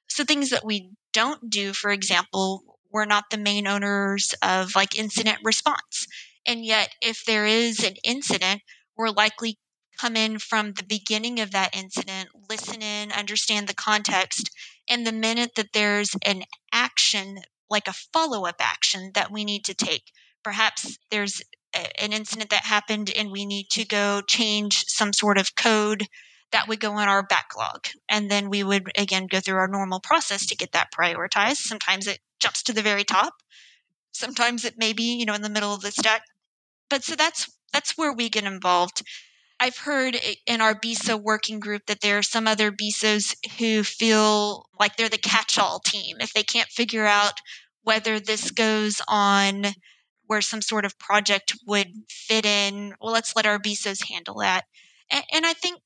So 0.08 0.24
things 0.24 0.52
that 0.52 0.66
we 0.66 0.92
don't 1.12 1.50
do, 1.50 1.74
for 1.74 1.92
example, 1.92 2.64
we're 2.92 3.06
not 3.06 3.26
the 3.30 3.38
main 3.38 3.68
owners 3.68 4.34
of 4.42 4.74
like 4.76 4.98
incident 4.98 5.40
response. 5.44 6.08
And 6.48 6.64
yet, 6.64 6.94
if 7.02 7.24
there 7.26 7.46
is 7.46 7.84
an 7.84 7.96
incident, 8.04 8.62
we're 8.98 9.10
likely 9.10 9.58
come 10.00 10.16
in 10.16 10.40
from 10.40 10.74
the 10.74 10.84
beginning 10.84 11.40
of 11.40 11.52
that 11.52 11.76
incident, 11.76 12.30
listen 12.50 12.82
in, 12.82 13.12
understand 13.12 13.68
the 13.68 13.74
context. 13.74 14.50
And 14.90 15.06
the 15.06 15.12
minute 15.12 15.52
that 15.56 15.74
there's 15.74 16.16
an 16.26 16.44
action, 16.72 17.40
like 17.70 17.88
a 17.88 17.94
follow 18.14 18.46
up 18.46 18.58
action 18.60 19.12
that 19.16 19.32
we 19.32 19.46
need 19.46 19.66
to 19.66 19.74
take, 19.74 20.12
perhaps 20.44 20.98
there's 21.12 21.42
a, 21.76 22.02
an 22.04 22.14
incident 22.14 22.50
that 22.52 22.64
happened 22.64 23.12
and 23.16 23.32
we 23.32 23.46
need 23.46 23.70
to 23.72 23.86
go 23.86 24.22
change 24.22 24.86
some 24.88 25.14
sort 25.14 25.38
of 25.38 25.56
code 25.56 26.08
that 26.52 26.68
would 26.68 26.80
go 26.80 26.98
in 27.00 27.10
our 27.10 27.24
backlog. 27.24 27.88
And 28.08 28.30
then 28.30 28.50
we 28.50 28.64
would 28.64 28.92
again 28.98 29.28
go 29.28 29.40
through 29.40 29.58
our 29.58 29.68
normal 29.68 30.00
process 30.00 30.46
to 30.48 30.56
get 30.56 30.72
that 30.74 30.92
prioritized. 30.98 31.58
Sometimes 31.58 32.08
it 32.08 32.20
jumps 32.40 32.64
to 32.64 32.74
the 32.74 32.82
very 32.82 33.04
top. 33.04 33.34
Sometimes 34.12 34.64
it 34.64 34.78
may 34.78 34.94
be, 34.94 35.16
you 35.16 35.26
know, 35.26 35.34
in 35.34 35.42
the 35.42 35.50
middle 35.50 35.74
of 35.74 35.82
the 35.82 35.92
stack 35.92 36.22
but 36.90 37.04
so 37.04 37.16
that's 37.16 37.50
that's 37.74 37.98
where 37.98 38.14
we 38.14 38.30
get 38.30 38.44
involved. 38.44 39.02
I've 39.66 39.78
heard 39.80 40.16
in 40.46 40.62
our 40.62 40.76
BISO 40.76 41.20
working 41.20 41.60
group 41.60 41.88
that 41.88 42.02
there 42.02 42.20
are 42.20 42.24
some 42.24 42.48
other 42.48 42.72
BISOs 42.72 43.34
who 43.58 43.84
feel 43.84 44.70
like 44.80 44.96
they're 44.96 45.10
the 45.10 45.18
catch-all 45.18 45.80
team. 45.80 46.18
If 46.20 46.34
they 46.34 46.44
can't 46.44 46.70
figure 46.70 47.08
out 47.08 47.34
whether 47.82 48.20
this 48.20 48.52
goes 48.52 49.02
on 49.08 49.66
where 50.28 50.42
some 50.42 50.62
sort 50.62 50.86
of 50.86 51.00
project 51.00 51.56
would 51.66 51.88
fit 52.08 52.46
in, 52.46 52.94
well, 53.02 53.12
let's 53.12 53.36
let 53.36 53.48
our 53.48 53.58
BISOs 53.58 54.08
handle 54.08 54.36
that. 54.42 54.66
And, 55.10 55.24
and 55.34 55.46
I 55.48 55.54
think 55.54 55.82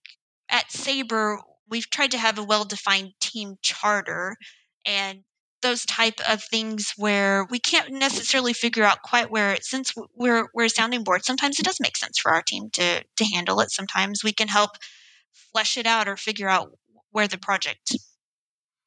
at 0.50 0.70
Sabre, 0.70 1.40
we've 1.70 1.90
tried 1.90 2.12
to 2.12 2.18
have 2.18 2.38
a 2.38 2.44
well-defined 2.44 3.14
team 3.22 3.56
charter 3.62 4.36
and 4.86 5.20
those 5.62 5.86
type 5.86 6.20
of 6.30 6.44
things 6.44 6.94
where 6.98 7.46
we 7.50 7.60
can't 7.60 7.92
necessarily 7.92 8.54
figure 8.54 8.84
out 8.84 9.02
quite 9.02 9.30
where 9.30 9.58
since 9.62 9.94
we're 10.16 10.48
we're 10.54 10.66
a 10.66 10.70
sounding 10.70 11.04
board 11.04 11.26
sometimes 11.26 11.60
it 11.60 11.66
does 11.66 11.80
make 11.80 11.98
sense 11.98 12.18
for 12.18 12.32
our 12.32 12.42
team 12.42 12.70
to 12.72 13.04
to 13.18 13.26
handle 13.26 13.60
it. 13.60 13.72
Sometimes 13.72 14.24
we 14.24 14.32
can 14.32 14.48
help 14.48 14.72
flesh 15.52 15.78
it 15.78 15.86
out 15.86 16.08
or 16.08 16.16
figure 16.16 16.50
out 16.50 16.72
where 17.12 17.28
the 17.28 17.38
project 17.38 17.96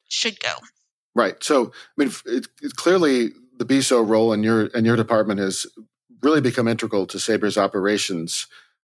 should 0.09 0.39
go. 0.41 0.53
Right. 1.15 1.43
So 1.43 1.67
i 1.67 1.71
mean 1.97 2.13
it, 2.27 2.47
it 2.63 2.77
clearly 2.77 3.31
the 3.59 3.67
BISO 3.67 4.07
role 4.07 4.33
in 4.33 4.43
your 4.43 4.67
in 4.67 4.85
your 4.85 4.97
department 4.97 5.41
has 5.41 5.67
really 6.23 6.41
become 6.41 6.69
integral 6.69 7.07
to 7.07 7.19
sabre's 7.19 7.59
operations. 7.59 8.47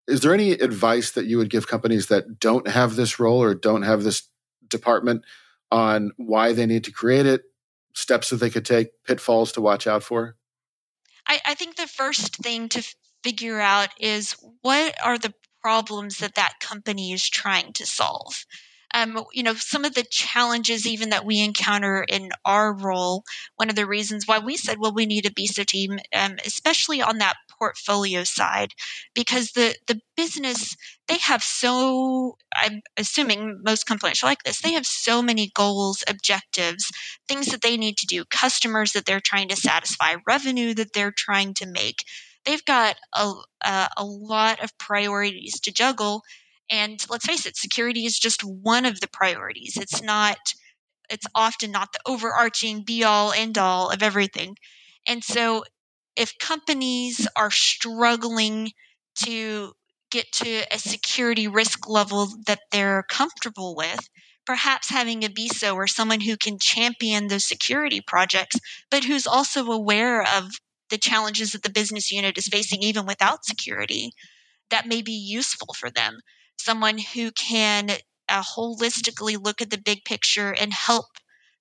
Is 0.07 0.21
there 0.21 0.33
any 0.33 0.51
advice 0.51 1.11
that 1.11 1.25
you 1.25 1.37
would 1.37 1.49
give 1.49 1.67
companies 1.67 2.07
that 2.07 2.39
don't 2.39 2.67
have 2.67 2.95
this 2.95 3.19
role 3.19 3.41
or 3.41 3.53
don't 3.53 3.83
have 3.83 4.03
this 4.03 4.27
department 4.67 5.23
on 5.71 6.11
why 6.17 6.53
they 6.53 6.65
need 6.65 6.83
to 6.83 6.91
create 6.91 7.25
it 7.25 7.43
steps 7.93 8.29
that 8.29 8.37
they 8.37 8.49
could 8.49 8.65
take, 8.65 8.89
pitfalls 9.05 9.51
to 9.53 9.61
watch 9.61 9.87
out 9.87 10.03
for? 10.03 10.35
I, 11.27 11.39
I 11.45 11.53
think 11.55 11.75
the 11.75 11.87
first 11.87 12.37
thing 12.37 12.69
to 12.69 12.95
figure 13.23 13.59
out 13.59 13.89
is 13.99 14.35
what 14.61 14.95
are 15.03 15.17
the 15.17 15.33
problems 15.61 16.17
that 16.17 16.35
that 16.35 16.53
company 16.59 17.11
is 17.13 17.29
trying 17.29 17.71
to 17.73 17.85
solve. 17.85 18.45
um, 18.93 19.23
you 19.31 19.43
know, 19.43 19.53
some 19.53 19.85
of 19.85 19.93
the 19.93 20.03
challenges 20.03 20.85
even 20.85 21.09
that 21.09 21.25
we 21.25 21.39
encounter 21.41 22.03
in 22.07 22.29
our 22.45 22.73
role, 22.73 23.23
one 23.55 23.69
of 23.69 23.75
the 23.75 23.85
reasons 23.85 24.27
why 24.27 24.39
we 24.39 24.57
said, 24.57 24.77
well, 24.79 24.93
we 24.93 25.05
need 25.05 25.25
a 25.25 25.29
BISO 25.29 25.65
team, 25.65 25.99
um, 26.13 26.37
especially 26.45 27.01
on 27.01 27.19
that 27.19 27.35
portfolio 27.61 28.23
side, 28.23 28.73
because 29.13 29.51
the, 29.51 29.75
the 29.85 29.99
business, 30.17 30.75
they 31.07 31.17
have 31.17 31.43
so, 31.43 32.37
I'm 32.55 32.81
assuming 32.97 33.61
most 33.63 33.85
companies 33.85 34.23
are 34.23 34.27
like 34.27 34.41
this, 34.41 34.61
they 34.61 34.73
have 34.73 34.87
so 34.87 35.21
many 35.21 35.51
goals, 35.53 36.03
objectives, 36.07 36.89
things 37.27 37.47
that 37.47 37.61
they 37.61 37.77
need 37.77 37.97
to 37.97 38.07
do, 38.07 38.25
customers 38.25 38.93
that 38.93 39.05
they're 39.05 39.19
trying 39.19 39.49
to 39.49 39.55
satisfy, 39.55 40.15
revenue 40.27 40.73
that 40.73 40.93
they're 40.93 41.13
trying 41.15 41.53
to 41.55 41.67
make. 41.67 42.03
They've 42.45 42.65
got 42.65 42.95
a, 43.13 43.31
a, 43.63 43.89
a 43.97 44.05
lot 44.05 44.63
of 44.63 44.75
priorities 44.79 45.59
to 45.59 45.71
juggle 45.71 46.23
and 46.71 47.05
let's 47.09 47.25
face 47.25 47.45
it, 47.45 47.57
security 47.57 48.05
is 48.05 48.17
just 48.17 48.43
one 48.43 48.85
of 48.85 49.01
the 49.01 49.09
priorities. 49.11 49.75
It's 49.75 50.01
not, 50.01 50.37
it's 51.09 51.27
often 51.35 51.69
not 51.71 51.89
the 51.91 51.99
overarching 52.07 52.83
be 52.85 53.03
all 53.03 53.33
end 53.33 53.57
all 53.57 53.89
of 53.89 54.01
everything. 54.01 54.55
And 55.05 55.21
so 55.21 55.65
if 56.15 56.37
companies 56.39 57.27
are 57.35 57.51
struggling 57.51 58.71
to 59.23 59.73
get 60.11 60.31
to 60.31 60.63
a 60.71 60.77
security 60.77 61.47
risk 61.47 61.87
level 61.87 62.27
that 62.47 62.59
they're 62.71 63.03
comfortable 63.09 63.75
with, 63.75 64.09
perhaps 64.45 64.89
having 64.89 65.23
a 65.23 65.29
BISO 65.29 65.75
or 65.75 65.87
someone 65.87 66.21
who 66.21 66.35
can 66.35 66.59
champion 66.59 67.27
those 67.27 67.47
security 67.47 68.01
projects, 68.05 68.57
but 68.89 69.05
who's 69.05 69.27
also 69.27 69.71
aware 69.71 70.21
of 70.23 70.51
the 70.89 70.97
challenges 70.97 71.53
that 71.53 71.63
the 71.63 71.69
business 71.69 72.11
unit 72.11 72.37
is 72.37 72.47
facing 72.47 72.81
even 72.83 73.05
without 73.05 73.45
security, 73.45 74.11
that 74.69 74.87
may 74.87 75.01
be 75.01 75.13
useful 75.13 75.73
for 75.73 75.89
them 75.89 76.19
someone 76.61 76.97
who 76.97 77.31
can 77.31 77.89
uh, 78.29 78.43
holistically 78.43 79.43
look 79.43 79.61
at 79.61 79.69
the 79.69 79.77
big 79.77 80.03
picture 80.05 80.53
and 80.53 80.71
help 80.73 81.05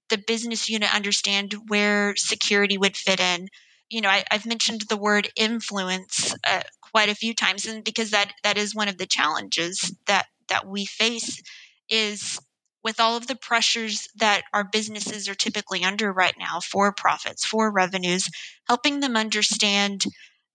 the 0.09 0.19
business 0.27 0.69
unit 0.69 0.95
understand 0.95 1.55
where 1.69 2.15
security 2.17 2.77
would 2.77 2.97
fit 2.97 3.21
in. 3.21 3.49
You 3.91 4.01
know, 4.01 4.09
I, 4.09 4.25
have 4.31 4.47
mentioned 4.47 4.83
the 4.83 4.97
word 4.97 5.29
influence 5.37 6.35
uh, 6.47 6.63
quite 6.81 7.09
a 7.09 7.15
few 7.15 7.35
times, 7.35 7.67
and 7.67 7.85
because 7.85 8.11
that 8.13 8.33
that 8.45 8.57
is 8.57 8.75
one 8.75 8.89
of 8.89 8.99
the 8.99 9.07
challenges 9.07 9.95
that 10.07 10.27
that 10.49 10.67
we 10.67 10.85
face 10.87 11.43
is 11.89 12.39
with 12.83 13.01
all 13.01 13.17
of 13.17 13.27
the 13.27 13.37
pressures 13.37 14.09
that 14.17 14.43
our 14.55 14.65
businesses 14.65 15.29
are 15.29 15.35
typically 15.35 15.85
under 15.85 16.13
right 16.13 16.35
now 16.39 16.61
for 16.61 16.93
profits, 16.93 17.45
for 17.45 17.71
revenues, 17.71 18.29
helping 18.67 19.01
them 19.01 19.17
understand 19.17 20.05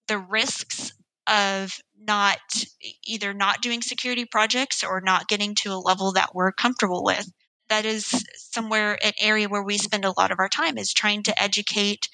the 0.08 0.18
risks 0.18 0.94
of 1.28 1.80
not 2.00 2.40
either 3.06 3.34
not 3.34 3.62
doing 3.62 3.82
security 3.82 4.26
projects 4.26 4.84
or 4.84 5.02
not 5.02 5.28
getting 5.28 5.56
to 5.56 5.72
a 5.72 5.76
level 5.80 6.12
that 6.14 6.34
we're 6.34 6.52
comfortable 6.52 7.04
with. 7.04 7.30
That 7.70 7.86
is 7.86 8.24
somewhere 8.36 8.98
an 9.04 9.14
area 9.20 9.50
where 9.50 9.64
we 9.64 9.78
spend 9.78 10.06
a 10.06 10.14
lot 10.18 10.32
of 10.32 10.40
our 10.40 10.50
time 10.50 10.78
is 10.78 10.94
trying 10.94 11.24
to 11.24 11.42
educate 11.42 12.10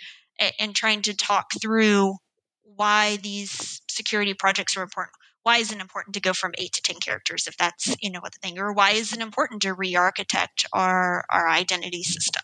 and 0.59 0.75
trying 0.75 1.01
to 1.03 1.15
talk 1.15 1.51
through 1.61 2.15
why 2.63 3.17
these 3.17 3.81
security 3.89 4.33
projects 4.33 4.75
are 4.77 4.83
important. 4.83 5.13
Why 5.43 5.57
is 5.57 5.71
it 5.71 5.79
important 5.79 6.13
to 6.13 6.21
go 6.21 6.33
from 6.33 6.51
eight 6.57 6.73
to 6.73 6.81
ten 6.81 6.97
characters 6.97 7.47
if 7.47 7.57
that's 7.57 7.95
you 8.01 8.11
know 8.11 8.19
what 8.19 8.33
the 8.33 8.39
thing, 8.41 8.59
or 8.59 8.73
why 8.73 8.91
is 8.91 9.13
it 9.13 9.19
important 9.19 9.63
to 9.63 9.73
re-architect 9.73 10.65
our 10.73 11.25
our 11.29 11.49
identity 11.49 12.03
system? 12.03 12.43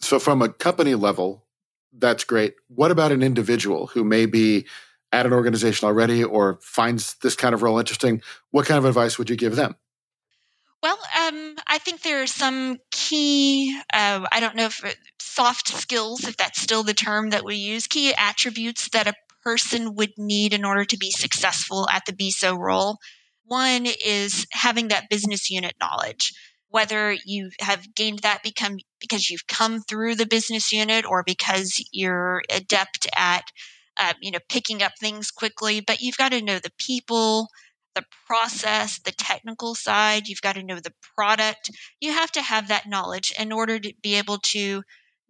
So, 0.00 0.18
from 0.18 0.42
a 0.42 0.48
company 0.48 0.94
level, 0.94 1.46
that's 1.92 2.24
great. 2.24 2.54
What 2.68 2.90
about 2.90 3.12
an 3.12 3.22
individual 3.22 3.88
who 3.88 4.02
may 4.02 4.26
be 4.26 4.66
at 5.12 5.26
an 5.26 5.32
organization 5.32 5.86
already 5.86 6.24
or 6.24 6.58
finds 6.62 7.14
this 7.16 7.36
kind 7.36 7.54
of 7.54 7.62
role 7.62 7.78
interesting, 7.78 8.22
what 8.50 8.66
kind 8.66 8.78
of 8.78 8.84
advice 8.86 9.18
would 9.18 9.28
you 9.28 9.36
give 9.36 9.56
them? 9.56 9.76
Well, 10.82 10.98
um, 11.16 11.54
I 11.68 11.78
think 11.78 12.02
there 12.02 12.22
are 12.22 12.26
some 12.26 12.78
key, 12.90 13.78
uh, 13.92 14.26
I 14.32 14.40
don't 14.40 14.56
know 14.56 14.64
if 14.64 14.82
soft 15.34 15.68
skills, 15.68 16.24
if 16.24 16.36
that's 16.36 16.60
still 16.60 16.82
the 16.82 16.94
term 16.94 17.30
that 17.30 17.44
we 17.44 17.56
use, 17.56 17.86
key 17.86 18.14
attributes 18.16 18.88
that 18.90 19.06
a 19.06 19.14
person 19.42 19.94
would 19.94 20.12
need 20.16 20.52
in 20.52 20.64
order 20.64 20.84
to 20.84 20.96
be 20.96 21.10
successful 21.10 21.88
at 21.90 22.04
the 22.06 22.12
BISO 22.12 22.56
role. 22.56 22.98
One 23.44 23.86
is 23.86 24.46
having 24.52 24.88
that 24.88 25.08
business 25.10 25.50
unit 25.50 25.74
knowledge, 25.80 26.32
whether 26.68 27.16
you 27.24 27.50
have 27.60 27.94
gained 27.94 28.20
that 28.20 28.42
become 28.42 28.76
because 29.00 29.30
you've 29.30 29.46
come 29.46 29.80
through 29.80 30.14
the 30.14 30.26
business 30.26 30.72
unit 30.72 31.04
or 31.04 31.24
because 31.26 31.82
you're 31.92 32.42
adept 32.50 33.08
at 33.16 33.44
um, 34.00 34.14
you 34.20 34.30
know, 34.30 34.38
picking 34.48 34.82
up 34.82 34.92
things 34.98 35.30
quickly, 35.30 35.80
but 35.80 36.00
you've 36.00 36.16
got 36.16 36.32
to 36.32 36.42
know 36.42 36.58
the 36.58 36.72
people, 36.78 37.48
the 37.94 38.04
process, 38.26 38.98
the 39.00 39.12
technical 39.12 39.74
side. 39.74 40.28
You've 40.28 40.40
got 40.40 40.54
to 40.54 40.62
know 40.62 40.80
the 40.80 40.94
product. 41.14 41.70
You 42.00 42.12
have 42.12 42.32
to 42.32 42.42
have 42.42 42.68
that 42.68 42.88
knowledge 42.88 43.34
in 43.38 43.52
order 43.52 43.78
to 43.78 43.92
be 44.02 44.14
able 44.14 44.38
to 44.38 44.82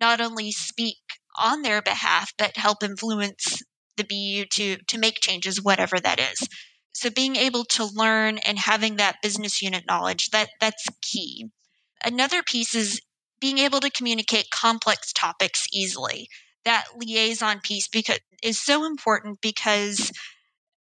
not 0.03 0.21
only 0.21 0.51
speak 0.51 0.99
on 1.39 1.63
their 1.63 1.81
behalf, 1.81 2.33
but 2.37 2.57
help 2.57 2.83
influence 2.83 3.63
the 3.97 4.05
BU 4.05 4.47
to, 4.47 4.77
to 4.89 4.99
make 4.99 5.21
changes, 5.21 5.63
whatever 5.63 6.01
that 6.01 6.19
is. 6.19 6.49
So 6.93 7.09
being 7.09 7.37
able 7.37 7.65
to 7.77 7.85
learn 7.85 8.39
and 8.39 8.59
having 8.59 8.97
that 8.97 9.23
business 9.23 9.63
unit 9.63 9.85
knowledge, 9.87 10.31
that 10.31 10.49
that's 10.61 10.85
key. 11.01 11.47
Another 12.05 12.43
piece 12.43 12.75
is 12.75 13.01
being 13.41 13.59
able 13.59 13.79
to 13.79 13.91
communicate 13.91 14.51
complex 14.51 15.13
topics 15.13 15.69
easily 15.73 16.29
that 16.65 16.85
liaison 16.97 17.61
piece 17.61 17.89
because 17.89 18.19
is 18.43 18.61
so 18.61 18.85
important 18.85 19.41
because 19.41 20.11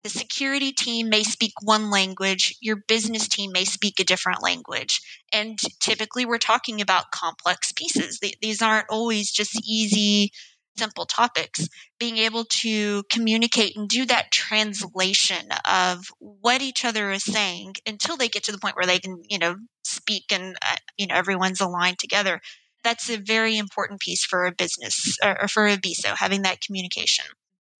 the 0.08 0.18
security 0.18 0.72
team 0.72 1.10
may 1.10 1.22
speak 1.22 1.52
one 1.62 1.90
language, 1.90 2.56
your 2.60 2.76
business 2.88 3.28
team 3.28 3.52
may 3.52 3.64
speak 3.64 4.00
a 4.00 4.04
different 4.04 4.42
language. 4.42 5.02
And 5.34 5.58
typically, 5.80 6.24
we're 6.24 6.38
talking 6.38 6.80
about 6.80 7.10
complex 7.10 7.72
pieces. 7.72 8.18
These 8.40 8.62
aren't 8.62 8.88
always 8.88 9.30
just 9.30 9.60
easy, 9.62 10.32
simple 10.78 11.04
topics. 11.04 11.68
Being 12.00 12.16
able 12.16 12.44
to 12.44 13.02
communicate 13.10 13.76
and 13.76 13.86
do 13.86 14.06
that 14.06 14.32
translation 14.32 15.46
of 15.70 16.06
what 16.18 16.62
each 16.62 16.86
other 16.86 17.10
is 17.10 17.24
saying 17.24 17.74
until 17.86 18.16
they 18.16 18.28
get 18.28 18.44
to 18.44 18.52
the 18.52 18.58
point 18.58 18.76
where 18.76 18.86
they 18.86 19.00
can, 19.00 19.22
you 19.28 19.38
know, 19.38 19.56
speak 19.84 20.32
and, 20.32 20.56
uh, 20.62 20.76
you 20.96 21.06
know, 21.06 21.16
everyone's 21.16 21.60
aligned 21.60 21.98
together 21.98 22.40
that's 22.84 23.10
a 23.10 23.16
very 23.16 23.58
important 23.58 24.00
piece 24.00 24.24
for 24.24 24.46
a 24.46 24.52
business 24.52 25.18
or 25.22 25.48
for 25.48 25.66
a 25.66 25.76
BISO, 25.76 26.16
having 26.16 26.42
that 26.42 26.60
communication. 26.60 27.24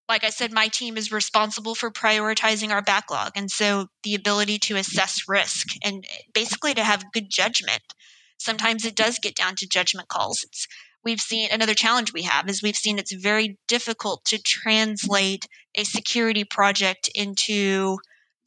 Like 0.09 0.25
I 0.25 0.31
said, 0.31 0.53
my 0.53 0.69
team 0.69 0.97
is 0.97 1.13
responsible 1.13 1.75
for 1.75 1.91
prioritizing 1.91 2.71
our 2.71 2.81
backlog. 2.81 3.33
And 3.37 3.51
so 3.51 3.89
the 4.03 4.15
ability 4.15 4.59
to 4.61 4.77
assess 4.77 5.29
risk 5.29 5.69
and 5.85 6.07
basically 6.33 6.75
to 6.75 6.83
have 6.83 7.13
good 7.13 7.29
judgment. 7.29 7.83
Sometimes 8.39 8.85
it 8.85 8.97
does 8.97 9.19
get 9.19 9.35
down 9.35 9.55
to 9.57 9.69
judgment 9.69 10.09
calls. 10.09 10.45
It's, 10.45 10.67
we've 11.05 11.21
seen 11.21 11.51
another 11.53 11.75
challenge 11.75 12.13
we 12.13 12.23
have 12.23 12.49
is 12.49 12.63
we've 12.63 12.77
seen 12.77 12.99
it's 12.99 13.13
very 13.13 13.59
difficult 13.69 14.25
to 14.27 14.41
translate 14.41 15.47
a 15.75 15.85
security 15.85 16.45
project 16.45 17.11
into 17.15 17.99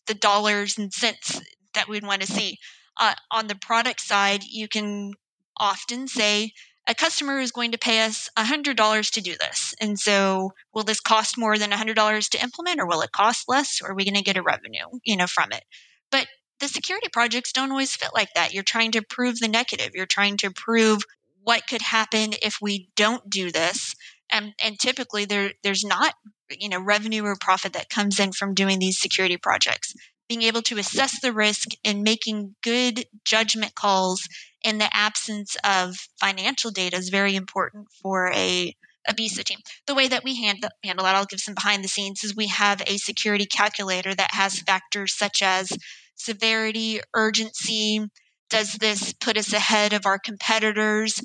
the 0.08 0.14
dollars 0.16 0.78
and 0.78 0.92
cents 0.92 1.42
that 1.74 1.88
we'd 1.88 2.06
want 2.06 2.22
to 2.22 2.28
see. 2.28 2.58
Uh, 2.98 3.14
on 3.32 3.48
the 3.48 3.56
product 3.56 4.02
side, 4.02 4.44
you 4.44 4.68
can 4.68 5.14
often 5.58 6.08
say 6.08 6.52
a 6.88 6.96
customer 6.96 7.40
is 7.40 7.52
going 7.52 7.72
to 7.72 7.78
pay 7.78 8.02
us 8.02 8.30
$100 8.38 9.12
to 9.12 9.22
do 9.22 9.36
this. 9.40 9.76
And 9.80 10.00
so 10.00 10.52
will 10.74 10.84
this 10.84 11.00
cost 11.00 11.38
more 11.38 11.58
than 11.58 11.72
$100 11.72 12.30
to 12.30 12.44
implement 12.44 12.80
or 12.80 12.88
will 12.88 13.02
it 13.02 13.12
cost 13.12 13.46
less 13.48 13.82
or 13.82 13.92
are 13.92 13.96
we 13.96 14.06
going 14.06 14.16
to 14.16 14.24
get 14.24 14.38
a 14.38 14.42
revenue, 14.42 14.86
you 15.04 15.16
know, 15.16 15.28
from 15.28 15.52
it? 15.52 15.64
But 16.12 16.28
the 16.60 16.68
security 16.68 17.08
projects 17.12 17.52
don't 17.52 17.72
always 17.72 17.96
fit 17.96 18.12
like 18.14 18.30
that. 18.36 18.54
You're 18.54 18.64
trying 18.64 18.92
to 18.92 19.02
prove 19.02 19.40
the 19.40 19.48
negative. 19.48 19.92
You're 19.94 20.06
trying 20.06 20.38
to 20.38 20.52
prove 20.52 21.02
what 21.44 21.68
could 21.68 21.82
happen 21.82 22.34
if 22.42 22.58
we 22.62 22.90
don't 22.96 23.28
do 23.30 23.52
this. 23.52 23.96
And, 24.32 24.54
and 24.64 24.80
typically 24.80 25.26
there 25.26 25.52
there's 25.64 25.84
not 25.84 26.14
you 26.60 26.70
know 26.70 26.82
revenue 26.82 27.24
or 27.24 27.36
profit 27.40 27.74
that 27.74 27.90
comes 27.90 28.20
in 28.20 28.32
from 28.32 28.54
doing 28.54 28.80
these 28.80 29.00
security 29.00 29.38
projects 29.38 29.94
being 30.32 30.44
able 30.44 30.62
to 30.62 30.78
assess 30.78 31.20
the 31.20 31.34
risk 31.34 31.72
and 31.84 32.04
making 32.04 32.56
good 32.64 33.04
judgment 33.26 33.76
calls 33.76 34.30
in 34.64 34.78
the 34.78 34.88
absence 34.94 35.58
of 35.66 35.94
financial 36.22 36.72
data 36.72 36.96
is 36.96 37.10
very 37.10 37.36
important 37.36 37.86
for 38.02 38.32
a 38.32 38.74
a 39.08 39.14
BISO 39.14 39.44
team. 39.44 39.58
The 39.88 39.96
way 39.96 40.08
that 40.08 40.24
we 40.24 40.42
handle, 40.42 40.70
handle 40.86 41.04
that, 41.04 41.16
I'll 41.16 41.26
give 41.26 41.42
some 41.42 41.56
behind 41.56 41.84
the 41.84 41.90
scenes, 41.90 42.24
is 42.24 42.34
we 42.34 42.48
have 42.48 42.82
a 42.88 42.96
security 42.96 43.46
calculator 43.46 44.16
that 44.16 44.34
has 44.34 44.60
factors 44.60 45.18
such 45.18 45.42
as 45.42 45.74
severity, 46.16 47.02
urgency. 47.14 48.06
Does 48.50 48.76
this 48.76 49.12
put 49.12 49.38
us 49.38 49.52
ahead 49.52 49.92
of 49.92 50.06
our 50.06 50.20
competitors? 50.20 51.20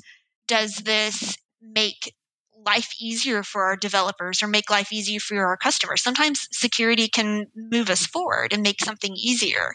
Does 0.47 0.75
this 0.77 1.37
make 1.61 2.13
life 2.67 2.89
easier 2.99 3.41
for 3.43 3.63
our 3.63 3.75
developers 3.75 4.43
or 4.43 4.47
make 4.47 4.69
life 4.69 4.91
easier 4.91 5.19
for 5.19 5.43
our 5.43 5.57
customers? 5.57 6.03
Sometimes 6.03 6.47
security 6.51 7.07
can 7.07 7.47
move 7.55 7.89
us 7.89 8.05
forward 8.05 8.53
and 8.53 8.61
make 8.61 8.83
something 8.83 9.13
easier 9.15 9.73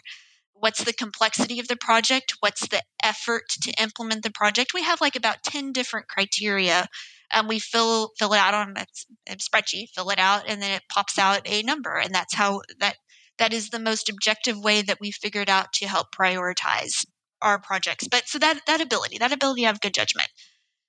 what's 0.63 0.85
the 0.85 0.93
complexity 0.93 1.59
of 1.59 1.67
the 1.67 1.75
project 1.75 2.35
what's 2.39 2.65
the 2.69 2.81
effort 3.03 3.43
to 3.49 3.73
implement 3.81 4.23
the 4.23 4.31
project 4.31 4.73
we 4.73 4.81
have 4.81 5.01
like 5.01 5.17
about 5.17 5.43
10 5.43 5.73
different 5.73 6.07
criteria 6.07 6.87
and 7.33 7.49
we 7.49 7.59
fill 7.59 8.11
fill 8.17 8.31
it 8.31 8.37
out 8.37 8.53
on 8.53 8.73
a 8.77 9.35
spreadsheet 9.35 9.89
fill 9.93 10.09
it 10.09 10.19
out 10.19 10.43
and 10.47 10.61
then 10.61 10.71
it 10.71 10.83
pops 10.89 11.19
out 11.19 11.41
a 11.45 11.63
number 11.63 11.97
and 11.97 12.15
that's 12.15 12.33
how 12.33 12.61
that 12.79 12.95
that 13.39 13.53
is 13.53 13.69
the 13.69 13.79
most 13.79 14.09
objective 14.09 14.57
way 14.57 14.81
that 14.81 14.99
we 15.01 15.11
figured 15.11 15.49
out 15.49 15.73
to 15.73 15.87
help 15.87 16.07
prioritize 16.15 17.05
our 17.41 17.59
projects. 17.59 18.07
But 18.07 18.27
so 18.27 18.39
that 18.39 18.61
that 18.67 18.81
ability, 18.81 19.17
that 19.17 19.33
ability 19.33 19.61
to 19.61 19.67
have 19.67 19.81
good 19.81 19.93
judgment. 19.93 20.27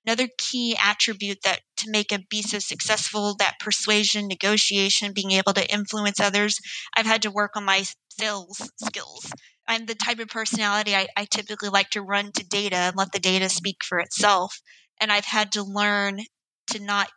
Another 0.05 0.27
key 0.37 0.77
attribute 0.77 1.39
that 1.43 1.61
to 1.77 1.89
make 1.89 2.11
a 2.11 2.19
BISO 2.19 2.61
successful, 2.61 3.35
that 3.37 3.59
persuasion, 3.59 4.27
negotiation, 4.27 5.13
being 5.13 5.31
able 5.31 5.53
to 5.53 5.71
influence 5.73 6.19
others. 6.19 6.59
I've 6.95 7.05
had 7.05 7.23
to 7.23 7.31
work 7.31 7.55
on 7.55 7.65
my 7.65 7.85
sales 8.09 8.69
skills. 8.77 9.31
I'm 9.67 9.85
the 9.85 9.95
type 9.95 10.19
of 10.19 10.27
personality 10.27 10.95
I, 10.95 11.07
I 11.17 11.25
typically 11.25 11.69
like 11.69 11.89
to 11.91 12.01
run 12.01 12.31
to 12.33 12.43
data 12.45 12.75
and 12.75 12.95
let 12.95 13.11
the 13.11 13.19
data 13.19 13.49
speak 13.49 13.83
for 13.83 13.99
itself. 13.99 14.59
And 14.99 15.11
I've 15.11 15.25
had 15.25 15.51
to 15.53 15.63
learn 15.63 16.19
to 16.67 16.79
not 16.79 17.09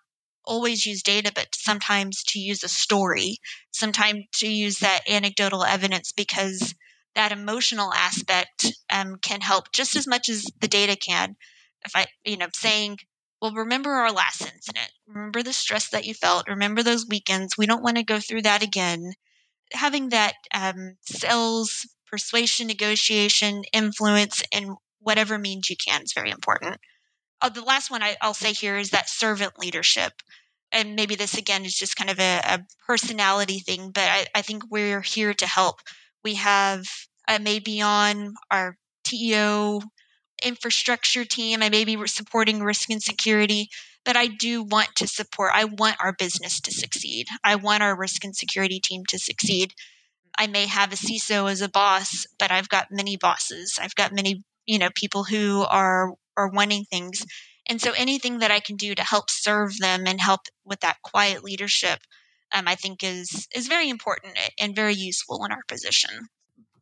always 0.45 0.87
use 0.87 1.03
data, 1.03 1.31
but 1.35 1.55
sometimes 1.55 2.25
to 2.25 2.39
use 2.39 2.65
a 2.65 2.69
story, 2.69 3.37
sometimes 3.71 4.25
to 4.37 4.49
use 4.49 4.79
that 4.79 5.03
anecdotal 5.09 5.65
evidence 5.65 6.13
because 6.13 6.75
that 7.15 7.33
emotional 7.33 7.93
aspect 7.93 8.73
um, 8.91 9.17
can 9.21 9.41
help 9.41 9.73
just 9.73 9.95
as 9.95 10.07
much 10.07 10.29
as 10.29 10.47
the 10.61 10.69
data 10.69 10.97
can. 10.97 11.37
If 11.85 11.93
I, 11.95 12.07
you 12.25 12.37
know, 12.37 12.49
saying, 12.53 12.99
well, 13.41 13.53
remember 13.53 13.91
our 13.91 14.13
last 14.13 14.43
incident. 14.43 14.91
Remember 15.07 15.43
the 15.43 15.53
stress 15.53 15.89
that 15.91 16.05
you 16.05 16.15
felt. 16.15 16.49
Remember 16.49 16.83
those 16.83 17.07
weekends. 17.07 17.57
We 17.57 17.67
don't 17.67 17.83
want 17.83 17.97
to 17.97 18.03
go 18.03 18.19
through 18.19 18.43
that 18.43 18.63
again. 18.63 19.13
Having 19.73 20.09
that 20.09 20.35
um, 20.53 20.97
sales, 21.03 21.87
persuasion, 22.07 22.67
negotiation, 22.67 23.63
influence, 23.73 24.43
and 24.53 24.77
whatever 25.01 25.39
means 25.39 25.71
you 25.71 25.77
can 25.77 26.03
is 26.03 26.13
very 26.15 26.31
important. 26.31 26.79
Uh, 27.41 27.49
the 27.49 27.63
last 27.63 27.91
one 27.91 28.03
I, 28.03 28.17
will 28.23 28.35
say 28.35 28.53
here 28.53 28.77
is 28.77 28.91
that 28.91 29.09
servant 29.09 29.59
leadership. 29.59 30.13
And 30.73 30.97
maybe 30.97 31.15
this 31.15 31.39
again 31.39 31.65
is 31.65 31.79
just 31.79 31.97
kind 31.97 32.11
of 32.11 32.19
a, 32.19 32.41
a 32.45 32.61
personality 32.87 33.61
thing, 33.61 33.91
but 33.91 34.05
I, 34.05 34.27
I, 34.35 34.43
think 34.43 34.65
we're 34.71 35.01
here 35.01 35.33
to 35.33 35.47
help. 35.47 35.81
We 36.25 36.35
have 36.35 36.85
I 37.27 37.39
may 37.39 37.59
be 37.59 37.81
on 37.81 38.35
our 38.51 38.77
TEO 39.05 39.81
infrastructure 40.43 41.25
team. 41.25 41.63
I 41.63 41.69
may 41.69 41.85
be 41.85 42.07
supporting 42.07 42.63
risk 42.63 42.91
and 42.91 43.03
security, 43.03 43.69
but 44.05 44.17
I 44.17 44.27
do 44.27 44.63
want 44.63 44.89
to 44.97 45.07
support, 45.07 45.53
I 45.55 45.65
want 45.65 45.97
our 46.01 46.13
business 46.13 46.61
to 46.63 46.73
succeed. 46.73 47.27
I 47.45 47.57
want 47.57 47.83
our 47.83 47.97
risk 47.97 48.25
and 48.25 48.35
security 48.35 48.81
team 48.81 49.05
to 49.09 49.19
succeed. 49.19 49.73
I 50.39 50.47
may 50.47 50.67
have 50.67 50.93
a 50.93 50.97
CISO 50.97 51.51
as 51.51 51.61
a 51.61 51.69
boss, 51.69 52.27
but 52.39 52.51
I've 52.51 52.69
got 52.69 52.87
many 52.91 53.17
bosses. 53.17 53.79
I've 53.81 53.95
got 53.97 54.13
many, 54.13 54.45
you 54.67 54.79
know, 54.79 54.91
people 54.95 55.25
who 55.25 55.65
are 55.69 56.13
are 56.37 56.49
wanting 56.49 56.85
things. 56.85 57.25
And 57.69 57.83
so 57.83 57.93
anything 57.93 58.39
that 58.39 58.53
I 58.53 58.61
can 58.61 58.77
do 58.77 58.95
to 58.95 59.03
help 59.03 59.29
serve 59.29 59.77
them 59.79 60.07
and 60.07 60.21
help 60.21 60.43
with 60.65 60.81
that 60.81 61.03
quiet 61.03 61.43
leadership, 61.43 61.99
um, 62.55 62.69
I 62.69 62.77
think 62.77 63.03
is 63.03 63.49
is 63.55 63.67
very 63.67 63.91
important 63.91 64.39
and 64.61 64.75
very 64.77 64.95
useful 64.95 65.45
in 65.45 65.53
our 65.53 65.65
position. 65.67 66.29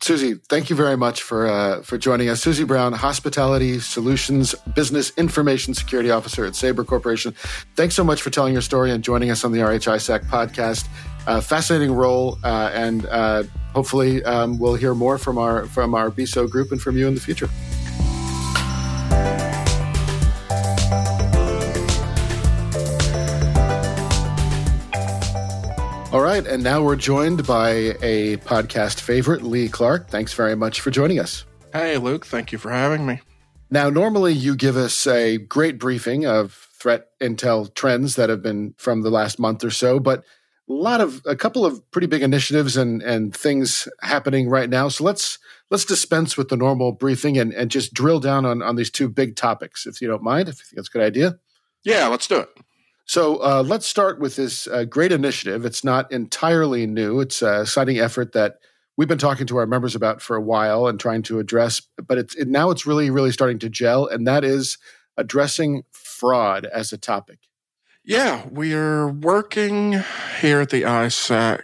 Suzie, 0.01 0.41
thank 0.49 0.69
you 0.69 0.77
very 0.77 0.97
much 0.97 1.23
for 1.23 1.47
uh, 1.47 1.83
for 1.83 1.97
joining 1.97 2.29
us. 2.29 2.45
Suzie 2.45 2.67
Brown, 2.67 2.93
Hospitality 2.93 3.81
Solutions 3.81 4.55
Business 4.75 5.11
Information 5.17 5.75
Security 5.75 6.11
Officer 6.11 6.45
at 6.45 6.55
Sabre 6.55 6.85
Corporation. 6.85 7.35
Thanks 7.77 7.95
so 7.95 8.05
much 8.05 8.21
for 8.21 8.31
telling 8.31 8.53
your 8.53 8.63
story 8.63 8.91
and 8.91 9.03
joining 9.03 9.31
us 9.31 9.45
on 9.45 9.53
the 9.53 9.61
RHISAC 9.61 10.27
podcast. 10.27 10.87
Uh, 11.27 11.41
fascinating 11.41 11.93
role, 11.93 12.39
uh, 12.45 12.71
and 12.75 13.07
uh, 13.07 13.43
hopefully 13.75 14.23
um, 14.25 14.59
we'll 14.59 14.77
hear 14.77 14.95
more 14.95 15.19
from 15.19 15.39
our 15.39 15.67
from 15.67 15.95
our 15.95 16.11
BISO 16.11 16.49
group 16.49 16.73
and 16.73 16.81
from 16.81 16.97
you 16.97 17.09
in 17.09 17.15
the 17.15 17.21
future. 17.21 17.49
Right, 26.41 26.47
and 26.47 26.63
now 26.63 26.83
we're 26.83 26.97
joined 26.97 27.47
by 27.47 27.71
a 28.03 28.37
podcast 28.39 29.01
favorite, 29.01 29.43
Lee 29.43 29.69
Clark. 29.69 30.09
Thanks 30.09 30.35
very 30.35 30.55
much 30.55 30.81
for 30.81 30.91
joining 30.91 31.19
us. 31.19 31.47
Hey, 31.73 31.97
Luke. 31.97 32.27
Thank 32.27 32.53
you 32.53 32.59
for 32.59 32.71
having 32.71 33.07
me. 33.07 33.21
Now, 33.71 33.89
normally 33.89 34.35
you 34.35 34.55
give 34.55 34.77
us 34.77 35.07
a 35.07 35.39
great 35.39 35.79
briefing 35.79 36.27
of 36.27 36.69
threat 36.75 37.07
intel 37.21 37.75
trends 37.75 38.17
that 38.17 38.29
have 38.29 38.43
been 38.43 38.75
from 38.77 39.03
the 39.03 39.11
last 39.11 39.39
month 39.39 39.65
or 39.65 39.71
so, 39.71 39.99
but 39.99 40.25
a 40.69 40.73
lot 40.73 41.01
of 41.01 41.23
a 41.25 41.37
couple 41.37 41.65
of 41.65 41.91
pretty 41.91 42.07
big 42.07 42.23
initiatives 42.23 42.77
and 42.77 43.03
and 43.03 43.35
things 43.35 43.89
happening 44.03 44.49
right 44.49 44.69
now. 44.69 44.89
So 44.89 45.05
let's 45.05 45.39
let's 45.71 45.85
dispense 45.85 46.37
with 46.37 46.49
the 46.49 46.57
normal 46.57 46.93
briefing 46.93 47.39
and, 47.39 47.53
and 47.55 47.71
just 47.71 47.95
drill 47.95 48.21
down 48.21 48.45
on, 48.45 48.63
on 48.63 48.77
these 48.77 48.91
two 48.91 49.09
big 49.09 49.37
topics, 49.37 49.87
if 49.87 50.03
you 50.03 50.09
don't 50.09 50.23
mind, 50.23 50.49
if 50.49 50.59
you 50.59 50.65
think 50.65 50.77
that's 50.77 50.89
a 50.89 50.93
good 50.93 51.03
idea. 51.03 51.39
Yeah, 51.83 52.09
let's 52.09 52.27
do 52.27 52.41
it. 52.41 52.49
So 53.07 53.37
uh, 53.37 53.63
let's 53.65 53.87
start 53.87 54.19
with 54.19 54.35
this 54.37 54.67
uh, 54.67 54.85
great 54.85 55.13
initiative. 55.13 55.65
It's 55.65 55.85
not 55.85 56.11
entirely 56.11 56.87
new. 56.87 57.21
It's 57.21 57.41
a 57.41 57.63
exciting 57.63 57.99
effort 57.99 58.33
that 58.33 58.59
we've 58.97 59.09
been 59.09 59.17
talking 59.17 59.47
to 59.47 59.57
our 59.59 59.67
members 59.67 59.95
about 59.95 60.21
for 60.21 60.35
a 60.35 60.41
while 60.41 60.89
and 60.89 60.99
trying 60.99 61.23
to 61.23 61.39
address. 61.39 61.81
But 62.05 62.19
it's 62.19 62.35
it, 62.35 62.49
now 62.49 62.71
it's 62.71 62.85
really 62.85 63.11
really 63.11 63.31
starting 63.31 63.61
to 63.61 63.71
gel, 63.71 64.07
and 64.07 64.27
that 64.27 64.45
is 64.45 64.79
addressing 65.17 65.85
fraud 65.93 66.67
as 66.67 66.93
a 66.93 66.99
topic. 66.99 67.39
Yeah, 68.05 68.47
we 68.51 68.75
are 68.75 69.09
working 69.09 70.03
here 70.41 70.61
at 70.61 70.71
the 70.71 70.83
ISAC 70.83 71.63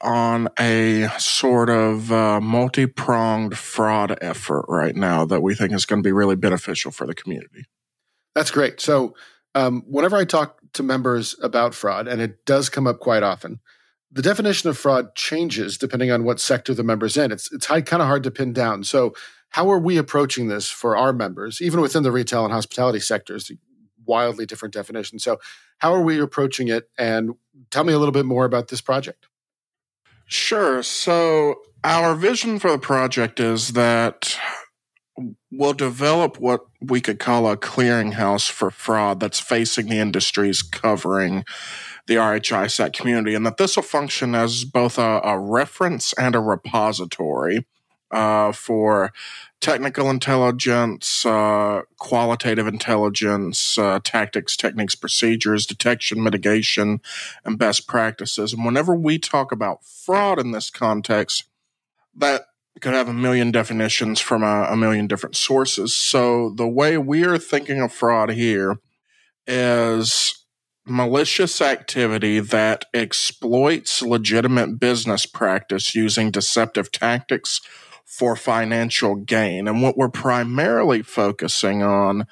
on 0.00 0.48
a 0.58 1.08
sort 1.18 1.70
of 1.70 2.12
uh, 2.12 2.40
multi 2.40 2.86
pronged 2.86 3.56
fraud 3.56 4.16
effort 4.20 4.66
right 4.68 4.94
now 4.94 5.24
that 5.24 5.42
we 5.42 5.54
think 5.54 5.72
is 5.72 5.86
going 5.86 6.02
to 6.02 6.06
be 6.06 6.12
really 6.12 6.36
beneficial 6.36 6.90
for 6.90 7.06
the 7.06 7.14
community. 7.14 7.64
That's 8.34 8.50
great. 8.50 8.80
So 8.80 9.14
um, 9.54 9.82
whenever 9.86 10.16
I 10.16 10.24
talk 10.24 10.60
to 10.74 10.82
members 10.82 11.34
about 11.42 11.74
fraud, 11.74 12.06
and 12.08 12.20
it 12.20 12.44
does 12.44 12.68
come 12.68 12.86
up 12.86 13.00
quite 13.00 13.22
often, 13.22 13.60
the 14.14 14.22
definition 14.22 14.70
of 14.70 14.78
fraud 14.78 15.14
changes 15.14 15.76
depending 15.76 16.10
on 16.10 16.24
what 16.24 16.40
sector 16.40 16.72
the 16.72 16.84
member's 16.84 17.16
in. 17.16 17.32
It's 17.32 17.50
it's 17.52 17.66
kind 17.66 17.82
of 17.82 18.06
hard 18.06 18.22
to 18.22 18.30
pin 18.30 18.52
down. 18.52 18.84
So, 18.84 19.14
how 19.50 19.70
are 19.70 19.78
we 19.78 19.98
approaching 19.98 20.48
this 20.48 20.68
for 20.70 20.96
our 20.96 21.12
members, 21.12 21.60
even 21.60 21.80
within 21.80 22.04
the 22.04 22.12
retail 22.12 22.44
and 22.44 22.52
hospitality 22.52 23.00
sectors? 23.00 23.50
Wildly 24.06 24.46
different 24.46 24.74
definitions. 24.74 25.24
So, 25.24 25.38
how 25.78 25.92
are 25.92 26.02
we 26.02 26.20
approaching 26.20 26.68
it? 26.68 26.88
And 26.96 27.34
tell 27.70 27.84
me 27.84 27.92
a 27.92 27.98
little 27.98 28.12
bit 28.12 28.26
more 28.26 28.44
about 28.44 28.68
this 28.68 28.80
project. 28.80 29.26
Sure. 30.26 30.82
So, 30.82 31.56
our 31.82 32.14
vision 32.14 32.58
for 32.58 32.70
the 32.70 32.78
project 32.78 33.40
is 33.40 33.72
that 33.72 34.38
we'll 35.50 35.72
develop 35.72 36.38
what 36.40 36.66
we 36.80 37.00
could 37.00 37.18
call 37.18 37.50
a 37.50 37.56
clearinghouse 37.56 38.50
for 38.50 38.70
fraud 38.70 39.20
that's 39.20 39.40
facing 39.40 39.86
the 39.86 39.98
industries 39.98 40.62
covering 40.62 41.44
the 42.06 42.16
RHISAC 42.16 42.92
community, 42.92 43.34
and 43.34 43.46
that 43.46 43.56
this 43.56 43.76
will 43.76 43.82
function 43.82 44.34
as 44.34 44.64
both 44.64 44.98
a, 44.98 45.20
a 45.24 45.38
reference 45.38 46.12
and 46.14 46.34
a 46.34 46.40
repository 46.40 47.66
uh, 48.10 48.52
for 48.52 49.12
technical 49.60 50.10
intelligence, 50.10 51.24
uh, 51.24 51.82
qualitative 51.98 52.66
intelligence, 52.66 53.78
uh, 53.78 53.98
tactics, 54.04 54.56
techniques, 54.56 54.94
procedures, 54.94 55.64
detection, 55.64 56.22
mitigation, 56.22 57.00
and 57.44 57.58
best 57.58 57.88
practices. 57.88 58.52
And 58.52 58.64
whenever 58.64 58.94
we 58.94 59.18
talk 59.18 59.50
about 59.50 59.84
fraud 59.84 60.38
in 60.38 60.50
this 60.50 60.68
context, 60.68 61.44
that 62.14 62.42
could 62.80 62.94
have 62.94 63.08
a 63.08 63.14
million 63.14 63.50
definitions 63.50 64.20
from 64.20 64.42
a, 64.42 64.68
a, 64.70 64.76
million 64.76 65.06
different 65.06 65.36
sources. 65.36 65.94
So 65.94 66.50
the 66.56 66.68
way 66.68 66.98
we 66.98 67.24
are 67.24 67.38
thinking 67.38 67.80
of 67.80 67.92
fraud 67.92 68.30
here 68.30 68.76
is 69.46 70.44
malicious 70.86 71.62
activity 71.62 72.40
that 72.40 72.84
exploits 72.92 74.02
legitimate 74.02 74.78
business 74.78 75.24
practice 75.24 75.94
using 75.94 76.30
deceptive 76.30 76.90
tactics 76.90 77.60
for 78.04 78.36
financial 78.36 79.16
gain. 79.16 79.66
And 79.66 79.82
what 79.82 79.96
we're 79.96 80.10
primarily 80.10 81.02
focusing 81.02 81.82
on 81.82 82.26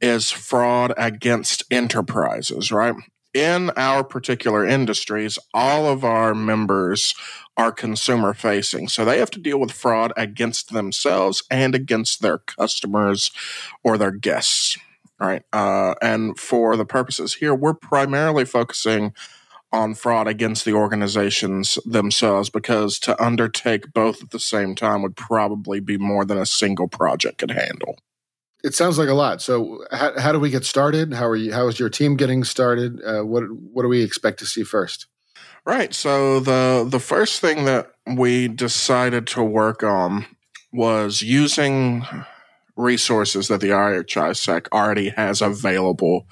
is 0.00 0.30
fraud 0.30 0.94
against 0.96 1.64
enterprises, 1.70 2.70
right? 2.70 2.94
In 3.36 3.68
our 3.76 4.02
particular 4.02 4.64
industries, 4.64 5.38
all 5.52 5.86
of 5.86 6.04
our 6.04 6.34
members 6.34 7.14
are 7.54 7.70
consumer 7.70 8.32
facing. 8.32 8.88
So 8.88 9.04
they 9.04 9.18
have 9.18 9.30
to 9.32 9.38
deal 9.38 9.60
with 9.60 9.72
fraud 9.72 10.14
against 10.16 10.72
themselves 10.72 11.42
and 11.50 11.74
against 11.74 12.22
their 12.22 12.38
customers 12.38 13.30
or 13.84 13.98
their 13.98 14.10
guests. 14.10 14.78
Right. 15.20 15.42
Uh, 15.52 15.96
and 16.00 16.38
for 16.38 16.78
the 16.78 16.86
purposes 16.86 17.34
here, 17.34 17.54
we're 17.54 17.74
primarily 17.74 18.46
focusing 18.46 19.12
on 19.70 19.94
fraud 19.94 20.26
against 20.26 20.64
the 20.64 20.72
organizations 20.72 21.76
themselves 21.84 22.48
because 22.48 22.98
to 23.00 23.22
undertake 23.22 23.92
both 23.92 24.22
at 24.22 24.30
the 24.30 24.40
same 24.40 24.74
time 24.74 25.02
would 25.02 25.14
probably 25.14 25.78
be 25.78 25.98
more 25.98 26.24
than 26.24 26.38
a 26.38 26.46
single 26.46 26.88
project 26.88 27.36
could 27.36 27.50
handle. 27.50 27.98
It 28.64 28.74
sounds 28.74 28.98
like 28.98 29.08
a 29.08 29.14
lot. 29.14 29.42
So, 29.42 29.84
how, 29.90 30.18
how 30.18 30.32
do 30.32 30.40
we 30.40 30.50
get 30.50 30.64
started? 30.64 31.12
How 31.12 31.26
are 31.26 31.36
you? 31.36 31.52
How 31.52 31.68
is 31.68 31.78
your 31.78 31.90
team 31.90 32.16
getting 32.16 32.42
started? 32.44 33.00
Uh, 33.04 33.22
what 33.22 33.44
What 33.50 33.82
do 33.82 33.88
we 33.88 34.02
expect 34.02 34.38
to 34.40 34.46
see 34.46 34.64
first? 34.64 35.06
Right. 35.66 35.92
So 35.92 36.38
the 36.38 36.86
the 36.88 37.00
first 37.00 37.40
thing 37.40 37.64
that 37.64 37.90
we 38.06 38.46
decided 38.46 39.26
to 39.28 39.42
work 39.42 39.82
on 39.82 40.26
was 40.72 41.22
using 41.22 42.06
resources 42.76 43.48
that 43.48 43.60
the 43.60 43.70
RHISAC 43.70 44.68
already 44.72 45.08
has 45.08 45.42
available 45.42 46.28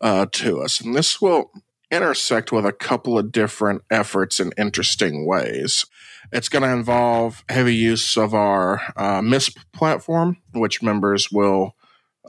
uh, 0.00 0.26
to 0.32 0.60
us, 0.60 0.80
and 0.80 0.94
this 0.94 1.20
will 1.20 1.52
intersect 1.90 2.50
with 2.50 2.66
a 2.66 2.72
couple 2.72 3.16
of 3.16 3.30
different 3.30 3.82
efforts 3.90 4.40
in 4.40 4.52
interesting 4.58 5.24
ways. 5.24 5.86
It's 6.32 6.48
going 6.48 6.62
to 6.62 6.72
involve 6.72 7.44
heavy 7.48 7.74
use 7.74 8.16
of 8.16 8.34
our 8.34 8.80
uh, 8.96 9.20
MISP 9.20 9.56
platform, 9.72 10.38
which 10.52 10.82
members 10.82 11.30
will 11.30 11.74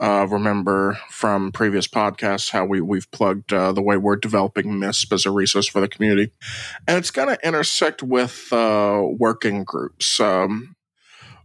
uh, 0.00 0.26
remember 0.28 0.98
from 1.08 1.50
previous 1.52 1.88
podcasts 1.88 2.50
how 2.50 2.64
we, 2.64 2.80
we've 2.80 3.10
plugged 3.10 3.52
uh, 3.52 3.72
the 3.72 3.82
way 3.82 3.96
we're 3.96 4.16
developing 4.16 4.78
MISP 4.78 5.12
as 5.12 5.26
a 5.26 5.30
resource 5.30 5.66
for 5.66 5.80
the 5.80 5.88
community. 5.88 6.32
And 6.86 6.98
it's 6.98 7.10
going 7.10 7.28
to 7.28 7.46
intersect 7.46 8.02
with 8.02 8.52
uh, 8.52 9.02
working 9.18 9.64
groups. 9.64 10.20
Um, 10.20 10.75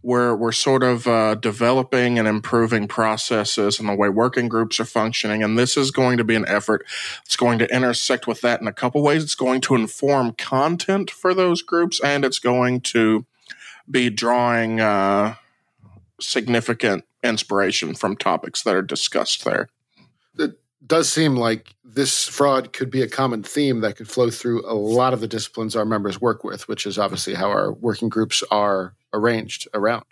we're, 0.02 0.34
we're 0.34 0.52
sort 0.52 0.82
of 0.82 1.06
uh, 1.06 1.36
developing 1.36 2.18
and 2.18 2.26
improving 2.26 2.88
processes 2.88 3.78
and 3.78 3.88
the 3.88 3.94
way 3.94 4.08
working 4.08 4.48
groups 4.48 4.80
are 4.80 4.84
functioning. 4.84 5.42
And 5.42 5.58
this 5.58 5.76
is 5.76 5.90
going 5.90 6.18
to 6.18 6.24
be 6.24 6.34
an 6.34 6.44
effort 6.48 6.84
that's 7.18 7.36
going 7.36 7.58
to 7.60 7.74
intersect 7.74 8.26
with 8.26 8.40
that 8.40 8.60
in 8.60 8.66
a 8.66 8.72
couple 8.72 9.02
ways. 9.02 9.22
It's 9.22 9.34
going 9.34 9.60
to 9.62 9.74
inform 9.74 10.32
content 10.32 11.10
for 11.10 11.34
those 11.34 11.62
groups, 11.62 12.00
and 12.00 12.24
it's 12.24 12.38
going 12.40 12.80
to 12.80 13.26
be 13.90 14.10
drawing 14.10 14.80
uh, 14.80 15.36
significant 16.20 17.04
inspiration 17.22 17.94
from 17.94 18.16
topics 18.16 18.62
that 18.62 18.74
are 18.74 18.82
discussed 18.82 19.44
there. 19.44 19.68
Does 20.84 21.12
seem 21.12 21.36
like 21.36 21.74
this 21.84 22.26
fraud 22.26 22.72
could 22.72 22.90
be 22.90 23.02
a 23.02 23.08
common 23.08 23.42
theme 23.42 23.80
that 23.80 23.96
could 23.96 24.08
flow 24.08 24.30
through 24.30 24.68
a 24.68 24.74
lot 24.74 25.12
of 25.12 25.20
the 25.20 25.28
disciplines 25.28 25.76
our 25.76 25.84
members 25.84 26.20
work 26.20 26.42
with, 26.42 26.66
which 26.68 26.86
is 26.86 26.98
obviously 26.98 27.34
how 27.34 27.48
our 27.50 27.72
working 27.72 28.08
groups 28.08 28.42
are 28.50 28.94
arranged 29.12 29.68
around. 29.74 30.04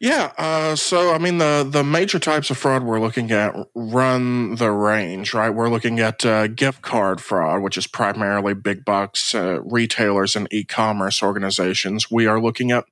Yeah, 0.00 0.32
uh, 0.38 0.76
so 0.76 1.12
I 1.12 1.18
mean 1.18 1.38
the 1.38 1.66
the 1.68 1.82
major 1.82 2.20
types 2.20 2.50
of 2.50 2.58
fraud 2.58 2.84
we're 2.84 3.00
looking 3.00 3.32
at 3.32 3.56
run 3.74 4.54
the 4.54 4.70
range, 4.70 5.34
right? 5.34 5.50
We're 5.50 5.70
looking 5.70 5.98
at 5.98 6.24
uh, 6.24 6.46
gift 6.46 6.82
card 6.82 7.20
fraud, 7.20 7.62
which 7.62 7.76
is 7.76 7.88
primarily 7.88 8.54
big 8.54 8.84
box 8.84 9.34
uh, 9.34 9.60
retailers 9.64 10.36
and 10.36 10.46
e-commerce 10.52 11.20
organizations. 11.20 12.12
We 12.12 12.28
are 12.28 12.40
looking 12.40 12.70
at 12.70 12.84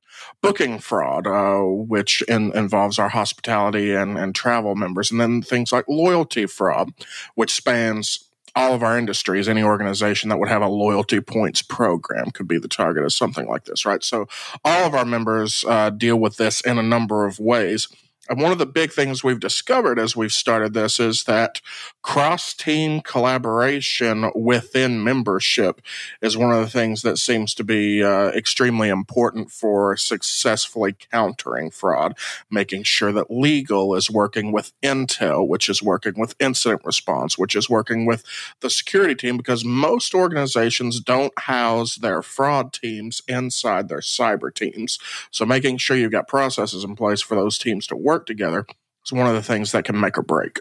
booking 0.42 0.78
fraud, 0.78 1.26
uh, 1.26 1.60
which 1.60 2.22
in, 2.22 2.52
involves 2.56 2.98
our 2.98 3.08
hospitality 3.08 3.94
and, 3.94 4.18
and 4.18 4.34
travel 4.34 4.74
members, 4.74 5.10
and 5.10 5.20
then 5.20 5.42
things 5.42 5.72
like 5.72 5.86
loyalty 5.88 6.46
fraud, 6.46 6.92
which 7.34 7.54
spans 7.54 8.26
all 8.56 8.72
of 8.72 8.82
our 8.82 8.98
industries, 8.98 9.48
any 9.48 9.62
organization 9.62 10.30
that 10.30 10.38
would 10.38 10.48
have 10.48 10.62
a 10.62 10.68
loyalty 10.68 11.20
points 11.20 11.60
program 11.60 12.30
could 12.30 12.48
be 12.48 12.58
the 12.58 12.66
target 12.66 13.04
of 13.04 13.12
something 13.12 13.46
like 13.46 13.64
this, 13.64 13.84
right? 13.84 14.02
So 14.02 14.26
all 14.64 14.86
of 14.86 14.94
our 14.94 15.04
members 15.04 15.62
uh, 15.68 15.90
deal 15.90 16.16
with 16.16 16.38
this 16.38 16.62
in 16.62 16.78
a 16.78 16.82
number 16.82 17.26
of 17.26 17.38
ways. 17.38 17.88
And 18.28 18.40
one 18.40 18.52
of 18.52 18.58
the 18.58 18.66
big 18.66 18.92
things 18.92 19.22
we've 19.22 19.38
discovered 19.38 19.98
as 19.98 20.16
we've 20.16 20.32
started 20.32 20.74
this 20.74 20.98
is 20.98 21.24
that 21.24 21.60
cross 22.02 22.54
team 22.54 23.00
collaboration 23.00 24.30
within 24.34 25.02
membership 25.02 25.80
is 26.20 26.36
one 26.36 26.52
of 26.52 26.60
the 26.60 26.70
things 26.70 27.02
that 27.02 27.18
seems 27.18 27.54
to 27.54 27.64
be 27.64 28.02
uh, 28.02 28.28
extremely 28.28 28.88
important 28.88 29.50
for 29.50 29.96
successfully 29.96 30.96
countering 31.12 31.70
fraud, 31.70 32.16
making 32.50 32.82
sure 32.82 33.12
that 33.12 33.30
legal 33.30 33.94
is 33.94 34.10
working 34.10 34.50
with 34.50 34.72
Intel, 34.82 35.46
which 35.46 35.68
is 35.68 35.82
working 35.82 36.14
with 36.16 36.34
incident 36.40 36.82
response, 36.84 37.38
which 37.38 37.54
is 37.54 37.70
working 37.70 38.06
with 38.06 38.24
the 38.60 38.70
security 38.70 39.14
team, 39.14 39.36
because 39.36 39.64
most 39.64 40.14
organizations 40.14 41.00
don't 41.00 41.36
house 41.38 41.96
their 41.96 42.22
fraud 42.22 42.72
teams 42.72 43.22
inside 43.28 43.88
their 43.88 44.00
cyber 44.00 44.52
teams. 44.52 44.98
So 45.30 45.44
making 45.44 45.78
sure 45.78 45.96
you've 45.96 46.12
got 46.12 46.28
processes 46.28 46.82
in 46.82 46.96
place 46.96 47.22
for 47.22 47.34
those 47.34 47.58
teams 47.58 47.86
to 47.88 47.96
work 47.96 48.15
work 48.16 48.26
together 48.26 48.66
is 49.04 49.12
one 49.12 49.26
of 49.26 49.34
the 49.34 49.42
things 49.42 49.72
that 49.72 49.84
can 49.84 50.00
make 50.00 50.16
or 50.16 50.22
break. 50.22 50.60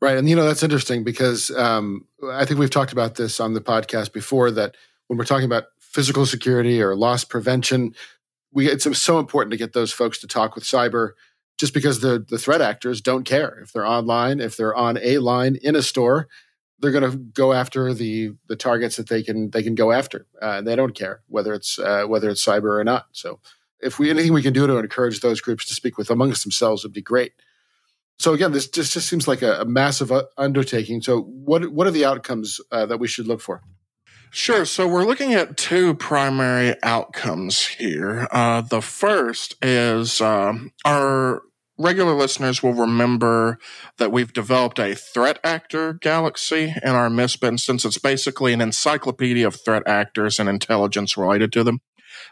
Right. 0.00 0.16
And, 0.16 0.28
you 0.28 0.36
know, 0.36 0.44
that's 0.44 0.62
interesting 0.62 1.04
because 1.04 1.50
um, 1.50 2.06
I 2.30 2.44
think 2.44 2.58
we've 2.58 2.70
talked 2.70 2.92
about 2.92 3.14
this 3.14 3.40
on 3.40 3.54
the 3.54 3.60
podcast 3.60 4.12
before 4.12 4.50
that 4.52 4.76
when 5.06 5.18
we're 5.18 5.24
talking 5.24 5.46
about 5.46 5.64
physical 5.78 6.26
security 6.26 6.82
or 6.82 6.96
loss 6.96 7.24
prevention, 7.24 7.94
we 8.52 8.68
it's 8.68 8.86
so 8.98 9.18
important 9.18 9.50
to 9.52 9.56
get 9.56 9.72
those 9.72 9.92
folks 9.92 10.18
to 10.18 10.26
talk 10.26 10.54
with 10.54 10.64
cyber 10.64 11.12
just 11.58 11.74
because 11.74 12.00
the, 12.00 12.24
the 12.28 12.38
threat 12.38 12.60
actors 12.60 13.00
don't 13.00 13.24
care. 13.24 13.60
If 13.62 13.72
they're 13.72 13.86
online, 13.86 14.40
if 14.40 14.56
they're 14.56 14.74
on 14.74 14.98
a 15.02 15.18
line 15.18 15.56
in 15.62 15.76
a 15.76 15.82
store, 15.82 16.28
they're 16.80 16.92
going 16.92 17.10
to 17.10 17.16
go 17.16 17.52
after 17.52 17.94
the 17.94 18.32
the 18.48 18.56
targets 18.56 18.96
that 18.96 19.08
they 19.08 19.22
can 19.22 19.50
they 19.50 19.62
can 19.62 19.74
go 19.74 19.92
after. 19.92 20.26
Uh, 20.42 20.60
they 20.60 20.76
don't 20.76 20.94
care 20.94 21.22
whether 21.28 21.54
it's 21.54 21.78
uh, 21.78 22.04
whether 22.04 22.28
it's 22.28 22.44
cyber 22.44 22.78
or 22.78 22.84
not. 22.84 23.06
So 23.12 23.40
if 23.80 23.98
we 23.98 24.10
anything 24.10 24.32
we 24.32 24.42
can 24.42 24.52
do 24.52 24.66
to 24.66 24.76
encourage 24.76 25.20
those 25.20 25.40
groups 25.40 25.66
to 25.66 25.74
speak 25.74 25.98
with 25.98 26.10
amongst 26.10 26.42
themselves 26.44 26.82
would 26.82 26.92
be 26.92 27.02
great. 27.02 27.32
So 28.18 28.32
again, 28.32 28.52
this 28.52 28.68
just, 28.68 28.92
just 28.92 29.08
seems 29.08 29.26
like 29.26 29.42
a, 29.42 29.60
a 29.60 29.64
massive 29.64 30.12
uh, 30.12 30.24
undertaking. 30.38 31.02
So 31.02 31.22
what 31.22 31.72
what 31.72 31.86
are 31.86 31.92
the 31.92 32.04
outcomes 32.04 32.60
uh, 32.70 32.86
that 32.86 32.98
we 32.98 33.08
should 33.08 33.26
look 33.26 33.40
for? 33.40 33.62
Sure. 34.30 34.64
So 34.64 34.88
we're 34.88 35.04
looking 35.04 35.32
at 35.32 35.56
two 35.56 35.94
primary 35.94 36.74
outcomes 36.82 37.66
here. 37.66 38.26
Uh, 38.32 38.62
the 38.62 38.82
first 38.82 39.54
is 39.62 40.20
um, 40.20 40.72
our 40.84 41.42
regular 41.78 42.14
listeners 42.14 42.62
will 42.62 42.72
remember 42.72 43.58
that 43.98 44.10
we've 44.10 44.32
developed 44.32 44.80
a 44.80 44.94
threat 44.94 45.38
actor 45.44 45.92
galaxy 45.92 46.74
in 46.82 46.90
our 46.90 47.08
MISP 47.08 47.46
instance. 47.46 47.84
It's 47.84 47.98
basically 47.98 48.52
an 48.52 48.60
encyclopedia 48.60 49.46
of 49.46 49.60
threat 49.64 49.84
actors 49.86 50.40
and 50.40 50.48
intelligence 50.48 51.16
related 51.16 51.52
to 51.52 51.64
them. 51.64 51.80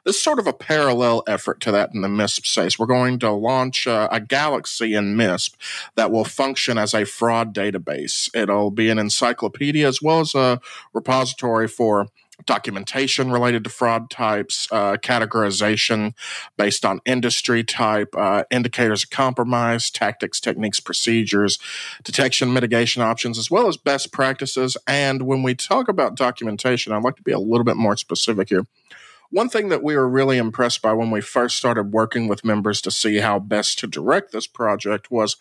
This 0.04 0.16
is 0.16 0.22
sort 0.22 0.38
of 0.38 0.46
a 0.46 0.52
parallel 0.52 1.22
effort 1.26 1.60
to 1.60 1.72
that 1.72 1.90
in 1.94 2.02
the 2.02 2.08
MISP 2.08 2.46
space. 2.46 2.78
We're 2.78 2.86
going 2.86 3.18
to 3.20 3.30
launch 3.30 3.86
uh, 3.86 4.08
a 4.10 4.20
galaxy 4.20 4.94
in 4.94 5.16
MISP 5.16 5.54
that 5.96 6.10
will 6.10 6.24
function 6.24 6.78
as 6.78 6.94
a 6.94 7.04
fraud 7.04 7.54
database. 7.54 8.28
It'll 8.34 8.70
be 8.70 8.90
an 8.90 8.98
encyclopedia 8.98 9.86
as 9.86 10.00
well 10.02 10.20
as 10.20 10.34
a 10.34 10.60
repository 10.92 11.68
for 11.68 12.08
documentation 12.46 13.30
related 13.30 13.64
to 13.64 13.70
fraud 13.70 14.10
types, 14.10 14.68
uh, 14.72 14.96
categorization 14.96 16.14
based 16.56 16.84
on 16.84 17.00
industry 17.04 17.62
type, 17.62 18.14
uh, 18.16 18.44
indicators 18.50 19.04
of 19.04 19.10
compromise, 19.10 19.90
tactics, 19.90 20.40
techniques, 20.40 20.80
procedures, 20.80 21.58
detection, 22.02 22.52
mitigation 22.52 23.02
options, 23.02 23.38
as 23.38 23.50
well 23.50 23.68
as 23.68 23.76
best 23.76 24.12
practices. 24.12 24.76
And 24.86 25.22
when 25.22 25.42
we 25.42 25.54
talk 25.54 25.88
about 25.88 26.16
documentation, 26.16 26.92
I'd 26.92 27.02
like 27.02 27.16
to 27.16 27.22
be 27.22 27.32
a 27.32 27.38
little 27.38 27.64
bit 27.64 27.76
more 27.76 27.96
specific 27.96 28.48
here. 28.48 28.66
One 29.32 29.48
thing 29.48 29.70
that 29.70 29.82
we 29.82 29.96
were 29.96 30.08
really 30.08 30.36
impressed 30.36 30.82
by 30.82 30.92
when 30.92 31.10
we 31.10 31.22
first 31.22 31.56
started 31.56 31.90
working 31.90 32.28
with 32.28 32.44
members 32.44 32.82
to 32.82 32.90
see 32.90 33.16
how 33.16 33.38
best 33.38 33.78
to 33.78 33.86
direct 33.86 34.30
this 34.30 34.46
project 34.46 35.10
was 35.10 35.36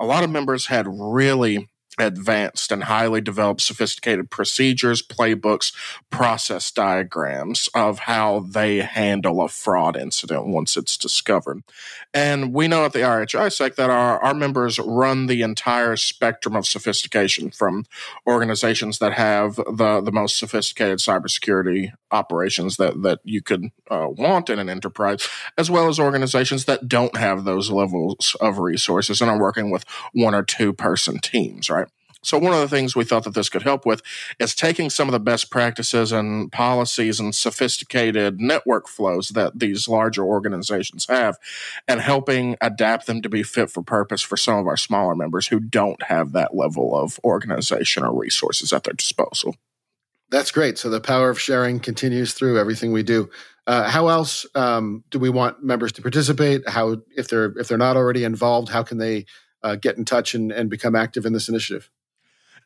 a 0.00 0.04
lot 0.04 0.24
of 0.24 0.30
members 0.30 0.66
had 0.66 0.88
really 0.88 1.68
advanced 1.98 2.70
and 2.70 2.84
highly 2.84 3.20
developed 3.20 3.60
sophisticated 3.60 4.30
procedures, 4.30 5.02
playbooks, 5.02 5.72
process 6.10 6.70
diagrams 6.70 7.68
of 7.74 8.00
how 8.00 8.40
they 8.40 8.78
handle 8.78 9.40
a 9.40 9.48
fraud 9.48 9.96
incident 9.96 10.46
once 10.46 10.76
it's 10.76 10.96
discovered. 10.96 11.62
And 12.12 12.52
we 12.52 12.68
know 12.68 12.84
at 12.84 12.92
the 12.92 13.00
RHISAC 13.00 13.76
that 13.76 13.90
our, 13.90 14.22
our 14.22 14.34
members 14.34 14.78
run 14.78 15.26
the 15.26 15.42
entire 15.42 15.96
spectrum 15.96 16.56
of 16.56 16.66
sophistication 16.66 17.50
from 17.50 17.84
organizations 18.26 18.98
that 18.98 19.12
have 19.14 19.56
the, 19.56 20.00
the 20.02 20.12
most 20.12 20.38
sophisticated 20.38 20.98
cybersecurity 20.98 21.92
operations 22.10 22.76
that, 22.76 23.02
that 23.02 23.20
you 23.24 23.42
could 23.42 23.70
uh, 23.90 24.08
want 24.08 24.48
in 24.48 24.58
an 24.58 24.68
enterprise, 24.68 25.28
as 25.58 25.70
well 25.70 25.88
as 25.88 25.98
organizations 25.98 26.64
that 26.64 26.88
don't 26.88 27.16
have 27.16 27.44
those 27.44 27.70
levels 27.70 28.36
of 28.40 28.58
resources 28.58 29.20
and 29.20 29.30
are 29.30 29.38
working 29.38 29.70
with 29.70 29.84
one 30.12 30.34
or 30.34 30.42
two 30.42 30.72
person 30.72 31.18
teams, 31.18 31.68
right? 31.68 31.85
So 32.22 32.38
one 32.38 32.52
of 32.52 32.58
the 32.58 32.68
things 32.68 32.96
we 32.96 33.04
thought 33.04 33.24
that 33.24 33.34
this 33.34 33.48
could 33.48 33.62
help 33.62 33.86
with 33.86 34.02
is 34.40 34.54
taking 34.54 34.90
some 34.90 35.08
of 35.08 35.12
the 35.12 35.20
best 35.20 35.50
practices 35.50 36.10
and 36.10 36.50
policies 36.50 37.20
and 37.20 37.34
sophisticated 37.34 38.40
network 38.40 38.88
flows 38.88 39.28
that 39.30 39.58
these 39.58 39.86
larger 39.86 40.24
organizations 40.24 41.06
have 41.06 41.38
and 41.86 42.00
helping 42.00 42.56
adapt 42.60 43.06
them 43.06 43.22
to 43.22 43.28
be 43.28 43.42
fit 43.42 43.70
for 43.70 43.82
purpose 43.82 44.22
for 44.22 44.36
some 44.36 44.58
of 44.58 44.66
our 44.66 44.76
smaller 44.76 45.14
members 45.14 45.46
who 45.46 45.60
don't 45.60 46.02
have 46.04 46.32
that 46.32 46.56
level 46.56 46.96
of 46.96 47.20
organization 47.22 48.02
or 48.02 48.18
resources 48.18 48.72
at 48.72 48.84
their 48.84 48.94
disposal. 48.94 49.54
That's 50.30 50.50
great. 50.50 50.78
So 50.78 50.90
the 50.90 51.00
power 51.00 51.30
of 51.30 51.40
sharing 51.40 51.78
continues 51.78 52.32
through 52.32 52.58
everything 52.58 52.90
we 52.92 53.04
do. 53.04 53.30
Uh, 53.66 53.88
how 53.88 54.08
else 54.08 54.46
um, 54.54 55.04
do 55.10 55.18
we 55.18 55.30
want 55.30 55.62
members 55.62 55.92
to 55.92 56.02
participate? 56.02 56.68
How, 56.68 56.96
if 57.16 57.28
they're 57.28 57.52
if 57.58 57.68
they're 57.68 57.78
not 57.78 57.96
already 57.96 58.24
involved, 58.24 58.68
how 58.68 58.82
can 58.82 58.98
they 58.98 59.26
uh, 59.62 59.76
get 59.76 59.96
in 59.96 60.04
touch 60.04 60.34
and, 60.34 60.50
and 60.50 60.70
become 60.70 60.96
active 60.96 61.26
in 61.26 61.32
this 61.32 61.48
initiative? 61.48 61.90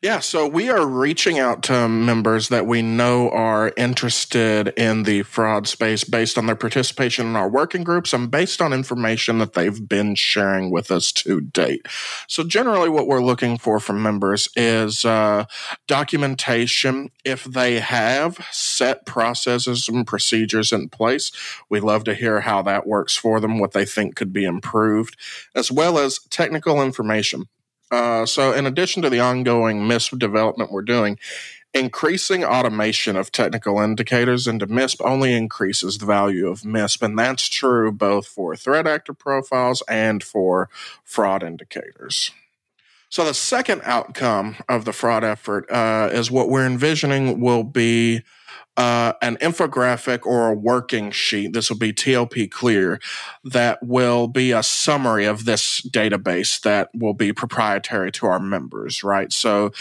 Yeah, 0.03 0.17
so 0.17 0.47
we 0.47 0.67
are 0.71 0.83
reaching 0.83 1.37
out 1.37 1.61
to 1.63 1.87
members 1.87 2.49
that 2.49 2.65
we 2.65 2.81
know 2.81 3.29
are 3.29 3.71
interested 3.77 4.69
in 4.69 5.03
the 5.03 5.21
fraud 5.21 5.67
space 5.67 6.03
based 6.03 6.39
on 6.39 6.47
their 6.47 6.55
participation 6.55 7.27
in 7.27 7.35
our 7.35 7.47
working 7.47 7.83
groups 7.83 8.11
and 8.11 8.31
based 8.31 8.63
on 8.63 8.73
information 8.73 9.37
that 9.37 9.53
they've 9.53 9.87
been 9.87 10.15
sharing 10.15 10.71
with 10.71 10.89
us 10.89 11.11
to 11.11 11.41
date. 11.41 11.85
So, 12.27 12.43
generally, 12.43 12.89
what 12.89 13.05
we're 13.05 13.21
looking 13.21 13.59
for 13.59 13.79
from 13.79 14.01
members 14.01 14.49
is 14.55 15.05
uh, 15.05 15.45
documentation. 15.85 17.11
If 17.23 17.43
they 17.43 17.79
have 17.79 18.43
set 18.49 19.05
processes 19.05 19.87
and 19.87 20.07
procedures 20.07 20.71
in 20.71 20.89
place, 20.89 21.31
we 21.69 21.79
love 21.79 22.05
to 22.05 22.15
hear 22.15 22.41
how 22.41 22.63
that 22.63 22.87
works 22.87 23.15
for 23.15 23.39
them, 23.39 23.59
what 23.59 23.73
they 23.73 23.85
think 23.85 24.15
could 24.15 24.33
be 24.33 24.45
improved, 24.45 25.15
as 25.53 25.71
well 25.71 25.99
as 25.99 26.17
technical 26.31 26.81
information 26.81 27.45
Uh, 27.91 28.25
so, 28.25 28.53
in 28.53 28.65
addition 28.65 29.01
to 29.01 29.09
the 29.09 29.19
ongoing 29.19 29.81
MISP 29.81 30.17
development 30.17 30.71
we're 30.71 30.81
doing, 30.81 31.19
increasing 31.73 32.43
automation 32.43 33.15
of 33.15 33.31
technical 33.31 33.79
indicators 33.79 34.47
into 34.47 34.65
MISP 34.67 35.01
only 35.05 35.33
increases 35.33 35.97
the 35.97 36.05
value 36.05 36.47
of 36.47 36.61
MISP. 36.61 37.01
And 37.01 37.19
that's 37.19 37.49
true 37.49 37.91
both 37.91 38.27
for 38.27 38.55
threat 38.55 38.87
actor 38.87 39.13
profiles 39.13 39.83
and 39.87 40.23
for 40.23 40.69
fraud 41.03 41.43
indicators. 41.43 42.31
So, 43.09 43.25
the 43.25 43.33
second 43.33 43.81
outcome 43.83 44.55
of 44.69 44.85
the 44.85 44.93
fraud 44.93 45.25
effort 45.25 45.69
uh, 45.69 46.09
is 46.13 46.31
what 46.31 46.49
we're 46.49 46.65
envisioning 46.65 47.41
will 47.41 47.63
be 47.63 48.21
uh, 48.81 49.13
an 49.21 49.37
infographic 49.37 50.25
or 50.25 50.49
a 50.49 50.55
working 50.55 51.11
sheet. 51.11 51.53
This 51.53 51.69
will 51.69 51.77
be 51.77 51.93
TLP 51.93 52.49
Clear 52.49 52.99
that 53.43 53.77
will 53.83 54.27
be 54.27 54.51
a 54.51 54.63
summary 54.63 55.25
of 55.25 55.45
this 55.45 55.81
database 55.81 56.59
that 56.61 56.89
will 56.91 57.13
be 57.13 57.31
proprietary 57.31 58.11
to 58.13 58.25
our 58.25 58.39
members, 58.39 59.03
right? 59.03 59.31
So 59.31 59.71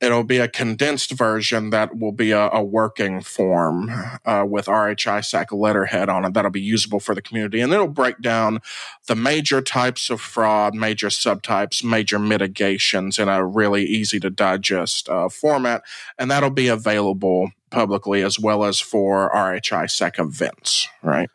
it'll 0.00 0.24
be 0.24 0.38
a 0.38 0.48
condensed 0.48 1.10
version 1.10 1.68
that 1.70 1.98
will 1.98 2.12
be 2.12 2.30
a, 2.30 2.48
a 2.48 2.64
working 2.64 3.20
form 3.20 3.90
uh, 4.24 4.46
with 4.48 4.64
RHISAC 4.64 5.46
letterhead 5.52 6.08
on 6.08 6.24
it 6.24 6.32
that'll 6.32 6.50
be 6.50 6.58
usable 6.58 7.00
for 7.00 7.14
the 7.14 7.20
community. 7.20 7.60
And 7.60 7.70
it'll 7.70 7.86
break 7.86 8.18
down 8.22 8.60
the 9.08 9.16
major 9.16 9.60
types 9.60 10.08
of 10.08 10.22
fraud, 10.22 10.74
major 10.74 11.08
subtypes, 11.08 11.84
major 11.84 12.18
mitigations 12.18 13.18
in 13.18 13.28
a 13.28 13.44
really 13.44 13.84
easy 13.84 14.18
to 14.20 14.30
digest 14.30 15.06
uh, 15.10 15.28
format. 15.28 15.82
And 16.18 16.30
that'll 16.30 16.48
be 16.48 16.68
available 16.68 17.52
publicly 17.70 18.22
as 18.22 18.38
well 18.38 18.64
as 18.64 18.80
for 18.80 19.30
RHISAC 19.34 20.18
events, 20.18 20.88
right? 21.02 21.28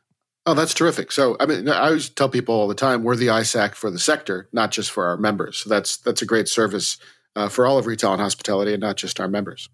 Oh, 0.46 0.54
that's 0.54 0.74
terrific. 0.74 1.12
So, 1.12 1.38
I 1.40 1.46
mean, 1.46 1.70
I 1.70 1.86
always 1.86 2.10
tell 2.10 2.28
people 2.28 2.56
all 2.56 2.68
the 2.68 2.76
time 2.76 3.04
we're 3.04 3.16
the 3.16 3.28
ISAC 3.28 3.76
for 3.76 3.90
the 3.90 4.00
sector, 4.00 4.50
not 4.52 4.72
just 4.72 4.92
for 4.92 5.06
our 5.06 5.16
members. 5.18 5.58
So 5.58 5.70
that's 5.70 5.98
that's 5.98 6.22
a 6.22 6.26
great 6.26 6.50
service 6.50 6.98
uh, 7.36 7.48
for 7.48 7.66
all 7.66 7.78
of 7.78 7.86
retail 7.86 8.12
and 8.12 8.22
hospitality, 8.22 8.74
and 8.74 8.82
not 8.82 8.98
just 8.98 9.22
our 9.22 9.30
members. 9.30 9.70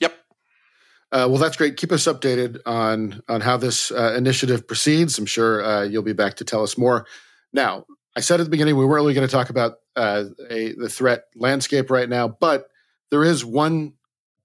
Yep. 0.00 0.14
Uh, 1.10 1.26
well, 1.28 1.38
that's 1.38 1.56
great. 1.56 1.76
Keep 1.76 1.90
us 1.90 2.04
updated 2.04 2.60
on 2.66 3.20
on 3.28 3.40
how 3.40 3.56
this 3.56 3.90
uh, 3.90 4.14
initiative 4.16 4.68
proceeds. 4.68 5.18
I'm 5.18 5.26
sure 5.26 5.64
uh, 5.64 5.82
you'll 5.82 6.02
be 6.02 6.12
back 6.12 6.36
to 6.36 6.44
tell 6.44 6.62
us 6.62 6.78
more. 6.78 7.06
Now, 7.52 7.84
I 8.14 8.20
said 8.20 8.38
at 8.38 8.44
the 8.44 8.50
beginning 8.50 8.76
we 8.76 8.84
weren't 8.84 9.02
really 9.02 9.14
going 9.14 9.26
to 9.26 9.32
talk 9.32 9.50
about 9.50 9.78
uh, 9.96 10.24
a, 10.48 10.72
the 10.72 10.88
threat 10.88 11.24
landscape 11.34 11.90
right 11.90 12.08
now, 12.08 12.28
but 12.28 12.68
there 13.10 13.24
is 13.24 13.44
one 13.44 13.94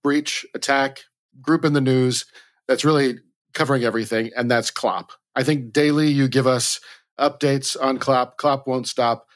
breach 0.03 0.45
attack 0.55 1.03
group 1.41 1.65
in 1.65 1.73
the 1.73 1.81
news 1.81 2.25
that's 2.67 2.85
really 2.85 3.19
covering 3.53 3.83
everything, 3.83 4.31
and 4.35 4.49
that's 4.49 4.71
Clop. 4.71 5.11
I 5.35 5.43
think 5.43 5.73
daily 5.73 6.09
you 6.09 6.27
give 6.27 6.47
us 6.47 6.79
updates 7.19 7.77
on 7.79 7.97
Clop. 7.97 8.37
Clop 8.37 8.67
won't 8.67 8.87
stop. 8.87 9.27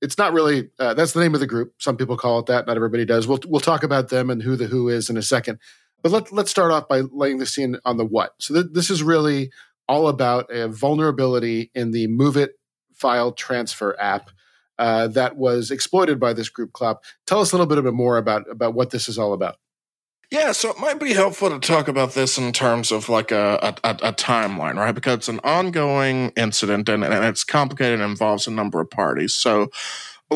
It's 0.00 0.18
not 0.18 0.32
really 0.32 0.70
uh, 0.78 0.94
that's 0.94 1.12
the 1.12 1.20
name 1.20 1.34
of 1.34 1.40
the 1.40 1.46
group. 1.46 1.74
Some 1.78 1.96
people 1.96 2.16
call 2.16 2.40
it 2.40 2.46
that. 2.46 2.66
Not 2.66 2.76
everybody 2.76 3.04
does. 3.04 3.26
We'll 3.26 3.40
we'll 3.46 3.60
talk 3.60 3.82
about 3.82 4.08
them 4.08 4.30
and 4.30 4.42
who 4.42 4.56
the 4.56 4.66
who 4.66 4.88
is 4.88 5.08
in 5.08 5.16
a 5.16 5.22
second. 5.22 5.58
But 6.02 6.12
let 6.12 6.32
let's 6.32 6.50
start 6.50 6.72
off 6.72 6.88
by 6.88 7.00
laying 7.00 7.38
the 7.38 7.46
scene 7.46 7.76
on 7.84 7.96
the 7.96 8.04
what. 8.04 8.34
So 8.38 8.54
th- 8.54 8.66
this 8.72 8.90
is 8.90 9.02
really 9.02 9.50
all 9.88 10.08
about 10.08 10.50
a 10.50 10.68
vulnerability 10.68 11.70
in 11.74 11.90
the 11.90 12.08
MOVEit 12.08 12.50
file 12.94 13.32
transfer 13.32 13.96
app 13.98 14.30
uh, 14.78 15.08
that 15.08 15.36
was 15.36 15.70
exploited 15.70 16.18
by 16.18 16.32
this 16.32 16.48
group 16.48 16.72
Clop. 16.72 17.04
Tell 17.26 17.40
us 17.40 17.52
a 17.52 17.56
little 17.56 17.82
bit 17.82 17.94
more 17.94 18.18
about 18.18 18.50
about 18.50 18.74
what 18.74 18.90
this 18.90 19.08
is 19.08 19.18
all 19.18 19.32
about. 19.32 19.56
Yeah, 20.34 20.50
so 20.50 20.70
it 20.70 20.80
might 20.80 20.98
be 20.98 21.12
helpful 21.12 21.48
to 21.48 21.60
talk 21.60 21.86
about 21.86 22.14
this 22.14 22.38
in 22.38 22.52
terms 22.52 22.90
of 22.90 23.08
like 23.08 23.30
a, 23.30 23.76
a, 23.84 23.90
a 23.90 24.12
timeline, 24.12 24.74
right? 24.74 24.92
Because 24.92 25.14
it's 25.14 25.28
an 25.28 25.38
ongoing 25.44 26.32
incident 26.36 26.88
and, 26.88 27.04
and 27.04 27.24
it's 27.24 27.44
complicated 27.44 28.00
and 28.00 28.10
involves 28.10 28.48
a 28.48 28.50
number 28.50 28.80
of 28.80 28.90
parties. 28.90 29.32
So, 29.32 29.70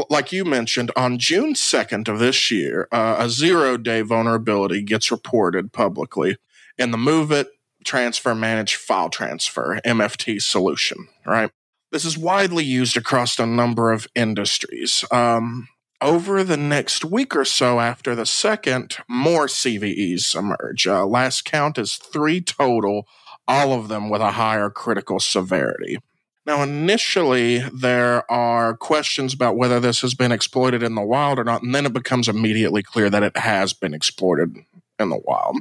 like 0.08 0.30
you 0.30 0.44
mentioned, 0.44 0.92
on 0.94 1.18
June 1.18 1.52
2nd 1.54 2.06
of 2.06 2.20
this 2.20 2.48
year, 2.48 2.86
uh, 2.92 3.16
a 3.18 3.28
zero 3.28 3.76
day 3.76 4.02
vulnerability 4.02 4.82
gets 4.82 5.10
reported 5.10 5.72
publicly 5.72 6.36
in 6.78 6.92
the 6.92 6.96
MOVEit 6.96 7.46
Transfer 7.84 8.36
Managed 8.36 8.76
File 8.76 9.10
Transfer 9.10 9.80
MFT 9.84 10.40
solution, 10.40 11.08
right? 11.26 11.50
This 11.90 12.04
is 12.04 12.16
widely 12.16 12.62
used 12.62 12.96
across 12.96 13.36
a 13.40 13.46
number 13.46 13.90
of 13.90 14.06
industries. 14.14 15.04
Um, 15.10 15.66
over 16.00 16.44
the 16.44 16.56
next 16.56 17.04
week 17.04 17.34
or 17.34 17.44
so 17.44 17.80
after 17.80 18.14
the 18.14 18.26
second, 18.26 18.96
more 19.08 19.46
CVEs 19.46 20.34
emerge. 20.36 20.86
Uh, 20.86 21.06
last 21.06 21.44
count 21.44 21.78
is 21.78 21.96
three 21.96 22.40
total, 22.40 23.06
all 23.46 23.72
of 23.72 23.88
them 23.88 24.08
with 24.08 24.20
a 24.20 24.32
higher 24.32 24.70
critical 24.70 25.18
severity. 25.18 25.98
Now, 26.46 26.62
initially, 26.62 27.58
there 27.58 28.30
are 28.30 28.74
questions 28.74 29.34
about 29.34 29.56
whether 29.56 29.80
this 29.80 30.00
has 30.00 30.14
been 30.14 30.32
exploited 30.32 30.82
in 30.82 30.94
the 30.94 31.02
wild 31.02 31.38
or 31.38 31.44
not, 31.44 31.62
and 31.62 31.74
then 31.74 31.84
it 31.84 31.92
becomes 31.92 32.26
immediately 32.26 32.82
clear 32.82 33.10
that 33.10 33.22
it 33.22 33.36
has 33.36 33.74
been 33.74 33.92
exploited 33.92 34.56
in 34.98 35.10
the 35.10 35.20
wild. 35.22 35.58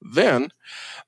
Then 0.00 0.50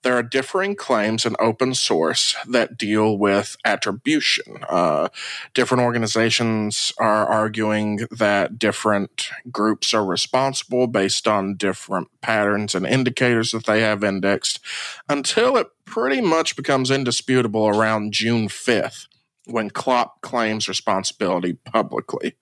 there 0.02 0.16
are 0.16 0.22
differing 0.22 0.74
claims 0.74 1.26
in 1.26 1.36
open 1.38 1.74
source 1.74 2.34
that 2.48 2.78
deal 2.78 3.18
with 3.18 3.56
attribution. 3.64 4.64
Uh, 4.68 5.08
different 5.52 5.82
organizations 5.82 6.92
are 6.98 7.26
arguing 7.26 8.06
that 8.10 8.58
different 8.58 9.28
groups 9.50 9.92
are 9.92 10.04
responsible 10.04 10.86
based 10.86 11.28
on 11.28 11.56
different 11.56 12.08
patterns 12.20 12.74
and 12.74 12.86
indicators 12.86 13.50
that 13.50 13.66
they 13.66 13.80
have 13.82 14.02
indexed 14.02 14.60
until 15.08 15.56
it 15.56 15.68
pretty 15.84 16.20
much 16.20 16.56
becomes 16.56 16.90
indisputable 16.90 17.68
around 17.68 18.12
June 18.12 18.48
5th 18.48 19.06
when 19.46 19.70
Clop 19.70 20.20
claims 20.20 20.68
responsibility 20.68 21.54
publicly. 21.64 22.36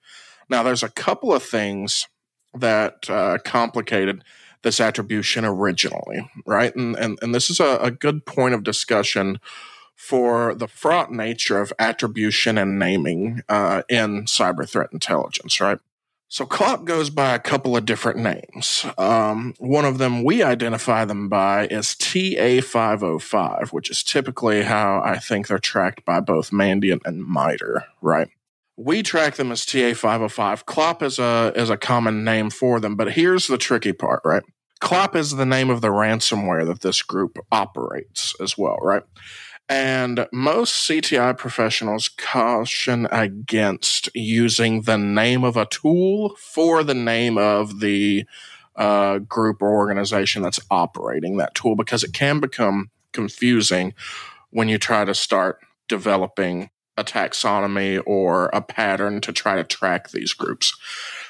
Now, 0.49 0.63
there's 0.63 0.83
a 0.83 0.89
couple 0.89 1.33
of 1.33 1.43
things 1.43 2.07
that 2.53 3.09
uh, 3.09 3.37
complicated 3.43 4.23
this 4.63 4.79
attribution 4.79 5.45
originally, 5.45 6.29
right? 6.45 6.75
And 6.75 6.95
and, 6.97 7.19
and 7.21 7.33
this 7.33 7.49
is 7.49 7.59
a, 7.59 7.77
a 7.77 7.91
good 7.91 8.25
point 8.25 8.53
of 8.53 8.63
discussion 8.63 9.39
for 9.95 10.55
the 10.55 10.67
fraught 10.67 11.11
nature 11.11 11.59
of 11.59 11.73
attribution 11.77 12.57
and 12.57 12.79
naming 12.79 13.41
uh, 13.49 13.83
in 13.89 14.23
cyber 14.23 14.67
threat 14.67 14.89
intelligence, 14.93 15.59
right? 15.59 15.79
So 16.31 16.45
Clop 16.45 16.85
goes 16.85 17.09
by 17.09 17.33
a 17.33 17.39
couple 17.39 17.75
of 17.75 17.85
different 17.85 18.19
names. 18.19 18.85
Um, 18.99 19.55
one 19.57 19.83
of 19.83 19.97
them 19.97 20.23
we 20.23 20.43
identify 20.43 21.03
them 21.03 21.27
by 21.27 21.65
is 21.67 21.95
TA505, 21.95 23.69
which 23.69 23.89
is 23.89 24.03
typically 24.03 24.61
how 24.61 25.01
I 25.03 25.17
think 25.17 25.47
they're 25.47 25.57
tracked 25.57 26.05
by 26.05 26.19
both 26.19 26.51
Mandiant 26.51 27.01
and 27.03 27.25
MITRE, 27.25 27.83
right? 28.01 28.29
We 28.81 29.03
track 29.03 29.35
them 29.35 29.51
as 29.51 29.65
TA505. 29.65 30.65
Clop 30.65 31.03
is 31.03 31.19
a 31.19 31.51
is 31.53 31.69
a 31.69 31.75
common 31.75 32.23
name 32.23 32.49
for 32.49 32.79
them, 32.79 32.95
but 32.95 33.11
here's 33.11 33.47
the 33.47 33.57
tricky 33.57 33.91
part, 33.91 34.21
right? 34.23 34.43
Clop 34.79 35.17
is 35.17 35.35
the 35.35 35.45
name 35.45 35.69
of 35.69 35.81
the 35.81 35.89
ransomware 35.89 36.65
that 36.65 36.79
this 36.79 37.03
group 37.03 37.37
operates 37.51 38.33
as 38.39 38.57
well, 38.57 38.77
right? 38.77 39.03
And 39.67 40.27
most 40.31 40.87
CTI 40.87 41.37
professionals 41.37 42.07
caution 42.07 43.05
against 43.11 44.09
using 44.15 44.83
the 44.83 44.97
name 44.97 45.43
of 45.43 45.57
a 45.57 45.65
tool 45.65 46.37
for 46.37 46.81
the 46.81 46.95
name 46.95 47.37
of 47.37 47.81
the 47.81 48.25
uh, 48.77 49.19
group 49.19 49.61
or 49.61 49.75
organization 49.75 50.41
that's 50.41 50.61
operating 50.71 51.35
that 51.35 51.53
tool 51.53 51.75
because 51.75 52.05
it 52.05 52.13
can 52.13 52.39
become 52.39 52.91
confusing 53.11 53.93
when 54.51 54.69
you 54.69 54.77
try 54.77 55.03
to 55.03 55.13
start 55.13 55.59
developing 55.89 56.69
a 56.99 57.03
taxonomy 57.03 58.01
or 58.05 58.47
a 58.47 58.61
pattern 58.61 59.21
to 59.21 59.31
try 59.31 59.55
to 59.55 59.63
track 59.63 60.09
these 60.09 60.33
groups. 60.33 60.77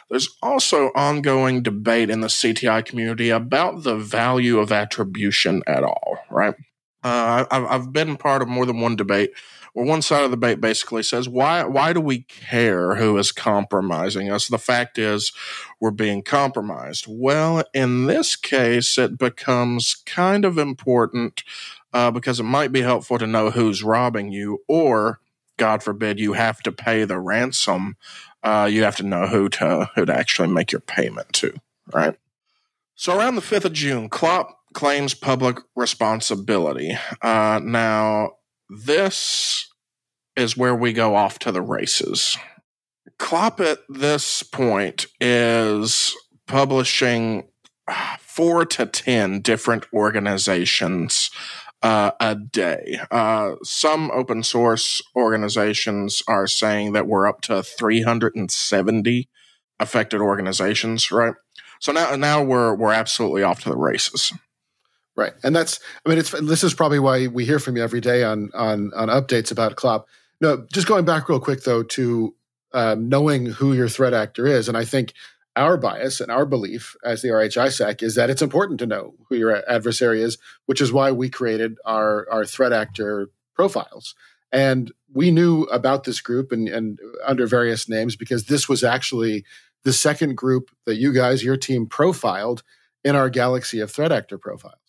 There's 0.09 0.35
also 0.41 0.91
ongoing 0.95 1.61
debate 1.61 2.09
in 2.09 2.21
the 2.21 2.27
CTI 2.27 2.83
community 2.83 3.29
about 3.29 3.83
the 3.83 3.95
value 3.95 4.57
of 4.57 4.71
attribution 4.71 5.61
at 5.67 5.83
all, 5.83 6.17
right? 6.31 6.55
Uh, 7.03 7.45
I've, 7.49 7.65
I've 7.65 7.93
been 7.93 8.17
part 8.17 8.41
of 8.41 8.47
more 8.47 8.65
than 8.65 8.81
one 8.81 8.95
debate 8.95 9.31
where 9.73 9.85
one 9.85 10.01
side 10.01 10.23
of 10.23 10.31
the 10.31 10.35
debate 10.35 10.59
basically 10.59 11.03
says, 11.03 11.29
why, 11.29 11.63
why 11.63 11.93
do 11.93 12.01
we 12.01 12.23
care 12.23 12.95
who 12.95 13.17
is 13.17 13.31
compromising 13.31 14.31
us? 14.31 14.47
The 14.47 14.57
fact 14.57 14.97
is, 14.97 15.31
we're 15.79 15.91
being 15.91 16.23
compromised. 16.23 17.05
Well, 17.07 17.63
in 17.73 18.07
this 18.07 18.35
case, 18.35 18.97
it 18.97 19.17
becomes 19.17 20.01
kind 20.05 20.43
of 20.43 20.57
important 20.57 21.43
uh, 21.93 22.11
because 22.11 22.39
it 22.39 22.43
might 22.43 22.71
be 22.71 22.81
helpful 22.81 23.17
to 23.19 23.27
know 23.27 23.51
who's 23.51 23.83
robbing 23.83 24.31
you 24.31 24.63
or 24.67 25.19
God 25.59 25.83
forbid, 25.83 26.19
you 26.19 26.33
have 26.33 26.61
to 26.61 26.71
pay 26.71 27.03
the 27.03 27.19
ransom, 27.19 27.97
uh, 28.41 28.67
you 28.71 28.83
have 28.83 28.95
to 28.95 29.03
know 29.03 29.27
who 29.27 29.49
to 29.49 29.89
who 29.93 30.05
to 30.05 30.15
actually 30.15 30.47
make 30.47 30.71
your 30.71 30.81
payment 30.81 31.31
to, 31.33 31.53
right? 31.93 32.17
So 32.95 33.15
around 33.15 33.35
the 33.35 33.41
fifth 33.41 33.65
of 33.65 33.73
June, 33.73 34.09
Clop 34.09 34.57
claims 34.73 35.13
public 35.13 35.57
responsibility. 35.75 36.97
Uh, 37.21 37.59
now, 37.63 38.31
this 38.69 39.67
is 40.35 40.57
where 40.57 40.75
we 40.75 40.93
go 40.93 41.15
off 41.15 41.39
to 41.39 41.51
the 41.51 41.61
races. 41.61 42.37
Clop 43.17 43.59
at 43.59 43.79
this 43.89 44.43
point 44.43 45.05
is 45.19 46.15
publishing 46.47 47.49
four 48.19 48.65
to 48.65 48.85
ten 48.85 49.41
different 49.41 49.85
organizations 49.93 51.29
uh, 51.81 52.11
a 52.19 52.35
day. 52.35 52.99
Uh, 53.11 53.55
some 53.63 54.11
open 54.11 54.43
source 54.43 55.01
organizations 55.15 56.21
are 56.27 56.47
saying 56.47 56.93
that 56.93 57.07
we're 57.07 57.27
up 57.27 57.41
to 57.41 57.63
370 57.63 59.29
affected 59.79 60.21
organizations, 60.21 61.11
right? 61.11 61.33
So 61.79 61.91
now 61.91 62.15
now 62.15 62.43
we're 62.43 62.75
we're 62.75 62.93
absolutely 62.93 63.43
off 63.43 63.63
to 63.63 63.69
the 63.69 63.77
races. 63.77 64.33
Right, 65.15 65.33
and 65.43 65.55
that's 65.55 65.79
I 66.05 66.09
mean 66.09 66.17
it's 66.17 66.31
this 66.31 66.63
is 66.63 66.73
probably 66.73 66.99
why 66.99 67.27
we 67.27 67.45
hear 67.45 67.59
from 67.59 67.75
you 67.75 67.83
every 67.83 68.01
day 68.01 68.23
on 68.23 68.49
on 68.53 68.91
on 68.95 69.07
updates 69.09 69.51
about 69.51 69.75
Clop. 69.75 70.07
No, 70.41 70.65
just 70.71 70.87
going 70.87 71.05
back 71.05 71.27
real 71.27 71.39
quick 71.39 71.63
though 71.63 71.83
to 71.83 72.35
um, 72.73 73.09
knowing 73.09 73.45
who 73.45 73.73
your 73.73 73.89
threat 73.89 74.13
actor 74.13 74.45
is, 74.45 74.67
and 74.67 74.77
I 74.77 74.85
think 74.85 75.13
our 75.59 75.77
bias 75.77 76.21
and 76.21 76.31
our 76.31 76.45
belief 76.45 76.95
as 77.03 77.21
the 77.21 77.27
RHISAC 77.27 78.01
is 78.01 78.15
that 78.15 78.29
it's 78.29 78.41
important 78.41 78.79
to 78.79 78.85
know 78.85 79.13
who 79.27 79.35
your 79.35 79.69
adversary 79.69 80.23
is, 80.23 80.37
which 80.65 80.81
is 80.81 80.93
why 80.93 81.11
we 81.11 81.29
created 81.29 81.77
our 81.85 82.27
our 82.31 82.45
threat 82.45 82.73
actor 82.73 83.29
profiles. 83.53 84.15
And 84.51 84.91
we 85.13 85.31
knew 85.31 85.63
about 85.63 86.05
this 86.05 86.21
group 86.21 86.51
and, 86.51 86.67
and 86.67 86.99
under 87.25 87.45
various 87.45 87.87
names 87.89 88.15
because 88.15 88.45
this 88.45 88.67
was 88.67 88.83
actually 88.83 89.45
the 89.83 89.93
second 89.93 90.35
group 90.35 90.71
that 90.85 90.95
you 90.95 91.13
guys, 91.13 91.43
your 91.43 91.57
team, 91.57 91.85
profiled 91.85 92.63
in 93.03 93.15
our 93.15 93.29
galaxy 93.29 93.79
of 93.79 93.91
threat 93.91 94.11
actor 94.11 94.37
profiles. 94.37 94.88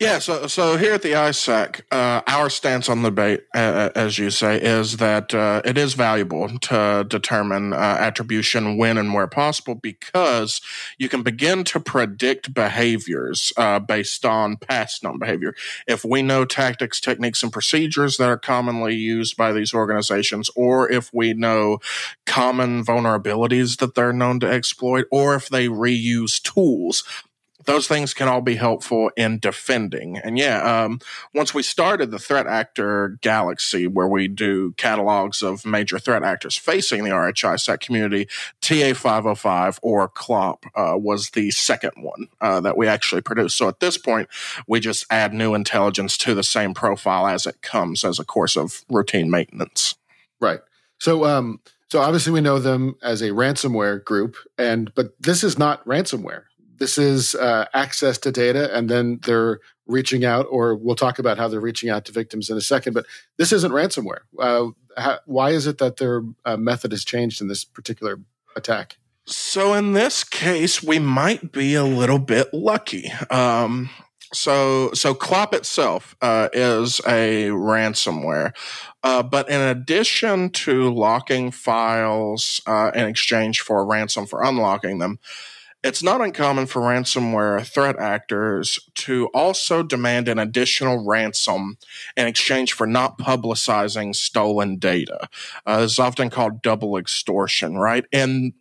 Yeah, 0.00 0.20
so 0.20 0.46
so 0.46 0.76
here 0.76 0.94
at 0.94 1.02
the 1.02 1.10
ISAC, 1.14 1.80
uh, 1.90 2.22
our 2.28 2.48
stance 2.50 2.88
on 2.88 3.02
the 3.02 3.10
debate, 3.10 3.40
uh, 3.52 3.90
as 3.96 4.16
you 4.16 4.30
say, 4.30 4.56
is 4.56 4.98
that 4.98 5.34
uh, 5.34 5.60
it 5.64 5.76
is 5.76 5.94
valuable 5.94 6.48
to 6.56 7.04
determine 7.08 7.72
uh, 7.72 7.76
attribution 7.76 8.78
when 8.78 8.96
and 8.96 9.12
where 9.12 9.26
possible 9.26 9.74
because 9.74 10.60
you 10.98 11.08
can 11.08 11.24
begin 11.24 11.64
to 11.64 11.80
predict 11.80 12.54
behaviors 12.54 13.52
uh, 13.56 13.80
based 13.80 14.24
on 14.24 14.56
past 14.58 15.02
known 15.02 15.18
behavior. 15.18 15.52
If 15.88 16.04
we 16.04 16.22
know 16.22 16.44
tactics, 16.44 17.00
techniques, 17.00 17.42
and 17.42 17.52
procedures 17.52 18.18
that 18.18 18.28
are 18.28 18.38
commonly 18.38 18.94
used 18.94 19.36
by 19.36 19.52
these 19.52 19.74
organizations, 19.74 20.48
or 20.54 20.88
if 20.88 21.12
we 21.12 21.34
know 21.34 21.80
common 22.24 22.84
vulnerabilities 22.84 23.78
that 23.78 23.96
they're 23.96 24.12
known 24.12 24.38
to 24.40 24.48
exploit, 24.48 25.06
or 25.10 25.34
if 25.34 25.48
they 25.48 25.66
reuse 25.66 26.40
tools 26.40 27.02
those 27.68 27.86
things 27.86 28.14
can 28.14 28.28
all 28.28 28.40
be 28.40 28.54
helpful 28.54 29.10
in 29.14 29.38
defending. 29.38 30.16
And 30.16 30.38
yeah, 30.38 30.62
um, 30.84 31.00
once 31.34 31.52
we 31.52 31.62
started 31.62 32.10
the 32.10 32.18
threat 32.18 32.46
actor 32.46 33.18
galaxy, 33.20 33.86
where 33.86 34.08
we 34.08 34.26
do 34.26 34.72
catalogs 34.78 35.42
of 35.42 35.66
major 35.66 35.98
threat 35.98 36.22
actors 36.22 36.56
facing 36.56 37.04
the 37.04 37.10
RHISAC 37.10 37.80
community, 37.80 38.26
TA 38.62 38.94
505 38.94 39.80
or 39.82 40.08
CLOP 40.08 40.64
uh, 40.74 40.94
was 40.96 41.30
the 41.30 41.50
second 41.50 41.92
one 41.98 42.28
uh, 42.40 42.58
that 42.60 42.78
we 42.78 42.86
actually 42.88 43.20
produced. 43.20 43.58
So 43.58 43.68
at 43.68 43.80
this 43.80 43.98
point, 43.98 44.30
we 44.66 44.80
just 44.80 45.04
add 45.10 45.34
new 45.34 45.52
intelligence 45.52 46.16
to 46.18 46.34
the 46.34 46.42
same 46.42 46.72
profile 46.72 47.26
as 47.26 47.44
it 47.44 47.60
comes 47.60 48.02
as 48.02 48.18
a 48.18 48.24
course 48.24 48.56
of 48.56 48.82
routine 48.88 49.30
maintenance. 49.30 49.94
Right. 50.40 50.60
So, 50.96 51.26
um, 51.26 51.60
so 51.90 52.00
obviously 52.00 52.32
we 52.32 52.40
know 52.40 52.60
them 52.60 52.96
as 53.02 53.20
a 53.20 53.32
ransomware 53.32 54.02
group, 54.02 54.36
and 54.56 54.90
but 54.94 55.12
this 55.20 55.44
is 55.44 55.58
not 55.58 55.84
ransomware 55.84 56.44
this 56.78 56.98
is 56.98 57.34
uh, 57.34 57.66
access 57.74 58.18
to 58.18 58.32
data, 58.32 58.74
and 58.76 58.88
then 58.88 59.20
they're 59.24 59.60
reaching 59.86 60.24
out, 60.24 60.46
or 60.50 60.74
we'll 60.74 60.94
talk 60.94 61.18
about 61.18 61.38
how 61.38 61.48
they're 61.48 61.60
reaching 61.60 61.90
out 61.90 62.04
to 62.04 62.12
victims 62.12 62.50
in 62.50 62.56
a 62.56 62.60
second. 62.60 62.92
But 62.92 63.06
this 63.36 63.52
isn't 63.52 63.72
ransomware. 63.72 64.20
Uh, 64.38 64.68
how, 64.96 65.18
why 65.26 65.50
is 65.50 65.66
it 65.66 65.78
that 65.78 65.96
their 65.96 66.22
uh, 66.44 66.56
method 66.56 66.92
has 66.92 67.04
changed 67.04 67.40
in 67.40 67.48
this 67.48 67.64
particular 67.64 68.20
attack? 68.56 68.98
So 69.26 69.74
in 69.74 69.92
this 69.92 70.24
case, 70.24 70.82
we 70.82 70.98
might 70.98 71.52
be 71.52 71.74
a 71.74 71.84
little 71.84 72.18
bit 72.18 72.52
lucky. 72.54 73.12
Um, 73.30 73.90
so, 74.32 74.92
so 74.92 75.14
Clop 75.14 75.54
itself 75.54 76.16
uh, 76.20 76.48
is 76.52 77.00
a 77.06 77.48
ransomware, 77.48 78.54
uh, 79.02 79.22
but 79.22 79.48
in 79.48 79.60
addition 79.60 80.50
to 80.50 80.92
locking 80.92 81.50
files 81.50 82.60
uh, 82.66 82.90
in 82.94 83.06
exchange 83.06 83.60
for 83.60 83.84
ransom 83.86 84.26
for 84.26 84.42
unlocking 84.42 84.98
them, 84.98 85.18
it's 85.88 86.02
not 86.02 86.20
uncommon 86.20 86.66
for 86.66 86.82
ransomware 86.82 87.66
threat 87.66 87.98
actors 87.98 88.78
to 88.94 89.28
also 89.28 89.82
demand 89.82 90.28
an 90.28 90.38
additional 90.38 91.02
ransom 91.02 91.78
in 92.14 92.26
exchange 92.26 92.74
for 92.74 92.86
not 92.86 93.18
publicizing 93.18 94.14
stolen 94.14 94.76
data. 94.76 95.30
Uh, 95.66 95.80
is 95.80 95.98
often 95.98 96.28
called 96.28 96.60
double 96.60 96.98
extortion, 96.98 97.78
right? 97.78 98.04
And 98.12 98.52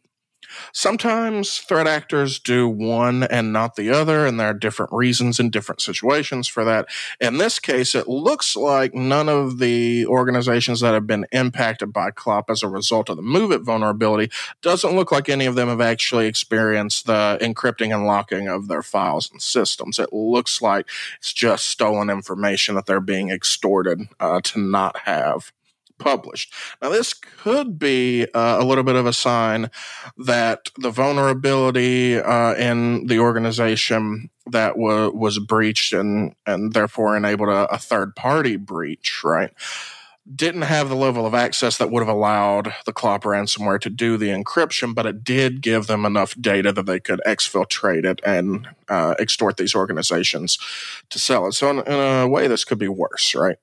Sometimes 0.71 1.59
threat 1.59 1.87
actors 1.87 2.39
do 2.39 2.67
one 2.67 3.23
and 3.23 3.51
not 3.51 3.75
the 3.75 3.89
other, 3.89 4.25
and 4.25 4.39
there 4.39 4.49
are 4.49 4.53
different 4.53 4.91
reasons 4.93 5.39
in 5.39 5.49
different 5.49 5.81
situations 5.81 6.47
for 6.47 6.63
that. 6.63 6.87
In 7.19 7.37
this 7.37 7.59
case, 7.59 7.95
it 7.95 8.07
looks 8.07 8.55
like 8.55 8.93
none 8.93 9.29
of 9.29 9.59
the 9.59 10.05
organizations 10.05 10.79
that 10.81 10.93
have 10.93 11.07
been 11.07 11.25
impacted 11.31 11.91
by 11.91 12.11
CLOP 12.11 12.49
as 12.49 12.63
a 12.63 12.67
result 12.67 13.09
of 13.09 13.17
the 13.17 13.23
MOVEit 13.23 13.63
vulnerability 13.63 14.31
doesn't 14.61 14.95
look 14.95 15.11
like 15.11 15.29
any 15.29 15.45
of 15.45 15.55
them 15.55 15.67
have 15.67 15.81
actually 15.81 16.27
experienced 16.27 17.05
the 17.07 17.37
encrypting 17.41 17.93
and 17.93 18.05
locking 18.05 18.47
of 18.47 18.67
their 18.67 18.83
files 18.83 19.29
and 19.31 19.41
systems. 19.41 19.99
It 19.99 20.13
looks 20.13 20.61
like 20.61 20.87
it's 21.17 21.33
just 21.33 21.65
stolen 21.65 22.09
information 22.09 22.75
that 22.75 22.85
they're 22.85 22.99
being 22.99 23.29
extorted 23.29 24.01
uh, 24.19 24.41
to 24.41 24.59
not 24.59 24.99
have 24.99 25.51
published. 25.97 26.53
Now, 26.81 26.89
this 26.89 27.13
could 27.13 27.79
be 27.79 28.27
uh, 28.33 28.57
a 28.59 28.65
little 28.65 28.83
bit 28.83 28.95
of 28.95 29.05
a 29.05 29.13
sign 29.13 29.69
that 30.17 30.69
the 30.77 30.91
vulnerability 30.91 32.17
uh, 32.17 32.53
in 32.55 33.07
the 33.07 33.19
organization 33.19 34.29
that 34.51 34.75
w- 34.75 35.11
was 35.13 35.39
breached 35.39 35.93
and 35.93 36.33
and 36.45 36.73
therefore 36.73 37.17
enabled 37.17 37.49
a, 37.49 37.65
a 37.73 37.77
third 37.77 38.15
party 38.15 38.55
breach, 38.55 39.23
right? 39.23 39.51
Didn't 40.33 40.63
have 40.63 40.89
the 40.89 40.95
level 40.95 41.25
of 41.25 41.33
access 41.33 41.77
that 41.77 41.89
would 41.89 42.01
have 42.01 42.13
allowed 42.13 42.73
the 42.85 42.91
Clop 42.91 43.23
ransomware 43.23 43.79
to 43.79 43.89
do 43.89 44.17
the 44.17 44.27
encryption, 44.27 44.93
but 44.93 45.05
it 45.05 45.23
did 45.23 45.61
give 45.61 45.87
them 45.87 46.05
enough 46.05 46.35
data 46.39 46.73
that 46.73 46.85
they 46.85 46.99
could 46.99 47.21
exfiltrate 47.25 48.03
it 48.03 48.19
and 48.25 48.67
uh, 48.89 49.15
extort 49.19 49.55
these 49.55 49.73
organizations 49.73 50.57
to 51.09 51.17
sell 51.17 51.47
it. 51.47 51.53
So, 51.53 51.69
in, 51.69 51.79
in 51.79 51.93
a 51.93 52.27
way, 52.27 52.47
this 52.47 52.65
could 52.65 52.77
be 52.77 52.89
worse, 52.89 53.35
right? 53.35 53.57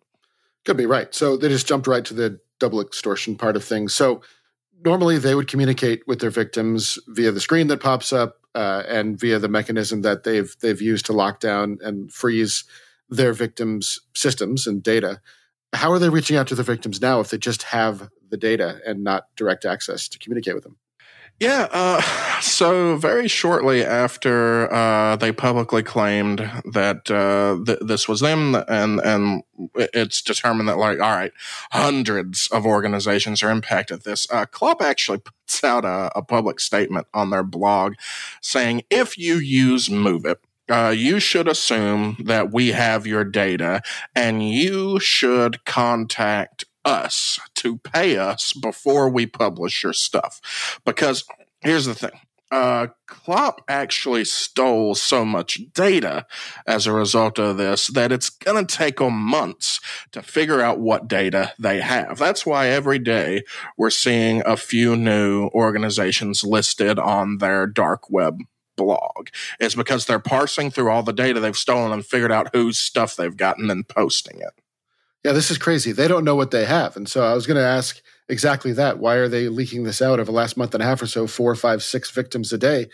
Could 0.64 0.76
be 0.76 0.86
right. 0.86 1.14
So 1.14 1.36
they 1.36 1.48
just 1.48 1.66
jumped 1.66 1.86
right 1.86 2.04
to 2.04 2.14
the 2.14 2.40
double 2.58 2.80
extortion 2.80 3.36
part 3.36 3.56
of 3.56 3.64
things. 3.64 3.94
So 3.94 4.22
normally 4.84 5.18
they 5.18 5.34
would 5.34 5.48
communicate 5.48 6.06
with 6.06 6.20
their 6.20 6.30
victims 6.30 6.98
via 7.08 7.32
the 7.32 7.40
screen 7.40 7.66
that 7.68 7.80
pops 7.80 8.12
up 8.12 8.38
uh, 8.54 8.82
and 8.88 9.18
via 9.18 9.38
the 9.38 9.48
mechanism 9.48 10.02
that 10.02 10.24
they've 10.24 10.54
they've 10.60 10.80
used 10.80 11.06
to 11.06 11.12
lock 11.12 11.40
down 11.40 11.78
and 11.82 12.12
freeze 12.12 12.64
their 13.08 13.32
victims' 13.32 14.00
systems 14.14 14.66
and 14.66 14.82
data. 14.82 15.20
How 15.72 15.90
are 15.90 15.98
they 15.98 16.08
reaching 16.08 16.36
out 16.36 16.46
to 16.48 16.54
their 16.54 16.64
victims 16.64 17.00
now 17.00 17.20
if 17.20 17.30
they 17.30 17.38
just 17.38 17.64
have 17.64 18.08
the 18.30 18.36
data 18.36 18.80
and 18.86 19.02
not 19.02 19.24
direct 19.36 19.64
access 19.64 20.08
to 20.08 20.18
communicate 20.18 20.54
with 20.54 20.64
them? 20.64 20.76
Yeah. 21.40 21.66
Uh, 21.70 22.00
so 22.40 22.96
very 22.96 23.26
shortly 23.26 23.84
after 23.84 24.72
uh, 24.72 25.16
they 25.16 25.32
publicly 25.32 25.82
claimed 25.82 26.38
that 26.72 27.10
uh, 27.10 27.58
th- 27.64 27.80
this 27.80 28.08
was 28.08 28.20
them, 28.20 28.54
and 28.68 29.00
and 29.00 29.42
it's 29.74 30.22
determined 30.22 30.68
that 30.68 30.78
like, 30.78 31.00
all 31.00 31.16
right, 31.16 31.32
hundreds 31.72 32.48
of 32.52 32.64
organizations 32.64 33.42
are 33.42 33.50
impacted. 33.50 34.02
This 34.02 34.30
uh, 34.30 34.46
actually 34.80 35.18
puts 35.18 35.64
out 35.64 35.84
a, 35.84 36.10
a, 36.16 36.22
public 36.22 36.60
statement 36.60 37.06
on 37.12 37.30
their 37.30 37.42
blog 37.42 37.94
saying, 38.40 38.82
if 38.90 39.18
you 39.18 39.36
use 39.36 39.88
MOVEit. 39.88 40.36
Uh, 40.66 40.94
you 40.96 41.20
should 41.20 41.46
assume 41.46 42.16
that 42.24 42.50
we 42.50 42.68
have 42.68 43.06
your 43.06 43.22
data 43.22 43.82
and 44.16 44.48
you 44.48 44.98
should 44.98 45.62
contact 45.66 46.64
us 46.84 47.38
to 47.56 47.78
pay 47.78 48.16
us 48.16 48.52
before 48.52 49.08
we 49.08 49.26
publish 49.26 49.82
your 49.82 49.92
stuff. 49.92 50.80
Because 50.84 51.24
here's 51.60 51.86
the 51.86 51.94
thing. 51.94 52.18
Uh, 52.50 52.86
Clop 53.08 53.62
actually 53.68 54.24
stole 54.24 54.94
so 54.94 55.24
much 55.24 55.60
data 55.72 56.24
as 56.68 56.86
a 56.86 56.92
result 56.92 57.38
of 57.38 57.56
this 57.56 57.88
that 57.88 58.12
it's 58.12 58.30
going 58.30 58.64
to 58.64 58.76
take 58.76 58.98
them 58.98 59.14
months 59.14 59.80
to 60.12 60.22
figure 60.22 60.60
out 60.60 60.78
what 60.78 61.08
data 61.08 61.52
they 61.58 61.80
have. 61.80 62.16
That's 62.16 62.46
why 62.46 62.68
every 62.68 63.00
day 63.00 63.42
we're 63.76 63.90
seeing 63.90 64.40
a 64.46 64.56
few 64.56 64.94
new 64.94 65.48
organizations 65.48 66.44
listed 66.44 66.96
on 66.96 67.38
their 67.38 67.66
dark 67.66 68.08
web 68.08 68.38
blog. 68.76 69.30
It's 69.58 69.74
because 69.74 70.06
they're 70.06 70.20
parsing 70.20 70.70
through 70.70 70.90
all 70.90 71.02
the 71.02 71.12
data 71.12 71.40
they've 71.40 71.56
stolen 71.56 71.92
and 71.92 72.06
figured 72.06 72.30
out 72.30 72.54
whose 72.54 72.78
stuff 72.78 73.16
they've 73.16 73.36
gotten 73.36 73.68
and 73.68 73.88
posting 73.88 74.38
it 74.38 74.60
yeah, 75.24 75.32
this 75.32 75.50
is 75.50 75.58
crazy. 75.58 75.90
They 75.92 76.06
don't 76.06 76.24
know 76.24 76.36
what 76.36 76.50
they 76.50 76.66
have. 76.66 76.96
And 76.96 77.08
so 77.08 77.24
I 77.24 77.32
was 77.34 77.46
going 77.46 77.56
to 77.56 77.66
ask 77.66 78.00
exactly 78.28 78.72
that. 78.74 78.98
Why 78.98 79.14
are 79.14 79.28
they 79.28 79.48
leaking 79.48 79.84
this 79.84 80.02
out 80.02 80.20
over 80.20 80.30
the 80.30 80.32
last 80.32 80.56
month 80.56 80.74
and 80.74 80.82
a 80.82 80.86
half 80.86 81.00
or 81.00 81.06
so, 81.06 81.26
four, 81.26 81.54
five, 81.54 81.82
six 81.82 82.10
victims 82.10 82.52
a 82.52 82.58
day? 82.58 82.88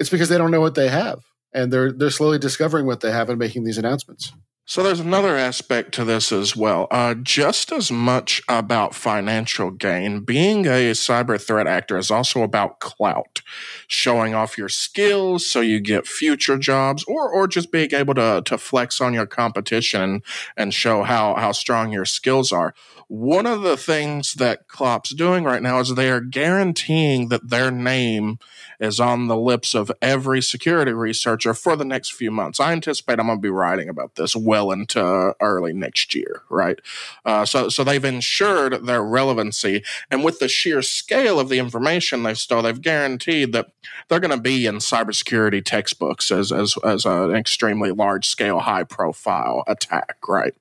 It's 0.00 0.10
because 0.10 0.28
they 0.28 0.38
don't 0.38 0.50
know 0.50 0.60
what 0.60 0.74
they 0.74 0.88
have. 0.88 1.20
And 1.54 1.72
they're 1.72 1.92
they're 1.92 2.10
slowly 2.10 2.38
discovering 2.38 2.84
what 2.84 3.00
they 3.00 3.10
have 3.10 3.30
and 3.30 3.38
making 3.38 3.64
these 3.64 3.78
announcements. 3.78 4.32
So 4.70 4.82
there's 4.82 5.00
another 5.00 5.34
aspect 5.34 5.92
to 5.94 6.04
this 6.04 6.30
as 6.30 6.54
well. 6.54 6.88
Uh, 6.90 7.14
just 7.14 7.72
as 7.72 7.90
much 7.90 8.42
about 8.50 8.94
financial 8.94 9.70
gain, 9.70 10.20
being 10.20 10.66
a 10.66 10.92
cyber 10.92 11.40
threat 11.40 11.66
actor 11.66 11.96
is 11.96 12.10
also 12.10 12.42
about 12.42 12.78
clout, 12.78 13.40
showing 13.86 14.34
off 14.34 14.58
your 14.58 14.68
skills 14.68 15.46
so 15.46 15.62
you 15.62 15.80
get 15.80 16.06
future 16.06 16.58
jobs, 16.58 17.02
or 17.04 17.30
or 17.30 17.48
just 17.48 17.72
being 17.72 17.94
able 17.94 18.12
to 18.12 18.42
to 18.44 18.58
flex 18.58 19.00
on 19.00 19.14
your 19.14 19.24
competition 19.24 20.20
and 20.54 20.74
show 20.74 21.02
how 21.02 21.34
how 21.36 21.52
strong 21.52 21.90
your 21.90 22.04
skills 22.04 22.52
are. 22.52 22.74
One 23.08 23.46
of 23.46 23.62
the 23.62 23.78
things 23.78 24.34
that 24.34 24.68
Clop's 24.68 25.14
doing 25.14 25.42
right 25.42 25.62
now 25.62 25.80
is 25.80 25.94
they 25.94 26.10
are 26.10 26.20
guaranteeing 26.20 27.28
that 27.28 27.48
their 27.48 27.70
name 27.70 28.38
is 28.78 29.00
on 29.00 29.28
the 29.28 29.36
lips 29.36 29.74
of 29.74 29.90
every 30.02 30.42
security 30.42 30.92
researcher 30.92 31.54
for 31.54 31.74
the 31.74 31.86
next 31.86 32.12
few 32.12 32.30
months. 32.30 32.60
I 32.60 32.72
anticipate 32.72 33.18
I'm 33.18 33.26
going 33.26 33.38
to 33.38 33.42
be 33.42 33.48
writing 33.48 33.88
about 33.88 34.16
this 34.16 34.36
well 34.36 34.70
into 34.70 35.34
early 35.40 35.72
next 35.72 36.14
year, 36.14 36.42
right? 36.50 36.78
Uh, 37.24 37.46
so, 37.46 37.70
so 37.70 37.82
they've 37.82 38.04
ensured 38.04 38.84
their 38.84 39.02
relevancy, 39.02 39.82
and 40.10 40.22
with 40.22 40.38
the 40.38 40.48
sheer 40.48 40.82
scale 40.82 41.40
of 41.40 41.48
the 41.48 41.58
information 41.58 42.22
they've 42.22 42.36
stole, 42.36 42.60
they've 42.60 42.80
guaranteed 42.80 43.54
that 43.54 43.72
they're 44.08 44.20
going 44.20 44.36
to 44.36 44.40
be 44.40 44.66
in 44.66 44.76
cybersecurity 44.76 45.64
textbooks 45.64 46.30
as 46.30 46.52
as 46.52 46.76
as 46.84 47.06
an 47.06 47.34
extremely 47.34 47.90
large 47.90 48.28
scale, 48.28 48.60
high 48.60 48.84
profile 48.84 49.64
attack, 49.66 50.16
right? 50.28 50.54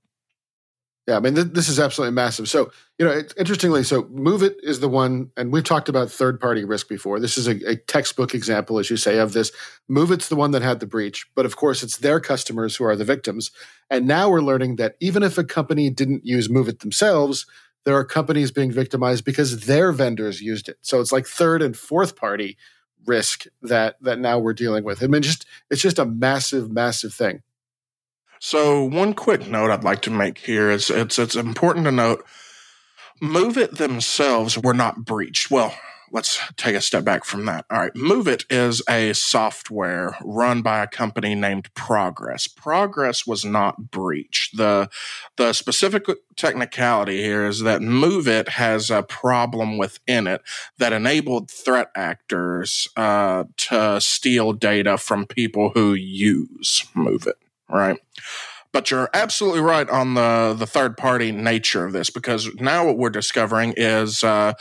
Yeah, 1.07 1.15
I 1.15 1.19
mean, 1.21 1.35
th- 1.35 1.47
this 1.53 1.69
is 1.69 1.79
absolutely 1.79 2.13
massive. 2.13 2.49
So, 2.49 2.69
you 2.99 3.05
know, 3.05 3.11
it, 3.11 3.33
interestingly, 3.37 3.83
so 3.83 4.03
MOVEit 4.03 4.55
is 4.61 4.81
the 4.81 4.89
one, 4.89 5.31
and 5.37 5.53
we've 5.53 5.63
talked 5.63 5.87
about 5.87 6.11
third 6.11 6.37
party 6.37 6.65
risk 6.65 6.89
before. 6.89 7.21
This 7.21 7.37
is 7.37 7.47
a, 7.47 7.55
a, 7.65 7.75
textbook 7.77 8.35
example, 8.35 8.77
as 8.77 8.89
you 8.89 8.97
say, 8.97 9.17
of 9.17 9.31
this. 9.31 9.53
MOVEit's 9.89 10.27
the 10.27 10.35
one 10.35 10.51
that 10.51 10.63
had 10.63 10.81
the 10.81 10.85
breach, 10.85 11.25
but 11.33 11.45
of 11.45 11.55
course, 11.55 11.81
it's 11.81 11.97
their 11.97 12.19
customers 12.19 12.75
who 12.75 12.83
are 12.83 12.95
the 12.97 13.05
victims. 13.05 13.51
And 13.89 14.05
now 14.05 14.29
we're 14.29 14.41
learning 14.41 14.75
that 14.75 14.97
even 14.99 15.23
if 15.23 15.37
a 15.37 15.45
company 15.45 15.89
didn't 15.89 16.25
use 16.25 16.49
MOVEit 16.49 16.79
themselves, 16.79 17.45
there 17.85 17.95
are 17.95 18.03
companies 18.03 18.51
being 18.51 18.73
victimized 18.73 19.23
because 19.23 19.61
their 19.61 19.93
vendors 19.93 20.41
used 20.41 20.67
it. 20.67 20.77
So 20.81 20.99
it's 20.99 21.13
like 21.13 21.25
third 21.25 21.61
and 21.61 21.77
fourth 21.77 22.17
party 22.17 22.57
risk 23.05 23.45
that 23.61 23.95
that 24.01 24.19
now 24.19 24.39
we're 24.39 24.51
dealing 24.51 24.83
with. 24.83 25.01
I 25.01 25.07
mean, 25.07 25.21
just 25.21 25.45
it's 25.71 25.81
just 25.81 25.99
a 25.99 26.05
massive, 26.05 26.69
massive 26.69 27.13
thing. 27.13 27.43
So, 28.39 28.83
one 28.83 29.13
quick 29.13 29.47
note 29.47 29.71
I'd 29.71 29.83
like 29.83 30.01
to 30.03 30.11
make 30.11 30.39
here 30.39 30.69
is 30.69 30.89
it's 30.89 31.17
it's 31.17 31.35
important 31.35 31.85
to 31.85 31.91
note 31.91 32.25
MOVEit 33.21 33.77
themselves 33.77 34.57
were 34.57 34.75
not 34.75 35.05
breached. 35.05 35.49
Well, 35.49 35.73
let's 36.11 36.39
take 36.55 36.75
a 36.75 36.81
step 36.81 37.03
back 37.03 37.25
from 37.25 37.45
that. 37.45 37.65
All 37.69 37.79
right, 37.79 37.93
MOVEit 37.93 38.45
is 38.49 38.81
a 38.87 39.13
software 39.13 40.15
run 40.23 40.61
by 40.61 40.83
a 40.83 40.87
company 40.87 41.33
named 41.33 41.73
Progress. 41.73 42.47
Progress 42.47 43.25
was 43.25 43.43
not 43.43 43.89
breached. 43.91 44.57
The 44.57 44.89
the 45.37 45.53
specific 45.53 46.05
technicality 46.35 47.23
here 47.23 47.47
is 47.47 47.61
that 47.61 47.81
MOVEit 47.81 48.49
has 48.49 48.91
a 48.91 49.03
problem 49.03 49.77
within 49.77 50.27
it 50.27 50.41
that 50.77 50.93
enabled 50.93 51.49
threat 51.49 51.89
actors 51.95 52.87
uh, 52.95 53.45
to 53.57 53.99
steal 53.99 54.53
data 54.53 54.97
from 54.97 55.25
people 55.25 55.71
who 55.73 55.93
use 55.93 56.85
MOVEit 56.95 57.33
right? 57.69 57.97
But 58.71 58.91
you're 58.91 59.09
absolutely 59.13 59.61
right 59.61 59.89
on 59.89 60.13
the 60.13 60.55
the 60.57 60.67
third 60.67 60.97
party 60.97 61.31
nature 61.31 61.85
of 61.85 61.93
this 61.93 62.09
because 62.09 62.53
now 62.55 62.85
what 62.85 62.97
we're 62.97 63.09
discovering 63.09 63.73
is. 63.77 64.23
Uh, 64.23 64.53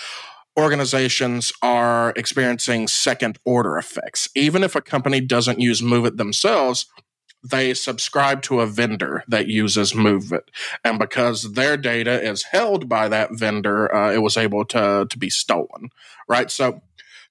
organizations 0.59 1.53
are 1.61 2.15
experiencing 2.17 2.89
second 2.89 3.39
order 3.45 3.77
effects. 3.77 4.27
Even 4.35 4.65
if 4.65 4.75
a 4.75 4.81
company 4.81 5.21
doesn't 5.21 5.61
use 5.61 5.83
MOVEit 5.83 6.17
themselves, 6.17 6.87
they 7.43 7.75
subscribe 7.75 8.43
to 8.43 8.61
a 8.61 8.67
vendor 8.67 9.23
that 9.29 9.47
uses 9.47 9.93
MOVEit. 9.93 10.49
And 10.85 10.99
because 10.99 11.53
their 11.53 11.77
data 11.77 12.23
is 12.23 12.45
held 12.45 12.89
by 12.89 13.09
that 13.09 13.31
vendor, 13.33 13.95
uh, 13.95 14.13
it 14.13 14.23
was 14.23 14.37
able 14.37 14.65
to, 14.67 15.07
to 15.09 15.19
be 15.19 15.31
stolen, 15.31 15.91
right? 16.29 16.51
So 16.51 16.83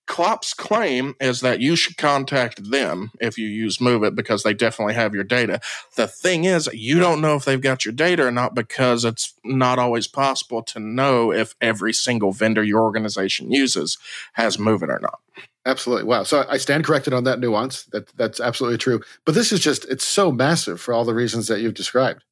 Clop's 0.07 0.53
claim 0.53 1.15
is 1.19 1.41
that 1.41 1.59
you 1.59 1.75
should 1.75 1.97
contact 1.97 2.69
them 2.69 3.11
if 3.19 3.37
you 3.37 3.47
use 3.47 3.79
MOVEit 3.79 4.15
because 4.15 4.43
they 4.43 4.53
definitely 4.53 4.93
have 4.93 5.15
your 5.15 5.23
data. 5.23 5.59
The 5.95 6.07
thing 6.07 6.43
is, 6.43 6.69
you 6.73 6.99
don't 6.99 7.21
know 7.21 7.35
if 7.35 7.45
they've 7.45 7.61
got 7.61 7.85
your 7.85 7.93
data 7.93 8.25
or 8.25 8.31
not 8.31 8.53
because 8.53 9.03
it's 9.05 9.33
not 9.43 9.79
always 9.79 10.07
possible 10.07 10.61
to 10.63 10.79
know 10.79 11.31
if 11.31 11.55
every 11.59 11.93
single 11.93 12.31
vendor 12.31 12.63
your 12.63 12.81
organization 12.81 13.51
uses 13.51 13.97
has 14.33 14.57
MOVEit 14.57 14.89
or 14.89 14.99
not. 14.99 15.19
Absolutely. 15.65 16.03
Wow. 16.03 16.23
So 16.23 16.45
I 16.47 16.57
stand 16.57 16.83
corrected 16.83 17.13
on 17.13 17.23
that 17.23 17.39
nuance. 17.39 17.85
That 17.85 18.07
that's 18.15 18.39
absolutely 18.39 18.77
true. 18.77 19.01
But 19.25 19.33
this 19.33 19.51
is 19.51 19.59
just 19.59 19.85
it's 19.85 20.05
so 20.05 20.31
massive 20.31 20.79
for 20.79 20.93
all 20.93 21.05
the 21.05 21.15
reasons 21.15 21.47
that 21.47 21.59
you've 21.59 21.73
described. 21.73 22.23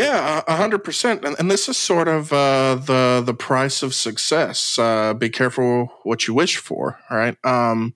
Yeah, 0.00 0.42
hundred 0.48 0.78
percent, 0.82 1.24
and 1.24 1.50
this 1.50 1.68
is 1.68 1.76
sort 1.76 2.08
of 2.08 2.32
uh, 2.32 2.76
the 2.76 3.22
the 3.24 3.34
price 3.34 3.82
of 3.82 3.94
success. 3.94 4.78
Uh, 4.78 5.12
be 5.12 5.28
careful 5.28 5.92
what 6.04 6.26
you 6.26 6.32
wish 6.32 6.56
for. 6.56 6.98
Right. 7.10 7.36
Um, 7.44 7.94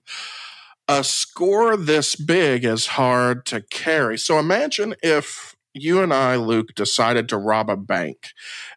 a 0.87 1.03
score 1.03 1.75
this 1.75 2.15
big 2.15 2.63
is 2.63 2.85
hard 2.87 3.45
to 3.47 3.61
carry. 3.61 4.19
So 4.19 4.37
imagine 4.37 4.93
if 5.01 5.55
you 5.73 6.01
and 6.03 6.13
I, 6.13 6.35
Luke, 6.35 6.75
decided 6.75 7.27
to 7.29 7.37
rob 7.37 7.71
a 7.71 7.75
bank, 7.75 8.29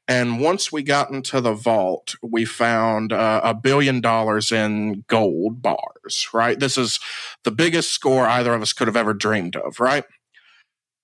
and 0.08 0.40
once 0.40 0.72
we 0.72 0.82
got 0.82 1.10
into 1.10 1.42
the 1.42 1.52
vault, 1.52 2.14
we 2.22 2.46
found 2.46 3.12
uh, 3.12 3.42
a 3.44 3.52
billion 3.52 4.00
dollars 4.00 4.50
in 4.50 5.04
gold 5.06 5.60
bars. 5.60 6.28
Right. 6.32 6.58
This 6.58 6.78
is 6.78 6.98
the 7.44 7.50
biggest 7.52 7.90
score 7.92 8.26
either 8.26 8.54
of 8.54 8.62
us 8.62 8.72
could 8.72 8.88
have 8.88 8.96
ever 8.96 9.12
dreamed 9.12 9.54
of. 9.56 9.80
Right. 9.80 10.04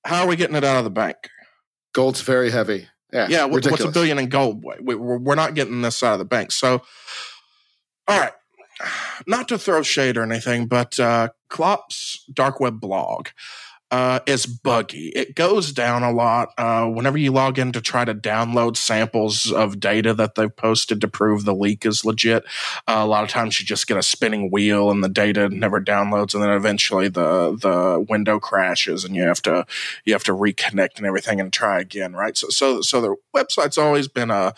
How 0.07 0.25
are 0.25 0.29
we 0.29 0.37
getting 0.37 0.57
it 0.57 0.65
out 0.65 0.79
of 0.79 0.85
the 0.85 0.91
bank? 0.91 1.17
Gold's 1.95 2.21
very 2.21 2.51
heavy. 2.51 2.89
Yeah, 3.13 3.29
yeah. 3.31 3.45
What's 3.45 3.67
a 3.81 3.91
billion 3.91 4.19
in 4.19 4.29
gold? 4.29 4.63
We're 4.63 5.35
not 5.35 5.55
getting 5.55 5.81
this 5.81 6.03
out 6.03 6.15
of 6.15 6.19
the 6.19 6.25
bank. 6.27 6.53
So, 6.53 6.83
all 8.07 8.21
right. 8.21 8.33
Not 9.27 9.49
to 9.49 9.59
throw 9.59 9.83
shade 9.83 10.17
or 10.17 10.23
anything, 10.23 10.67
but 10.67 10.99
uh, 10.99 11.29
Clop's 11.49 12.25
dark 12.33 12.59
web 12.61 12.81
blog 12.81 13.29
uh, 13.91 14.21
is 14.27 14.47
buggy. 14.47 15.09
It 15.11 15.35
goes 15.35 15.73
down 15.73 16.03
a 16.03 16.11
lot 16.11 16.51
uh, 16.59 16.87
whenever 16.87 17.17
you 17.19 17.31
log 17.31 17.59
in 17.59 17.73
to 17.73 17.81
try 17.81 18.05
to 18.05 18.15
download 18.15 18.77
samples 18.77 19.53
of 19.53 19.79
data 19.79 20.15
that 20.15 20.35
they've 20.35 20.55
posted 20.55 21.01
to 21.01 21.09
prove 21.09 21.45
the 21.45 21.55
leak 21.55 21.87
is 21.87 22.05
legit. 22.05 22.45
Uh, 22.89 22.97
a 22.99 23.07
lot 23.07 23.25
of 23.25 23.31
times 23.31 23.61
you 23.61 23.67
just 23.67 23.87
get 23.87 23.97
a 23.97 24.03
spinning 24.03 24.51
wheel 24.51 24.91
and 24.91 25.05
the 25.05 25.09
data 25.09 25.49
never 25.49 25.81
downloads, 25.81 26.35
and 26.35 26.43
then 26.43 26.51
eventually 26.51 27.09
the 27.09 27.57
the 27.61 28.05
window 28.09 28.41
crashes 28.41 29.05
and 29.05 29.15
you 29.15 29.23
have 29.23 29.43
to 29.43 29.67
you 30.05 30.13
have 30.13 30.25
to 30.25 30.33
reconnect 30.33 30.97
and 30.97 31.07
everything 31.07 31.41
and 31.41 31.53
try 31.53 31.79
again. 31.79 32.15
Right. 32.15 32.37
So 32.37 32.49
so 32.49 32.81
so 32.81 33.01
the 33.01 33.17
website's 33.37 33.79
always 33.79 34.09
been 34.09 34.31
a 34.31 34.55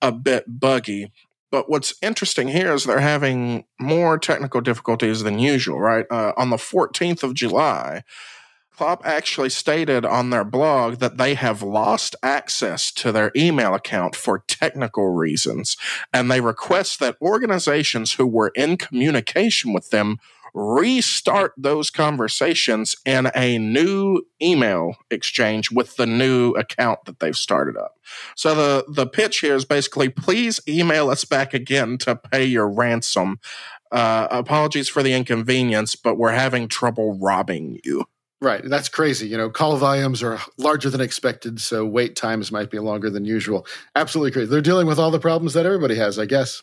a 0.00 0.12
bit 0.12 0.44
buggy. 0.60 1.12
But 1.50 1.68
what's 1.68 1.94
interesting 2.00 2.48
here 2.48 2.72
is 2.72 2.84
they're 2.84 3.00
having 3.00 3.64
more 3.80 4.18
technical 4.18 4.60
difficulties 4.60 5.22
than 5.22 5.40
usual, 5.40 5.80
right? 5.80 6.06
Uh, 6.08 6.32
on 6.36 6.50
the 6.50 6.56
14th 6.56 7.24
of 7.24 7.34
July, 7.34 8.04
Clop 8.80 9.04
actually 9.04 9.50
stated 9.50 10.06
on 10.06 10.30
their 10.30 10.42
blog 10.42 11.00
that 11.00 11.18
they 11.18 11.34
have 11.34 11.62
lost 11.62 12.16
access 12.22 12.90
to 12.90 13.12
their 13.12 13.30
email 13.36 13.74
account 13.74 14.16
for 14.16 14.42
technical 14.48 15.10
reasons, 15.10 15.76
and 16.14 16.30
they 16.30 16.40
request 16.40 16.98
that 16.98 17.18
organizations 17.20 18.14
who 18.14 18.26
were 18.26 18.50
in 18.56 18.78
communication 18.78 19.74
with 19.74 19.90
them 19.90 20.16
restart 20.54 21.52
those 21.58 21.90
conversations 21.90 22.96
in 23.04 23.30
a 23.36 23.58
new 23.58 24.22
email 24.40 24.94
exchange 25.10 25.70
with 25.70 25.96
the 25.96 26.06
new 26.06 26.52
account 26.52 27.00
that 27.04 27.20
they've 27.20 27.36
started 27.36 27.76
up. 27.76 27.98
So 28.34 28.54
the 28.54 28.84
the 28.90 29.06
pitch 29.06 29.40
here 29.40 29.56
is 29.56 29.66
basically 29.66 30.08
please 30.08 30.58
email 30.66 31.10
us 31.10 31.26
back 31.26 31.52
again 31.52 31.98
to 31.98 32.16
pay 32.16 32.46
your 32.46 32.70
ransom. 32.70 33.40
Uh, 33.92 34.26
apologies 34.30 34.88
for 34.88 35.02
the 35.02 35.12
inconvenience, 35.12 35.96
but 35.96 36.16
we're 36.16 36.32
having 36.32 36.66
trouble 36.66 37.18
robbing 37.18 37.78
you. 37.84 38.06
Right. 38.42 38.62
That's 38.64 38.88
crazy. 38.88 39.28
You 39.28 39.36
know, 39.36 39.50
call 39.50 39.76
volumes 39.76 40.22
are 40.22 40.38
larger 40.56 40.88
than 40.88 41.02
expected, 41.02 41.60
so 41.60 41.84
wait 41.84 42.16
times 42.16 42.50
might 42.50 42.70
be 42.70 42.78
longer 42.78 43.10
than 43.10 43.26
usual. 43.26 43.66
Absolutely 43.94 44.30
crazy. 44.30 44.50
They're 44.50 44.62
dealing 44.62 44.86
with 44.86 44.98
all 44.98 45.10
the 45.10 45.18
problems 45.18 45.52
that 45.54 45.66
everybody 45.66 45.96
has, 45.96 46.18
I 46.18 46.24
guess. 46.24 46.62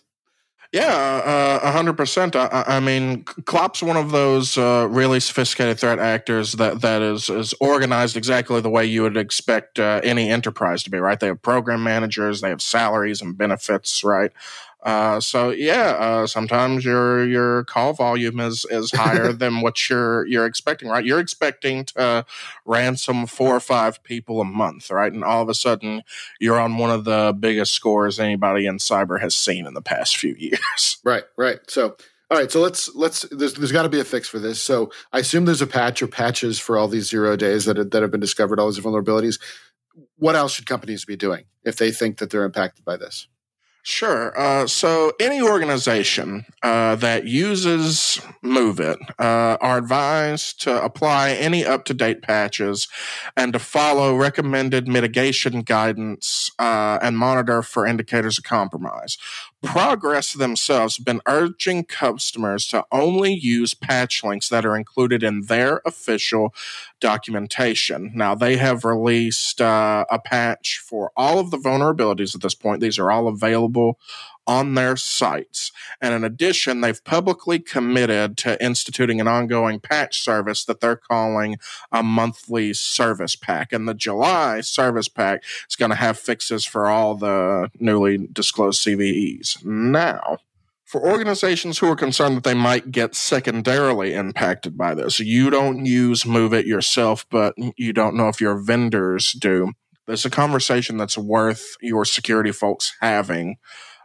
Yeah, 0.74 0.84
uh, 0.84 1.60
a 1.64 1.72
hundred 1.72 1.96
percent. 1.96 2.36
I 2.36 2.82
mean, 2.82 3.24
Clop's 3.24 3.82
one 3.82 3.96
of 3.96 4.12
those 4.12 4.58
uh, 4.58 4.88
really 4.90 5.22
sophisticated 5.22 5.80
threat 5.80 5.98
actors 5.98 6.54
that 6.54 6.82
that 6.82 7.02
is 7.02 7.30
is 7.30 7.54
organized 7.62 8.18
exactly 8.18 8.60
the 8.60 8.70
way 8.70 8.84
you 8.84 9.04
would 9.04 9.16
expect 9.16 9.80
uh, 9.80 10.02
any 10.04 10.30
enterprise 10.30 10.84
to 10.84 10.90
be. 10.90 10.98
Right? 10.98 11.18
They 11.18 11.28
have 11.28 11.42
program 11.42 11.84
managers, 11.84 12.42
they 12.42 12.50
have 12.50 12.62
salaries 12.62 13.22
and 13.22 13.38
benefits. 13.38 14.04
Right? 14.04 14.34
Uh, 14.84 15.20
so 15.20 15.50
yeah, 15.50 15.96
uh, 16.00 16.28
sometimes 16.28 16.86
your 16.86 17.28
your 17.28 17.64
call 17.66 17.94
volume 17.94 18.40
is 18.40 18.66
is 18.70 18.92
higher 18.92 19.34
than 19.34 19.62
what 19.62 19.90
you're 19.90 20.26
you're 20.28 20.46
expecting, 20.46 20.88
right? 20.88 21.06
You're 21.06 21.20
expecting 21.20 21.86
to 21.86 22.26
ransom 22.66 23.26
four 23.26 23.56
or 23.56 23.60
five 23.60 24.04
people 24.04 24.40
a 24.40 24.46
month, 24.46 24.92
right? 24.92 25.12
And 25.12 25.24
all 25.24 25.42
of 25.42 25.50
a 25.50 25.54
sudden, 25.54 26.04
you're 26.40 26.60
on 26.60 26.78
one 26.78 26.92
of 26.92 27.06
the 27.06 27.36
biggest 27.38 27.74
scores 27.74 28.20
anybody 28.20 28.66
in 28.66 28.78
cyber 28.78 29.20
has 29.20 29.36
seen 29.36 29.66
in 29.66 29.74
the 29.74 29.82
past 29.82 30.18
few 30.18 30.36
years. 30.38 30.98
Right, 31.04 31.24
right. 31.38 31.60
So 31.68 31.98
All 32.30 32.38
right, 32.38 32.52
so 32.52 32.62
let's 32.62 32.94
let's 32.94 33.22
there's 33.32 33.54
there's 33.54 33.72
got 33.72 33.84
to 33.84 33.90
be 33.90 34.00
a 34.00 34.06
fix 34.06 34.28
for 34.28 34.38
this. 34.38 34.62
So 34.62 34.92
I 35.14 35.20
assume 35.20 35.46
there's 35.46 35.62
a 35.62 35.68
patch 35.68 36.02
or 36.02 36.08
patches 36.08 36.60
for 36.60 36.78
all 36.78 36.88
these 36.88 37.10
zero 37.10 37.36
days 37.36 37.66
that 37.66 37.92
that 37.92 38.02
have 38.02 38.12
been 38.12 38.20
discovered, 38.20 38.60
all 38.60 38.70
these 38.72 38.84
vulnerabilities. 38.84 39.40
What 40.18 40.36
else 40.36 40.54
should 40.54 40.66
companies 40.66 41.06
be 41.06 41.16
doing 41.16 41.46
if 41.64 41.78
they 41.78 41.92
think 41.92 42.18
that 42.18 42.30
they're 42.30 42.44
impacted 42.44 42.86
by 42.86 42.98
this? 42.98 43.28
Sure. 43.90 44.38
Uh, 44.38 44.68
so 44.68 45.14
any 45.18 45.42
organization 45.42 46.46
uh, 46.62 46.96
that 46.96 47.26
uses 47.26 48.20
MOVEit 48.44 48.98
uh, 49.18 49.56
are 49.62 49.78
advised 49.78 50.62
to 50.64 50.84
apply 50.84 51.30
any 51.30 51.66
up 51.66 51.86
to 51.86 51.94
date 51.94 52.22
patches 52.22 52.90
and 53.38 53.54
to 53.54 53.60
follow 53.60 54.14
recommended 54.14 54.90
mitigation 54.90 55.62
guidance 55.62 56.52
uh, 56.60 57.00
and 57.02 57.18
monitor 57.18 57.64
for 57.64 57.88
indicators 57.88 58.38
of 58.38 58.44
compromise. 58.44 59.18
Progress 59.64 60.34
themselves 60.34 60.98
have 60.98 61.06
been 61.06 61.22
urging 61.26 61.84
customers 61.84 62.68
to 62.68 62.86
only 62.92 63.34
use 63.34 63.74
patch 63.74 64.24
links 64.24 64.50
that 64.50 64.66
are 64.66 64.78
included 64.78 65.24
in 65.24 65.44
their 65.44 65.82
official 65.84 66.54
documentation. 67.00 68.12
Now, 68.14 68.36
they 68.36 68.58
have 68.58 68.86
released 68.86 69.60
uh, 69.60 70.06
a 70.12 70.20
patch 70.20 70.80
for 70.86 71.12
all 71.18 71.40
of 71.40 71.50
the 71.50 71.58
vulnerabilities 71.58 72.36
at 72.36 72.42
this 72.42 72.54
point. 72.54 72.82
These 72.82 73.00
are 73.00 73.10
all 73.10 73.28
available 73.28 73.98
on 74.48 74.74
their 74.74 74.96
sites. 74.96 75.72
And 76.02 76.14
in 76.14 76.24
addition, 76.24 76.82
they've 76.82 77.04
publicly 77.04 77.60
committed 77.60 78.38
to 78.38 78.64
instituting 78.64 79.22
an 79.22 79.28
ongoing 79.28 79.80
patch 79.80 80.22
service 80.22 80.66
that 80.66 80.80
they're 80.80 80.96
calling 80.96 81.58
a 81.92 82.02
monthly 82.02 82.74
service 82.74 83.36
pack. 83.36 83.74
And 83.74 83.88
the 83.88 83.94
July 83.94 84.62
service 84.62 85.10
pack 85.10 85.44
is 85.70 85.76
going 85.76 85.92
to 85.92 85.98
have 85.98 86.18
fixes 86.18 86.66
for 86.66 86.88
all 86.88 87.16
the 87.16 87.70
newly 87.80 88.28
disclosed 88.32 88.82
CVEs. 88.86 89.64
Now, 89.66 90.38
for 90.86 91.06
organizations 91.06 91.80
who 91.80 91.92
are 91.92 91.98
concerned 91.98 92.38
that 92.38 92.46
they 92.46 92.54
might 92.54 92.92
get 92.92 93.14
secondarily 93.14 94.14
impacted 94.14 94.78
by 94.78 94.96
this, 94.96 95.20
you 95.20 95.50
don't 95.50 95.86
use 95.86 96.24
MOVEit 96.24 96.66
yourself, 96.66 97.26
but 97.30 97.54
you 97.76 97.92
don't 97.92 98.16
know 98.16 98.30
if 98.30 98.40
your 98.40 98.58
vendors 98.58 99.34
do. 99.34 99.74
There's 100.06 100.24
a 100.24 100.30
conversation 100.30 100.96
that's 100.96 101.18
worth 101.18 101.76
your 101.82 102.06
security 102.06 102.54
folks 102.54 102.96
having 103.02 103.58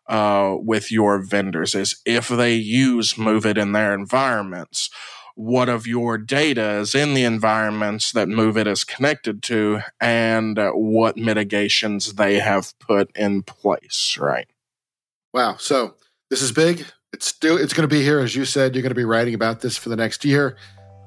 uh, 0.09 0.57
with 0.59 0.91
your 0.91 1.23
vendors 1.23 1.75
is 1.75 2.01
if 2.05 2.29
they 2.29 2.55
use 2.55 3.15
MOVEit 3.15 3.57
in 3.57 3.73
their 3.73 3.95
environments, 3.95 4.91
what 5.35 5.69
of 5.69 5.87
your 5.87 6.19
data 6.19 6.79
is 6.81 6.95
in 6.95 7.15
the 7.15 7.25
environments 7.25 8.13
that 8.13 8.29
MOVEit 8.29 8.67
is 8.67 8.85
connected 8.85 9.43
to, 9.45 9.81
and 10.01 10.59
uh, 10.59 10.73
what 10.73 11.17
mitigations 11.17 12.15
they 12.15 12.39
have 12.39 12.79
put 12.79 13.11
in 13.17 13.43
place, 13.43 14.19
right? 14.21 14.49
Wow. 15.33 15.57
So 15.59 15.95
this 16.31 16.43
is 16.43 16.53
big. 16.53 16.85
It's 17.13 17.27
still 17.27 17.57
it's 17.57 17.73
going 17.73 17.89
to 17.89 17.95
be 17.95 18.03
here, 18.03 18.21
as 18.21 18.37
you 18.37 18.45
said. 18.45 18.75
You're 18.75 18.83
going 18.83 18.91
to 18.91 18.95
be 18.95 19.05
writing 19.05 19.35
about 19.35 19.61
this 19.61 19.77
for 19.77 19.89
the 19.89 19.97
next 19.97 20.25
year. 20.25 20.57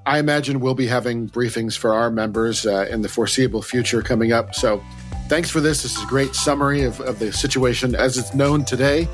I 0.08 0.20
imagine 0.20 0.60
we'll 0.60 0.76
be 0.76 0.88
having 0.88 1.28
briefings 1.28 1.76
for 1.76 1.94
our 1.94 2.12
members 2.12 2.66
uh, 2.66 2.88
in 2.90 3.02
the 3.02 3.10
foreseeable 3.10 3.64
future 3.64 4.04
coming 4.04 4.32
up. 4.32 4.54
So 4.54 4.84
Thanks 5.28 5.50
for 5.50 5.60
this. 5.60 5.82
This 5.82 5.98
is 5.98 6.04
a 6.04 6.08
great 6.08 6.36
summary 6.36 6.84
of, 6.84 7.02
of 7.02 7.18
the 7.18 7.34
situation 7.34 7.96
as 7.96 8.18
it's 8.18 8.36
known 8.36 8.64
today. 8.64 9.08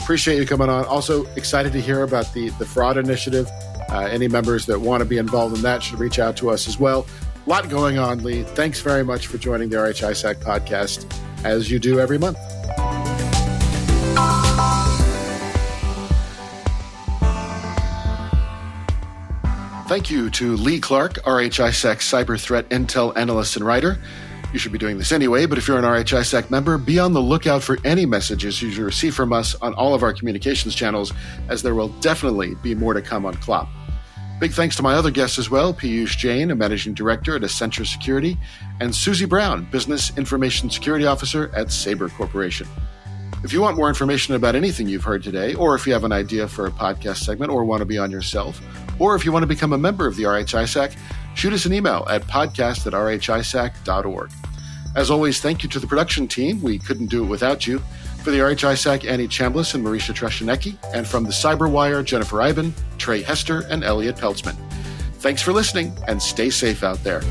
Appreciate 0.00 0.38
you 0.38 0.46
coming 0.46 0.70
on. 0.70 0.86
Also, 0.86 1.26
excited 1.34 1.72
to 1.74 1.80
hear 1.80 2.02
about 2.02 2.32
the, 2.32 2.48
the 2.50 2.64
fraud 2.64 2.96
initiative. 2.96 3.50
Uh, 3.90 4.00
any 4.10 4.28
members 4.28 4.64
that 4.66 4.80
want 4.80 5.02
to 5.02 5.04
be 5.04 5.18
involved 5.18 5.54
in 5.56 5.62
that 5.62 5.82
should 5.82 5.98
reach 5.98 6.18
out 6.18 6.36
to 6.38 6.48
us 6.48 6.68
as 6.68 6.78
well. 6.78 7.06
A 7.46 7.48
lot 7.48 7.68
going 7.68 7.98
on, 7.98 8.22
Lee. 8.22 8.44
Thanks 8.44 8.80
very 8.80 9.04
much 9.04 9.26
for 9.26 9.36
joining 9.36 9.68
the 9.68 9.76
RHISAC 9.76 10.36
podcast, 10.36 11.06
as 11.44 11.70
you 11.70 11.78
do 11.78 12.00
every 12.00 12.18
month. 12.18 12.38
Thank 19.88 20.10
you 20.10 20.28
to 20.30 20.56
Lee 20.56 20.80
Clark, 20.80 21.14
RHISAC 21.24 21.96
cyber 21.96 22.40
threat 22.40 22.68
intel 22.70 23.16
analyst 23.16 23.56
and 23.56 23.64
writer. 23.64 23.98
You 24.52 24.58
should 24.58 24.72
be 24.72 24.78
doing 24.78 24.96
this 24.96 25.12
anyway, 25.12 25.44
but 25.44 25.58
if 25.58 25.68
you're 25.68 25.78
an 25.78 25.84
RHI 25.84 26.20
RHISAC 26.20 26.50
member, 26.50 26.78
be 26.78 26.98
on 26.98 27.12
the 27.12 27.20
lookout 27.20 27.62
for 27.62 27.76
any 27.84 28.06
messages 28.06 28.62
you 28.62 28.82
receive 28.82 29.14
from 29.14 29.30
us 29.30 29.54
on 29.56 29.74
all 29.74 29.94
of 29.94 30.02
our 30.02 30.14
communications 30.14 30.74
channels, 30.74 31.12
as 31.50 31.62
there 31.62 31.74
will 31.74 31.88
definitely 32.00 32.54
be 32.62 32.74
more 32.74 32.94
to 32.94 33.02
come 33.02 33.26
on 33.26 33.34
CLOP. 33.34 33.68
Big 34.40 34.52
thanks 34.52 34.74
to 34.76 34.82
my 34.82 34.94
other 34.94 35.10
guests 35.10 35.38
as 35.38 35.50
well 35.50 35.74
Piyush 35.74 36.16
Jain, 36.16 36.50
a 36.50 36.54
managing 36.54 36.94
director 36.94 37.36
at 37.36 37.42
Accenture 37.42 37.86
Security, 37.86 38.38
and 38.80 38.90
Suzie 38.90 39.28
Brown, 39.28 39.68
business 39.70 40.16
information 40.16 40.70
security 40.70 41.04
officer 41.04 41.50
at 41.54 41.70
Sabre 41.70 42.08
Corporation. 42.08 42.66
If 43.44 43.52
you 43.52 43.60
want 43.60 43.76
more 43.76 43.88
information 43.88 44.34
about 44.34 44.56
anything 44.56 44.88
you've 44.88 45.04
heard 45.04 45.22
today, 45.22 45.54
or 45.54 45.74
if 45.74 45.86
you 45.86 45.92
have 45.92 46.04
an 46.04 46.12
idea 46.12 46.48
for 46.48 46.66
a 46.66 46.70
podcast 46.70 47.18
segment 47.18 47.52
or 47.52 47.64
want 47.64 47.80
to 47.80 47.84
be 47.84 47.98
on 47.98 48.10
yourself, 48.10 48.60
or 48.98 49.14
if 49.14 49.24
you 49.24 49.32
want 49.32 49.42
to 49.42 49.46
become 49.46 49.72
a 49.72 49.78
member 49.78 50.06
of 50.06 50.16
the 50.16 50.24
RHISAC, 50.24 50.96
shoot 51.38 51.52
us 51.52 51.66
an 51.66 51.72
email 51.72 52.04
at 52.10 52.22
podcast 52.22 52.86
at 52.86 52.92
rhisac.org. 52.92 54.30
As 54.96 55.10
always, 55.10 55.40
thank 55.40 55.62
you 55.62 55.68
to 55.68 55.78
the 55.78 55.86
production 55.86 56.26
team. 56.26 56.60
We 56.60 56.78
couldn't 56.78 57.06
do 57.06 57.22
it 57.22 57.28
without 57.28 57.66
you. 57.66 57.78
For 58.24 58.32
the 58.32 58.38
RHISAC, 58.38 59.08
Annie 59.08 59.28
Chambliss 59.28 59.74
and 59.74 59.84
Marisha 59.84 60.12
Treshanecki, 60.12 60.76
and 60.92 61.06
from 61.06 61.24
the 61.24 61.30
Cyberwire, 61.30 62.04
Jennifer 62.04 62.42
Eiben, 62.42 62.74
Trey 62.98 63.22
Hester, 63.22 63.60
and 63.70 63.84
Elliott 63.84 64.16
Peltzman. 64.16 64.56
Thanks 65.18 65.40
for 65.40 65.52
listening, 65.52 65.96
and 66.08 66.20
stay 66.20 66.50
safe 66.50 66.82
out 66.82 67.02
there. 67.04 67.22